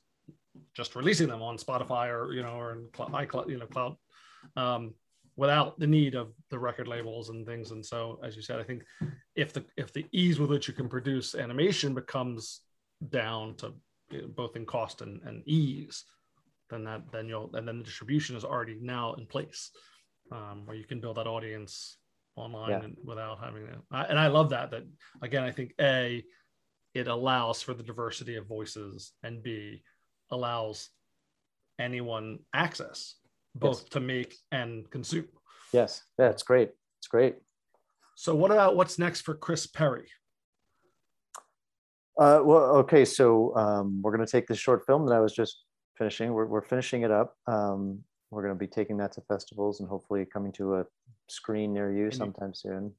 just 0.75 0.95
releasing 0.95 1.27
them 1.27 1.41
on 1.41 1.57
spotify 1.57 2.07
or 2.07 2.33
you 2.33 2.41
know 2.43 2.59
or 2.59 2.73
in 2.73 2.87
icloud 3.13 3.49
you 3.49 3.57
know 3.57 3.65
cloud 3.65 3.95
um, 4.55 4.93
without 5.37 5.79
the 5.79 5.87
need 5.87 6.15
of 6.15 6.33
the 6.49 6.57
record 6.57 6.87
labels 6.87 7.29
and 7.29 7.45
things. 7.45 7.71
And 7.71 7.85
so, 7.85 8.19
as 8.23 8.35
you 8.35 8.41
said, 8.41 8.59
I 8.59 8.63
think 8.63 8.83
if 9.35 9.53
the 9.53 9.63
if 9.77 9.93
the 9.93 10.05
ease 10.11 10.39
with 10.39 10.49
which 10.49 10.67
you 10.67 10.73
can 10.73 10.89
produce 10.89 11.35
animation 11.35 11.93
becomes 11.93 12.61
down 13.09 13.55
to 13.57 13.73
you 14.09 14.23
know, 14.23 14.27
both 14.29 14.55
in 14.55 14.65
cost 14.65 15.01
and, 15.01 15.21
and 15.23 15.47
ease, 15.47 16.03
then 16.69 16.83
that 16.83 17.03
then 17.11 17.27
you'll 17.27 17.55
and 17.55 17.67
then 17.67 17.77
the 17.77 17.83
distribution 17.83 18.35
is 18.35 18.43
already 18.43 18.77
now 18.81 19.13
in 19.13 19.25
place 19.27 19.71
um, 20.31 20.63
where 20.65 20.75
you 20.75 20.85
can 20.85 20.99
build 20.99 21.17
that 21.17 21.27
audience 21.27 21.97
online 22.37 22.69
yeah. 22.69 22.83
and 22.83 22.97
without 23.03 23.39
having. 23.39 23.67
I, 23.91 24.03
and 24.03 24.17
I 24.17 24.27
love 24.27 24.51
that. 24.51 24.71
That 24.71 24.83
again, 25.21 25.43
I 25.43 25.51
think 25.51 25.73
a 25.81 26.23
it 26.93 27.07
allows 27.07 27.61
for 27.61 27.73
the 27.73 27.83
diversity 27.83 28.35
of 28.35 28.47
voices, 28.47 29.11
and 29.23 29.43
b 29.43 29.83
allows 30.31 30.89
anyone 31.79 32.39
access 32.53 33.15
both 33.55 33.81
yes. 33.81 33.89
to 33.89 33.99
make 33.99 34.35
and 34.51 34.89
consume. 34.89 35.27
Yes, 35.73 36.03
yeah, 36.17 36.29
it's 36.29 36.43
great. 36.43 36.71
It's 36.99 37.07
great. 37.07 37.35
So, 38.15 38.33
what 38.35 38.51
about 38.51 38.75
what's 38.75 38.97
next 38.97 39.21
for 39.21 39.35
Chris 39.35 39.67
Perry? 39.67 40.07
Uh, 42.17 42.41
well, 42.43 42.77
okay, 42.77 43.05
so 43.05 43.55
um, 43.55 44.01
we're 44.01 44.15
going 44.15 44.25
to 44.25 44.31
take 44.31 44.47
this 44.47 44.57
short 44.57 44.85
film 44.87 45.05
that 45.05 45.13
I 45.13 45.19
was 45.19 45.33
just 45.33 45.63
finishing. 45.97 46.33
We're, 46.33 46.47
we're 46.47 46.63
finishing 46.63 47.03
it 47.03 47.11
up. 47.11 47.35
Um, 47.45 47.99
we're 48.31 48.43
going 48.43 48.53
to 48.53 48.59
be 48.59 48.67
taking 48.67 48.97
that 48.97 49.11
to 49.13 49.21
festivals 49.21 49.79
and 49.79 49.89
hopefully 49.89 50.25
coming 50.25 50.51
to 50.53 50.75
a 50.75 50.85
screen 51.27 51.73
near 51.73 51.91
you 51.91 52.09
can 52.09 52.17
sometime 52.17 52.49
you, 52.49 52.55
soon. 52.55 52.93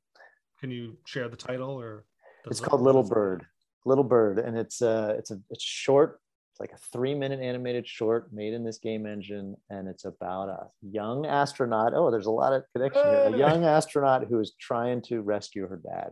Can 0.60 0.70
you 0.70 0.96
share 1.06 1.28
the 1.28 1.36
title 1.36 1.70
or? 1.70 2.04
It's 2.46 2.60
called 2.60 2.80
Little 2.80 3.02
Bird. 3.02 3.46
Little 3.84 4.04
Bird, 4.04 4.38
and 4.38 4.56
it's 4.56 4.82
uh, 4.82 5.14
it's 5.18 5.30
a 5.30 5.38
it's 5.50 5.62
short 5.62 6.20
it's 6.58 6.60
like 6.60 6.76
a 6.76 6.82
three 6.92 7.14
minute 7.14 7.40
animated 7.40 7.86
short 7.86 8.32
made 8.32 8.52
in 8.52 8.64
this 8.64 8.78
game 8.78 9.06
engine, 9.06 9.56
and 9.70 9.86
it's 9.86 10.04
about 10.04 10.48
a 10.48 10.66
young 10.82 11.24
astronaut. 11.24 11.92
Oh, 11.94 12.10
there's 12.10 12.26
a 12.26 12.32
lot 12.32 12.52
of 12.52 12.64
connection 12.72 13.04
here. 13.04 13.30
A 13.32 13.38
young 13.38 13.64
astronaut 13.64 14.26
who 14.28 14.40
is 14.40 14.54
trying 14.60 15.00
to 15.02 15.20
rescue 15.20 15.68
her 15.68 15.76
dad. 15.76 16.10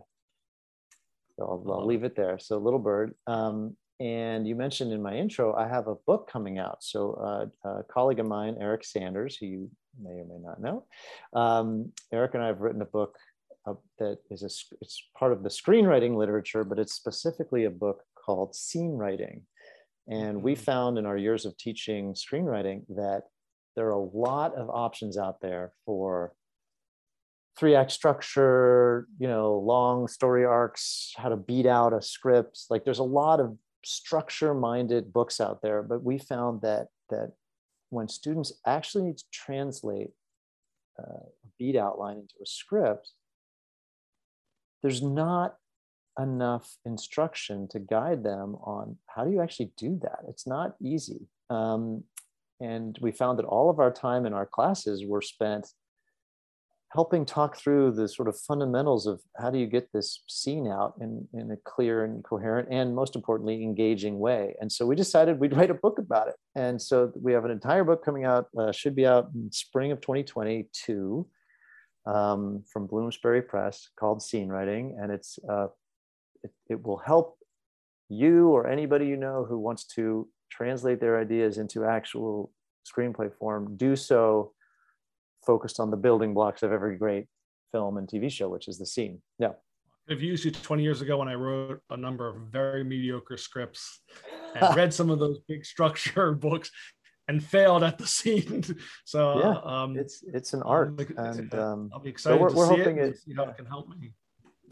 So 1.35 1.43
I'll, 1.43 1.73
I'll 1.73 1.85
leave 1.85 2.05
it 2.05 2.15
there. 2.15 2.39
So, 2.39 2.59
Little 2.59 2.79
Bird. 2.79 3.13
Um, 3.27 3.75
and 3.99 4.47
you 4.47 4.55
mentioned 4.55 4.93
in 4.93 5.01
my 5.01 5.15
intro, 5.15 5.55
I 5.55 5.67
have 5.67 5.87
a 5.87 5.95
book 5.95 6.29
coming 6.31 6.59
out. 6.59 6.83
So, 6.83 7.49
uh, 7.65 7.69
a 7.69 7.83
colleague 7.83 8.19
of 8.19 8.27
mine, 8.27 8.57
Eric 8.59 8.83
Sanders, 8.85 9.37
who 9.37 9.45
you 9.45 9.71
may 10.01 10.11
or 10.11 10.25
may 10.25 10.37
not 10.39 10.61
know, 10.61 10.85
um, 11.33 11.91
Eric 12.13 12.35
and 12.35 12.43
I 12.43 12.47
have 12.47 12.61
written 12.61 12.81
a 12.81 12.85
book 12.85 13.17
uh, 13.65 13.73
that 13.99 14.19
is 14.29 14.43
a, 14.43 14.49
it's 14.81 15.03
part 15.17 15.33
of 15.33 15.43
the 15.43 15.49
screenwriting 15.49 16.15
literature, 16.15 16.63
but 16.63 16.79
it's 16.79 16.93
specifically 16.93 17.65
a 17.65 17.71
book 17.71 18.03
called 18.15 18.55
Scene 18.55 18.93
Writing. 18.93 19.41
And 20.07 20.41
we 20.41 20.53
mm-hmm. 20.53 20.63
found 20.63 20.97
in 20.97 21.05
our 21.05 21.17
years 21.17 21.45
of 21.45 21.57
teaching 21.57 22.13
screenwriting 22.13 22.85
that 22.89 23.23
there 23.75 23.87
are 23.87 23.91
a 23.91 24.17
lot 24.17 24.55
of 24.55 24.69
options 24.69 25.17
out 25.17 25.41
there 25.41 25.71
for 25.85 26.33
three 27.57 27.75
act 27.75 27.91
structure, 27.91 29.07
you 29.19 29.27
know, 29.27 29.55
long 29.55 30.07
story 30.07 30.45
arcs, 30.45 31.13
how 31.17 31.29
to 31.29 31.35
beat 31.35 31.65
out 31.65 31.93
a 31.93 32.01
script. 32.01 32.65
Like 32.69 32.85
there's 32.85 32.99
a 32.99 33.03
lot 33.03 33.39
of 33.39 33.57
structure 33.87 34.53
minded 34.53 35.13
books 35.13 35.39
out 35.39 35.61
there, 35.61 35.81
but 35.81 36.03
we 36.03 36.17
found 36.17 36.61
that 36.61 36.87
that 37.09 37.31
when 37.89 38.07
students 38.09 38.51
actually 38.65 39.05
need 39.05 39.17
to 39.17 39.23
translate 39.31 40.09
uh, 40.99 41.23
a 41.23 41.47
beat 41.57 41.77
outline 41.77 42.17
into 42.17 42.35
a 42.41 42.45
script, 42.45 43.11
there's 44.83 45.01
not 45.01 45.55
enough 46.19 46.77
instruction 46.85 47.67
to 47.69 47.79
guide 47.79 48.23
them 48.23 48.55
on 48.63 48.97
how 49.07 49.23
do 49.23 49.31
you 49.31 49.41
actually 49.41 49.71
do 49.77 49.97
that. 50.01 50.19
It's 50.27 50.47
not 50.47 50.75
easy. 50.81 51.27
Um, 51.49 52.03
and 52.59 52.97
we 53.01 53.11
found 53.11 53.37
that 53.39 53.45
all 53.45 53.69
of 53.69 53.79
our 53.79 53.91
time 53.91 54.25
in 54.25 54.33
our 54.33 54.45
classes 54.45 55.05
were 55.05 55.21
spent 55.21 55.67
helping 56.93 57.25
talk 57.25 57.57
through 57.57 57.91
the 57.91 58.07
sort 58.07 58.29
of 58.29 58.39
fundamentals 58.39 59.07
of 59.07 59.19
how 59.37 59.49
do 59.49 59.59
you 59.59 59.67
get 59.67 59.91
this 59.91 60.23
scene 60.27 60.67
out 60.67 60.93
in, 61.01 61.27
in 61.33 61.51
a 61.51 61.57
clear 61.65 62.05
and 62.05 62.23
coherent 62.23 62.67
and 62.71 62.95
most 62.95 63.15
importantly 63.15 63.61
engaging 63.61 64.19
way. 64.19 64.55
And 64.61 64.71
so 64.71 64.85
we 64.85 64.95
decided 64.95 65.39
we'd 65.39 65.55
write 65.55 65.69
a 65.69 65.73
book 65.75 65.99
about 65.99 66.29
it. 66.29 66.35
And 66.55 66.81
so 66.81 67.11
we 67.21 67.33
have 67.33 67.43
an 67.43 67.51
entire 67.51 67.83
book 67.83 68.05
coming 68.05 68.23
out 68.23 68.47
uh, 68.57 68.71
should 68.71 68.95
be 68.95 69.05
out 69.05 69.29
in 69.35 69.51
spring 69.51 69.91
of 69.91 69.99
2022 69.99 71.27
um, 72.05 72.63
from 72.71 72.87
bloomsbury 72.87 73.41
press 73.41 73.89
called 73.99 74.21
scene 74.21 74.47
writing. 74.47 74.97
And 75.01 75.11
it's 75.11 75.39
uh, 75.49 75.67
it, 76.43 76.51
it 76.69 76.85
will 76.85 76.97
help 76.97 77.37
you 78.09 78.47
or 78.49 78.67
anybody 78.67 79.05
you 79.05 79.17
know 79.17 79.45
who 79.47 79.59
wants 79.59 79.83
to 79.83 80.27
translate 80.49 81.01
their 81.01 81.19
ideas 81.19 81.57
into 81.57 81.83
actual 81.83 82.51
screenplay 82.87 83.29
form 83.33 83.75
do 83.75 83.97
so 83.97 84.53
focused 85.47 85.79
on 85.79 85.89
the 85.89 85.97
building 85.97 86.33
blocks 86.33 86.61
of 86.61 86.71
every 86.71 86.97
great 86.97 87.25
film 87.71 87.97
and 87.97 88.07
tv 88.07 88.31
show 88.31 88.49
which 88.49 88.67
is 88.67 88.77
the 88.77 88.85
scene. 88.85 89.21
Yeah. 89.39 89.53
I've 90.09 90.21
used 90.21 90.45
you 90.45 90.51
20 90.51 90.83
years 90.83 91.01
ago 91.01 91.17
when 91.17 91.27
i 91.27 91.33
wrote 91.33 91.81
a 91.89 91.97
number 91.97 92.27
of 92.27 92.35
very 92.51 92.83
mediocre 92.83 93.37
scripts 93.37 94.01
and 94.55 94.75
read 94.81 94.93
some 94.93 95.09
of 95.09 95.19
those 95.19 95.39
big 95.47 95.65
structure 95.65 96.31
books 96.47 96.69
and 97.29 97.43
failed 97.43 97.83
at 97.83 97.97
the 97.97 98.07
scene. 98.07 98.63
So 99.05 99.39
yeah 99.39 99.57
um, 99.63 99.97
it's 99.97 100.23
it's 100.33 100.53
an 100.53 100.61
art 100.63 100.89
and 101.17 101.53
um, 101.55 101.89
i'll 101.93 101.99
be 101.99 102.09
excited 102.09 102.39
we're, 102.39 102.49
to 102.49 102.55
we're 102.55 102.69
see 102.69 102.77
hoping 102.77 102.97
it, 102.97 103.09
it 103.09 103.17
see 103.19 103.33
how 103.33 103.45
it 103.45 103.55
can 103.55 103.65
help 103.65 103.89
me. 103.89 104.13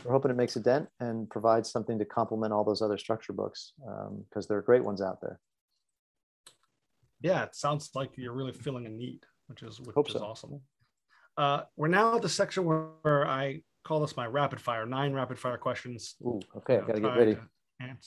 We're 0.04 0.12
hoping 0.12 0.32
it 0.32 0.38
makes 0.38 0.56
a 0.58 0.60
dent 0.60 0.90
and 1.00 1.30
provides 1.30 1.72
something 1.72 1.98
to 2.00 2.06
complement 2.06 2.52
all 2.52 2.66
those 2.66 2.82
other 2.82 2.98
structure 2.98 3.34
books 3.34 3.74
because 3.78 4.44
um, 4.44 4.48
there 4.50 4.58
are 4.58 4.62
great 4.62 4.84
ones 4.84 5.02
out 5.02 5.22
there. 5.22 5.40
Yeah, 7.22 7.44
it 7.44 7.56
sounds 7.56 7.90
like 7.96 8.18
you're 8.18 8.34
really 8.34 8.52
filling 8.52 8.86
a 8.86 8.90
need, 8.90 9.22
which 9.48 9.64
is 9.64 9.80
which 9.80 9.96
Hope 9.96 10.08
is 10.08 10.14
so. 10.14 10.20
awesome. 10.20 10.62
Uh, 11.38 11.62
we're 11.76 11.88
now 11.88 12.16
at 12.16 12.22
the 12.22 12.30
section 12.30 12.64
where, 12.64 12.88
where, 13.02 13.28
I 13.28 13.62
call 13.84 14.00
this 14.00 14.16
my 14.16 14.26
rapid 14.26 14.62
fire, 14.62 14.86
nine 14.86 15.14
rapid 15.14 15.38
fire 15.38 15.58
questions. 15.58 16.16
Ooh, 16.22 16.40
okay, 16.58 16.78
I 16.78 16.82
gotta 16.82 17.02
get 17.02 17.18
ready. 17.18 17.38
And 17.80 17.98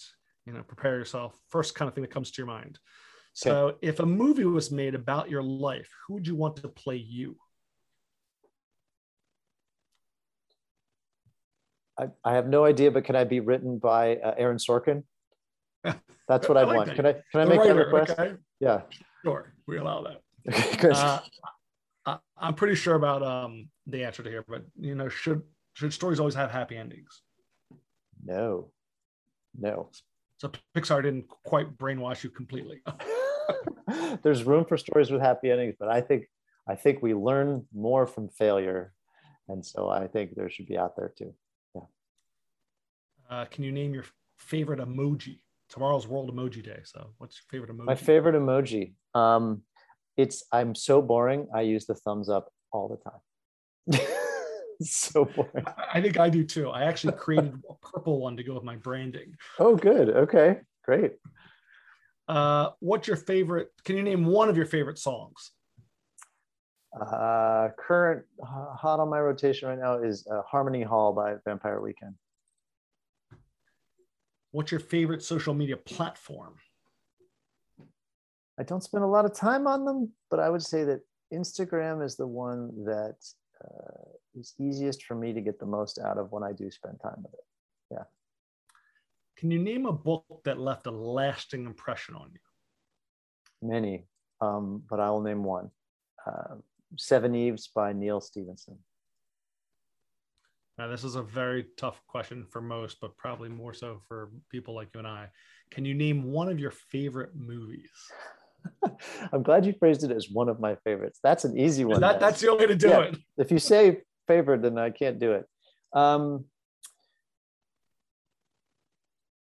you 0.47 0.53
know, 0.55 0.63
prepare 0.63 0.97
yourself. 0.97 1.39
First 1.51 1.75
kind 1.75 1.89
of 1.89 1.95
thing 1.95 2.03
that 2.03 2.11
comes 2.11 2.31
to 2.31 2.39
your 2.39 2.47
mind. 2.47 2.79
So, 3.35 3.69
okay. 3.69 3.79
if 3.83 4.01
a 4.01 4.07
movie 4.07 4.45
was 4.45 4.71
made 4.71 4.95
about 4.95 5.31
your 5.31 5.43
life, 5.43 5.89
who 6.07 6.15
would 6.15 6.27
you 6.27 6.35
want 6.35 6.57
to 6.57 6.69
play 6.69 6.97
you? 6.97 7.37
I, 11.99 12.09
I 12.25 12.35
have 12.35 12.49
no 12.49 12.65
idea, 12.65 12.91
but 12.91 13.05
can 13.05 13.17
I 13.17 13.25
be 13.25 13.41
written 13.41 13.79
by 13.79 14.17
uh, 14.17 14.35
Aaron 14.39 14.57
Sorkin? 14.57 15.03
That's 16.29 16.49
what 16.49 16.57
I, 16.57 16.61
I 16.61 16.65
like 16.65 16.77
want. 16.77 16.89
That. 16.89 16.97
Can 16.97 17.07
I 17.07 17.13
can 17.13 17.41
I 17.41 17.45
make 17.45 17.59
writer, 17.59 17.75
that 17.75 17.87
request? 17.87 18.19
Okay. 18.19 18.35
Yeah. 18.61 18.83
Sure, 19.25 19.53
we 19.67 19.79
allow 19.79 20.03
that. 20.05 20.21
uh, 20.85 21.21
I, 22.07 22.19
I'm 22.37 22.55
pretty 22.55 22.75
sure 22.75 22.95
about 22.95 23.23
um, 23.23 23.69
the 23.87 24.05
answer 24.05 24.23
to 24.23 24.31
here, 24.31 24.45
but 24.47 24.65
you 24.79 24.95
know, 24.95 25.09
should 25.09 25.43
should 25.75 25.93
stories 25.93 26.21
always 26.21 26.35
have 26.35 26.51
happy 26.51 26.77
endings? 26.77 27.23
No, 28.25 28.71
no. 29.59 29.91
So 30.39 30.51
Pixar 30.75 31.03
didn't 31.03 31.29
quite 31.29 31.77
brainwash 31.77 32.23
you 32.23 32.31
completely. 32.31 32.83
There's 34.23 34.45
room 34.45 34.65
for 34.65 34.77
stories 34.77 35.11
with 35.11 35.21
happy 35.21 35.51
endings, 35.51 35.75
but 35.79 35.89
I 35.89 36.01
think 36.01 36.29
I 36.69 36.75
think 36.75 37.03
we 37.03 37.15
learn 37.15 37.67
more 37.75 38.07
from 38.07 38.29
failure, 38.29 38.93
and 39.49 39.65
so 39.65 39.89
I 39.89 40.07
think 40.07 40.35
there 40.35 40.51
should 40.51 40.67
be 40.67 40.77
out 40.77 40.97
there 40.97 41.13
too. 41.17 41.35
Yeah. 41.75 41.83
Uh, 43.31 43.45
can 43.47 43.65
you 43.65 43.73
name 43.73 43.95
your 43.95 44.05
favorite 44.37 44.81
emoji? 44.81 45.41
Tomorrow's 45.69 46.07
World 46.07 46.35
Emoji 46.35 46.65
Day. 46.65 46.81
So, 46.85 47.11
what's 47.19 47.37
your 47.37 47.45
favorite 47.51 47.77
emoji? 47.77 47.85
My 47.85 47.95
favorite 47.95 48.35
emoji. 48.35 48.95
Um, 49.15 49.63
it's 50.19 50.45
I'm 50.53 50.75
so 50.75 51.01
boring. 51.01 51.47
I 51.55 51.63
use 51.63 51.87
the 51.87 51.95
thumbs 51.95 52.29
up 52.29 52.53
all 52.73 52.89
the 52.89 53.99
time. 53.99 54.09
so 54.83 55.25
boring. 55.25 55.65
I 55.95 56.03
think 56.03 56.19
I 56.19 56.29
do 56.29 56.45
too. 56.45 56.69
I 56.69 56.83
actually 56.83 57.15
created 57.15 57.55
a 57.71 57.75
purple 57.87 58.21
one 58.21 58.37
to 58.37 58.43
go 58.43 58.53
with 58.53 58.65
my 58.65 58.77
branding. 58.77 59.35
Oh, 59.59 59.77
good. 59.77 60.11
Okay, 60.11 60.59
great. 60.85 61.15
Uh, 62.27 62.71
what's 62.81 63.07
your 63.07 63.17
favorite? 63.17 63.71
Can 63.85 63.97
you 63.97 64.03
name 64.03 64.27
one 64.27 64.49
of 64.49 64.57
your 64.57 64.67
favorite 64.67 64.99
songs? 64.99 65.53
Uh, 67.01 67.69
current 67.79 68.25
uh, 68.43 68.75
hot 68.75 68.99
on 68.99 69.09
my 69.09 69.21
rotation 69.21 69.69
right 69.69 69.79
now 69.79 70.03
is 70.03 70.27
uh, 70.31 70.43
Harmony 70.43 70.83
Hall 70.83 71.13
by 71.13 71.37
Vampire 71.45 71.81
Weekend. 71.81 72.15
What's 74.51 74.73
your 74.73 74.81
favorite 74.81 75.23
social 75.23 75.55
media 75.55 75.77
platform? 75.77 76.55
I 78.59 78.65
don't 78.65 78.83
spend 78.83 79.05
a 79.05 79.09
lot 79.09 79.25
of 79.25 79.35
time 79.35 79.67
on 79.67 79.85
them, 79.85 80.11
but 80.31 80.41
I 80.41 80.51
would 80.51 80.63
say 80.63 80.85
that 80.85 81.01
Instagram 81.33 82.05
is 82.05 82.17
the 82.17 82.27
one 82.27 82.85
that 82.85 83.17
uh, 83.65 84.11
is 84.35 84.55
easiest 84.61 85.05
for 85.05 85.15
me 85.15 85.33
to 85.33 85.41
get 85.41 85.59
the 85.61 85.67
most 85.67 85.99
out 85.99 86.19
of 86.19 86.33
when 86.33 86.43
I 86.43 86.53
do 86.53 86.71
spend 86.71 86.99
time 87.01 87.23
with 87.23 87.35
it. 87.35 87.47
Yeah. 87.91 88.05
Can 89.37 89.51
you 89.51 89.59
name 89.59 89.87
a 89.87 89.93
book 89.93 90.43
that 90.45 90.59
left 90.59 90.87
a 90.87 90.91
lasting 90.91 91.67
impression 91.67 92.17
on 92.17 92.31
you? 92.33 93.69
Many, 93.69 94.07
um, 94.41 94.83
but 94.89 94.99
I 94.99 95.11
will 95.11 95.23
name 95.23 95.45
one. 95.45 95.71
Uh, 96.27 96.57
Seveneves 96.97 97.69
by 97.73 97.93
Neal 97.93 98.21
Stephenson. 98.21 98.79
Now, 100.79 100.87
this 100.87 101.03
is 101.03 101.17
a 101.17 101.23
very 101.23 101.67
tough 101.77 102.01
question 102.07 102.47
for 102.49 102.61
most, 102.61 102.99
but 103.01 103.17
probably 103.17 103.49
more 103.49 103.75
so 103.75 104.01
for 104.07 104.31
people 104.49 104.75
like 104.75 104.89
you 104.95 105.01
and 105.01 105.09
I. 105.09 105.29
Can 105.73 105.85
you 105.85 105.93
name 105.93 106.23
one 106.23 106.49
of 106.49 106.61
your 106.61 106.71
favorite 106.71 107.35
movies? 107.35 107.91
I'm 109.33 109.43
glad 109.43 109.67
you 109.67 109.75
phrased 109.79 110.05
it 110.05 110.11
as 110.11 110.29
one 110.31 110.49
of 110.49 110.61
my 110.61 110.77
favorites. 110.85 111.19
That's 111.23 111.45
an 111.45 111.59
easy 111.59 111.85
one. 111.85 112.01
That, 112.01 112.21
that's 112.21 112.41
the 112.41 112.51
only 112.51 112.67
way 112.67 112.73
to 112.73 112.77
do 112.77 112.89
yeah. 112.89 113.01
it. 113.01 113.19
If 113.39 113.51
you 113.51 113.59
say 113.59 114.03
favorite, 114.27 114.63
then 114.63 114.79
I 114.79 114.91
can't 114.91 115.19
do 115.19 115.33
it. 115.33 115.47
Um, 115.93 116.45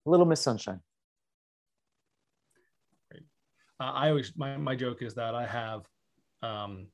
Little 0.05 0.25
Miss 0.25 0.41
Sunshine. 0.41 0.81
Uh, 3.79 3.91
I 3.91 4.09
always 4.09 4.31
my 4.37 4.55
my 4.57 4.75
joke 4.75 5.01
is 5.01 5.15
that 5.15 5.35
I 5.35 5.45
have 5.45 5.81
um, 6.41 6.87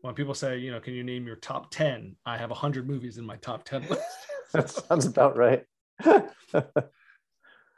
when 0.00 0.14
people 0.14 0.34
say, 0.34 0.58
you 0.58 0.70
know, 0.70 0.80
can 0.80 0.94
you 0.94 1.02
name 1.02 1.26
your 1.26 1.36
top 1.36 1.70
10? 1.70 2.14
I 2.26 2.36
have 2.36 2.50
100 2.50 2.86
movies 2.86 3.18
in 3.18 3.24
my 3.24 3.36
top 3.36 3.64
10 3.64 3.86
list. 3.90 4.02
that 4.52 4.70
sounds 4.70 5.06
about 5.06 5.36
right. 5.36 5.64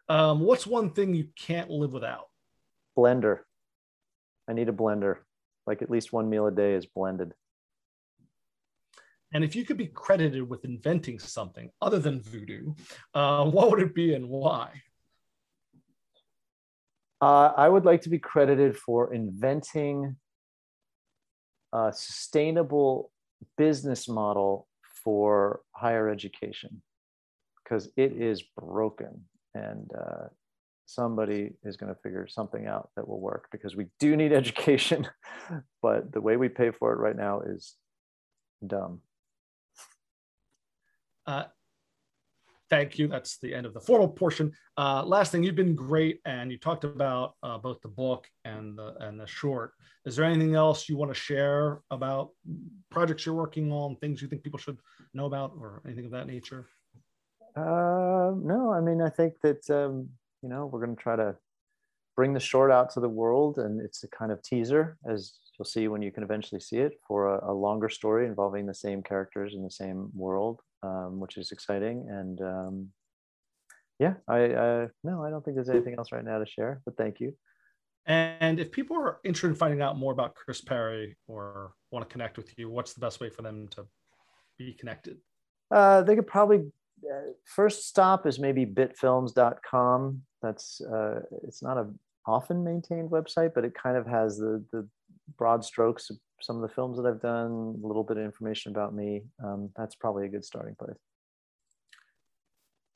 um, 0.08 0.40
what's 0.40 0.66
one 0.66 0.90
thing 0.90 1.14
you 1.14 1.28
can't 1.36 1.70
live 1.70 1.92
without? 1.92 2.26
Blender. 2.96 3.40
I 4.48 4.52
need 4.52 4.68
a 4.68 4.72
blender. 4.72 5.18
Like 5.66 5.82
at 5.82 5.90
least 5.90 6.12
one 6.12 6.30
meal 6.30 6.46
a 6.46 6.52
day 6.52 6.74
is 6.74 6.86
blended. 6.86 7.32
And 9.32 9.42
if 9.42 9.56
you 9.56 9.64
could 9.64 9.76
be 9.76 9.88
credited 9.88 10.48
with 10.48 10.64
inventing 10.64 11.18
something 11.18 11.70
other 11.82 11.98
than 11.98 12.22
voodoo, 12.22 12.74
uh, 13.14 13.44
what 13.50 13.70
would 13.70 13.80
it 13.80 13.94
be 13.94 14.14
and 14.14 14.28
why? 14.28 14.70
Uh, 17.20 17.52
I 17.56 17.68
would 17.68 17.84
like 17.84 18.02
to 18.02 18.08
be 18.10 18.18
credited 18.18 18.76
for 18.76 19.12
inventing 19.12 20.16
a 21.72 21.92
sustainable 21.92 23.10
business 23.56 24.08
model 24.08 24.68
for 25.02 25.60
higher 25.72 26.08
education 26.08 26.82
because 27.62 27.88
it 27.96 28.12
is 28.12 28.42
broken 28.60 29.24
and 29.54 29.90
uh, 29.98 30.26
somebody 30.86 31.52
is 31.64 31.76
going 31.76 31.92
to 31.92 32.00
figure 32.00 32.26
something 32.26 32.66
out 32.66 32.90
that 32.96 33.06
will 33.06 33.20
work 33.20 33.48
because 33.52 33.76
we 33.76 33.86
do 33.98 34.16
need 34.16 34.32
education 34.42 35.06
but 35.82 36.12
the 36.12 36.20
way 36.20 36.36
we 36.36 36.48
pay 36.48 36.70
for 36.70 36.92
it 36.92 36.98
right 36.98 37.16
now 37.16 37.40
is 37.40 37.74
dumb 38.66 39.00
uh, 41.26 41.44
thank 42.70 42.98
you. 42.98 43.08
That's 43.08 43.38
the 43.38 43.54
end 43.54 43.66
of 43.66 43.74
the 43.74 43.80
formal 43.80 44.08
portion. 44.08 44.52
Uh, 44.76 45.04
last 45.04 45.32
thing, 45.32 45.42
you've 45.42 45.56
been 45.56 45.74
great, 45.74 46.20
and 46.24 46.50
you 46.50 46.58
talked 46.58 46.84
about 46.84 47.34
uh, 47.42 47.58
both 47.58 47.80
the 47.82 47.88
book 47.88 48.26
and 48.44 48.78
the 48.78 48.94
and 49.00 49.18
the 49.18 49.26
short. 49.26 49.72
Is 50.04 50.16
there 50.16 50.24
anything 50.24 50.54
else 50.54 50.88
you 50.88 50.96
want 50.96 51.10
to 51.12 51.20
share 51.20 51.80
about 51.90 52.30
projects 52.90 53.26
you're 53.26 53.34
working 53.34 53.72
on, 53.72 53.96
things 53.96 54.22
you 54.22 54.28
think 54.28 54.42
people 54.42 54.58
should 54.58 54.78
know 55.14 55.26
about, 55.26 55.52
or 55.58 55.82
anything 55.84 56.06
of 56.06 56.12
that 56.12 56.26
nature? 56.26 56.66
Uh, 57.56 58.32
no, 58.36 58.72
I 58.72 58.80
mean, 58.80 59.00
I 59.00 59.08
think 59.08 59.40
that 59.42 59.68
um, 59.70 60.08
you 60.46 60.54
know 60.54 60.66
we're 60.66 60.84
going 60.84 60.96
to 60.96 61.02
try 61.02 61.16
to 61.16 61.34
bring 62.14 62.32
the 62.32 62.40
short 62.40 62.70
out 62.70 62.90
to 62.90 63.00
the 63.00 63.08
world, 63.08 63.58
and 63.58 63.80
it's 63.80 64.04
a 64.04 64.08
kind 64.08 64.30
of 64.30 64.40
teaser, 64.42 64.96
as 65.10 65.34
you'll 65.58 65.66
see 65.66 65.88
when 65.88 66.02
you 66.02 66.12
can 66.12 66.22
eventually 66.22 66.60
see 66.60 66.76
it, 66.76 66.92
for 67.06 67.34
a, 67.34 67.50
a 67.50 67.52
longer 67.52 67.88
story 67.88 68.26
involving 68.26 68.64
the 68.66 68.74
same 68.74 69.02
characters 69.02 69.54
in 69.54 69.62
the 69.62 69.70
same 69.70 70.10
world 70.14 70.60
um, 70.82 71.20
which 71.20 71.36
is 71.36 71.52
exciting. 71.52 72.06
And 72.08 72.40
um, 72.40 72.88
yeah, 73.98 74.14
I 74.28 74.44
uh, 74.44 74.88
no, 75.04 75.24
I 75.24 75.30
don't 75.30 75.44
think 75.44 75.56
there's 75.56 75.68
anything 75.68 75.94
else 75.98 76.12
right 76.12 76.24
now 76.24 76.38
to 76.38 76.46
share. 76.46 76.80
But 76.84 76.96
thank 76.96 77.20
you. 77.20 77.34
And 78.06 78.60
if 78.60 78.70
people 78.70 78.96
are 78.96 79.18
interested 79.24 79.48
in 79.48 79.54
finding 79.56 79.82
out 79.82 79.98
more 79.98 80.12
about 80.12 80.36
Chris 80.36 80.60
Perry 80.60 81.16
or 81.26 81.72
want 81.90 82.08
to 82.08 82.12
connect 82.12 82.36
with 82.36 82.56
you, 82.56 82.70
what's 82.70 82.92
the 82.92 83.00
best 83.00 83.20
way 83.20 83.30
for 83.30 83.42
them 83.42 83.66
to 83.72 83.84
be 84.58 84.74
connected? 84.74 85.18
Uh, 85.72 86.02
they 86.02 86.14
could 86.14 86.28
probably 86.28 86.70
uh, 87.04 87.32
first 87.44 87.88
stop 87.88 88.26
is 88.26 88.38
maybe 88.38 88.66
bitfilms.com. 88.66 90.22
That's 90.42 90.80
uh, 90.80 91.20
it's 91.44 91.62
not 91.62 91.78
a 91.78 91.88
often 92.26 92.64
maintained 92.64 93.10
website, 93.10 93.52
but 93.54 93.64
it 93.64 93.74
kind 93.74 93.96
of 93.96 94.06
has 94.06 94.36
the 94.38 94.64
the 94.72 94.88
broad 95.36 95.64
strokes 95.64 96.10
of 96.10 96.16
some 96.40 96.56
of 96.56 96.62
the 96.62 96.74
films 96.74 96.96
that 96.98 97.06
I've 97.06 97.20
done, 97.20 97.80
a 97.82 97.86
little 97.86 98.04
bit 98.04 98.18
of 98.18 98.24
information 98.24 98.72
about 98.72 98.94
me. 98.94 99.22
Um, 99.42 99.70
that's 99.76 99.94
probably 99.94 100.26
a 100.26 100.28
good 100.28 100.44
starting 100.44 100.74
place. 100.74 100.96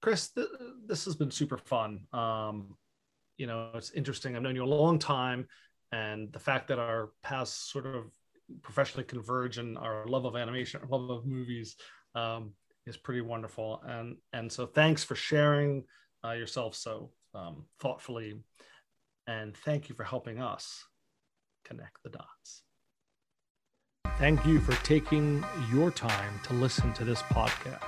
Chris, 0.03 0.30
th- 0.30 0.46
this 0.86 1.05
has 1.05 1.16
been 1.16 1.30
super 1.30 1.59
fun. 1.59 2.07
Um, 2.12 2.76
you 3.36 3.46
know, 3.46 3.70
it's 3.74 3.90
interesting. 3.92 4.36
I've 4.36 4.42
known 4.42 4.57
you 4.57 4.64
a 4.64 4.66
long 4.66 4.98
time, 4.98 5.46
and 5.92 6.32
the 6.32 6.38
fact 6.38 6.68
that 6.68 6.78
our 6.78 7.11
paths 7.22 7.53
sort 7.53 7.86
of 7.86 8.12
professionally 8.62 9.05
converge 9.05 9.59
and 9.59 9.78
our 9.78 10.07
love 10.07 10.24
of 10.24 10.36
animation, 10.36 10.80
our 10.82 10.98
love 10.98 11.11
of 11.11 11.26
movies, 11.26 11.76
um, 12.14 12.53
is 12.91 12.97
pretty 12.97 13.22
wonderful. 13.22 13.80
And 13.86 14.16
and 14.32 14.53
so, 14.53 14.66
thanks 14.66 15.03
for 15.03 15.14
sharing 15.14 15.84
uh, 16.24 16.32
yourself 16.32 16.74
so 16.74 17.12
um, 17.34 17.64
thoughtfully, 17.78 18.34
and 19.26 19.57
thank 19.57 19.88
you 19.88 19.95
for 19.95 20.05
helping 20.05 20.41
us 20.41 20.84
connect 21.64 22.03
the 22.03 22.11
dots. 22.11 22.62
Thank 24.18 24.45
you 24.45 24.61
for 24.61 24.74
taking 24.84 25.43
your 25.72 25.91
time 25.91 26.41
to 26.45 26.53
listen 26.53 26.93
to 26.95 27.05
this 27.05 27.22
podcast. 27.22 27.80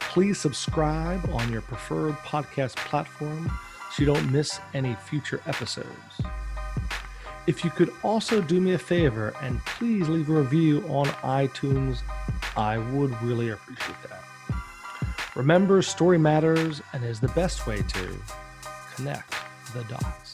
Please 0.00 0.40
subscribe 0.40 1.28
on 1.30 1.52
your 1.52 1.60
preferred 1.60 2.14
podcast 2.18 2.76
platform 2.76 3.50
so 3.90 4.02
you 4.02 4.06
don't 4.06 4.32
miss 4.32 4.60
any 4.72 4.94
future 4.94 5.42
episodes. 5.46 5.86
If 7.46 7.64
you 7.64 7.70
could 7.70 7.92
also 8.02 8.40
do 8.40 8.60
me 8.60 8.72
a 8.72 8.78
favor 8.78 9.34
and 9.42 9.64
please 9.66 10.08
leave 10.08 10.30
a 10.30 10.32
review 10.32 10.82
on 10.88 11.06
iTunes, 11.22 11.98
I 12.56 12.78
would 12.78 13.12
really 13.22 13.50
appreciate 13.50 13.96
that. 14.08 14.22
Remember, 15.34 15.82
story 15.82 16.18
matters 16.18 16.80
and 16.92 17.04
is 17.04 17.20
the 17.20 17.28
best 17.28 17.66
way 17.66 17.82
to 17.82 18.18
connect 18.94 19.34
the 19.74 19.84
dots. 19.84 20.25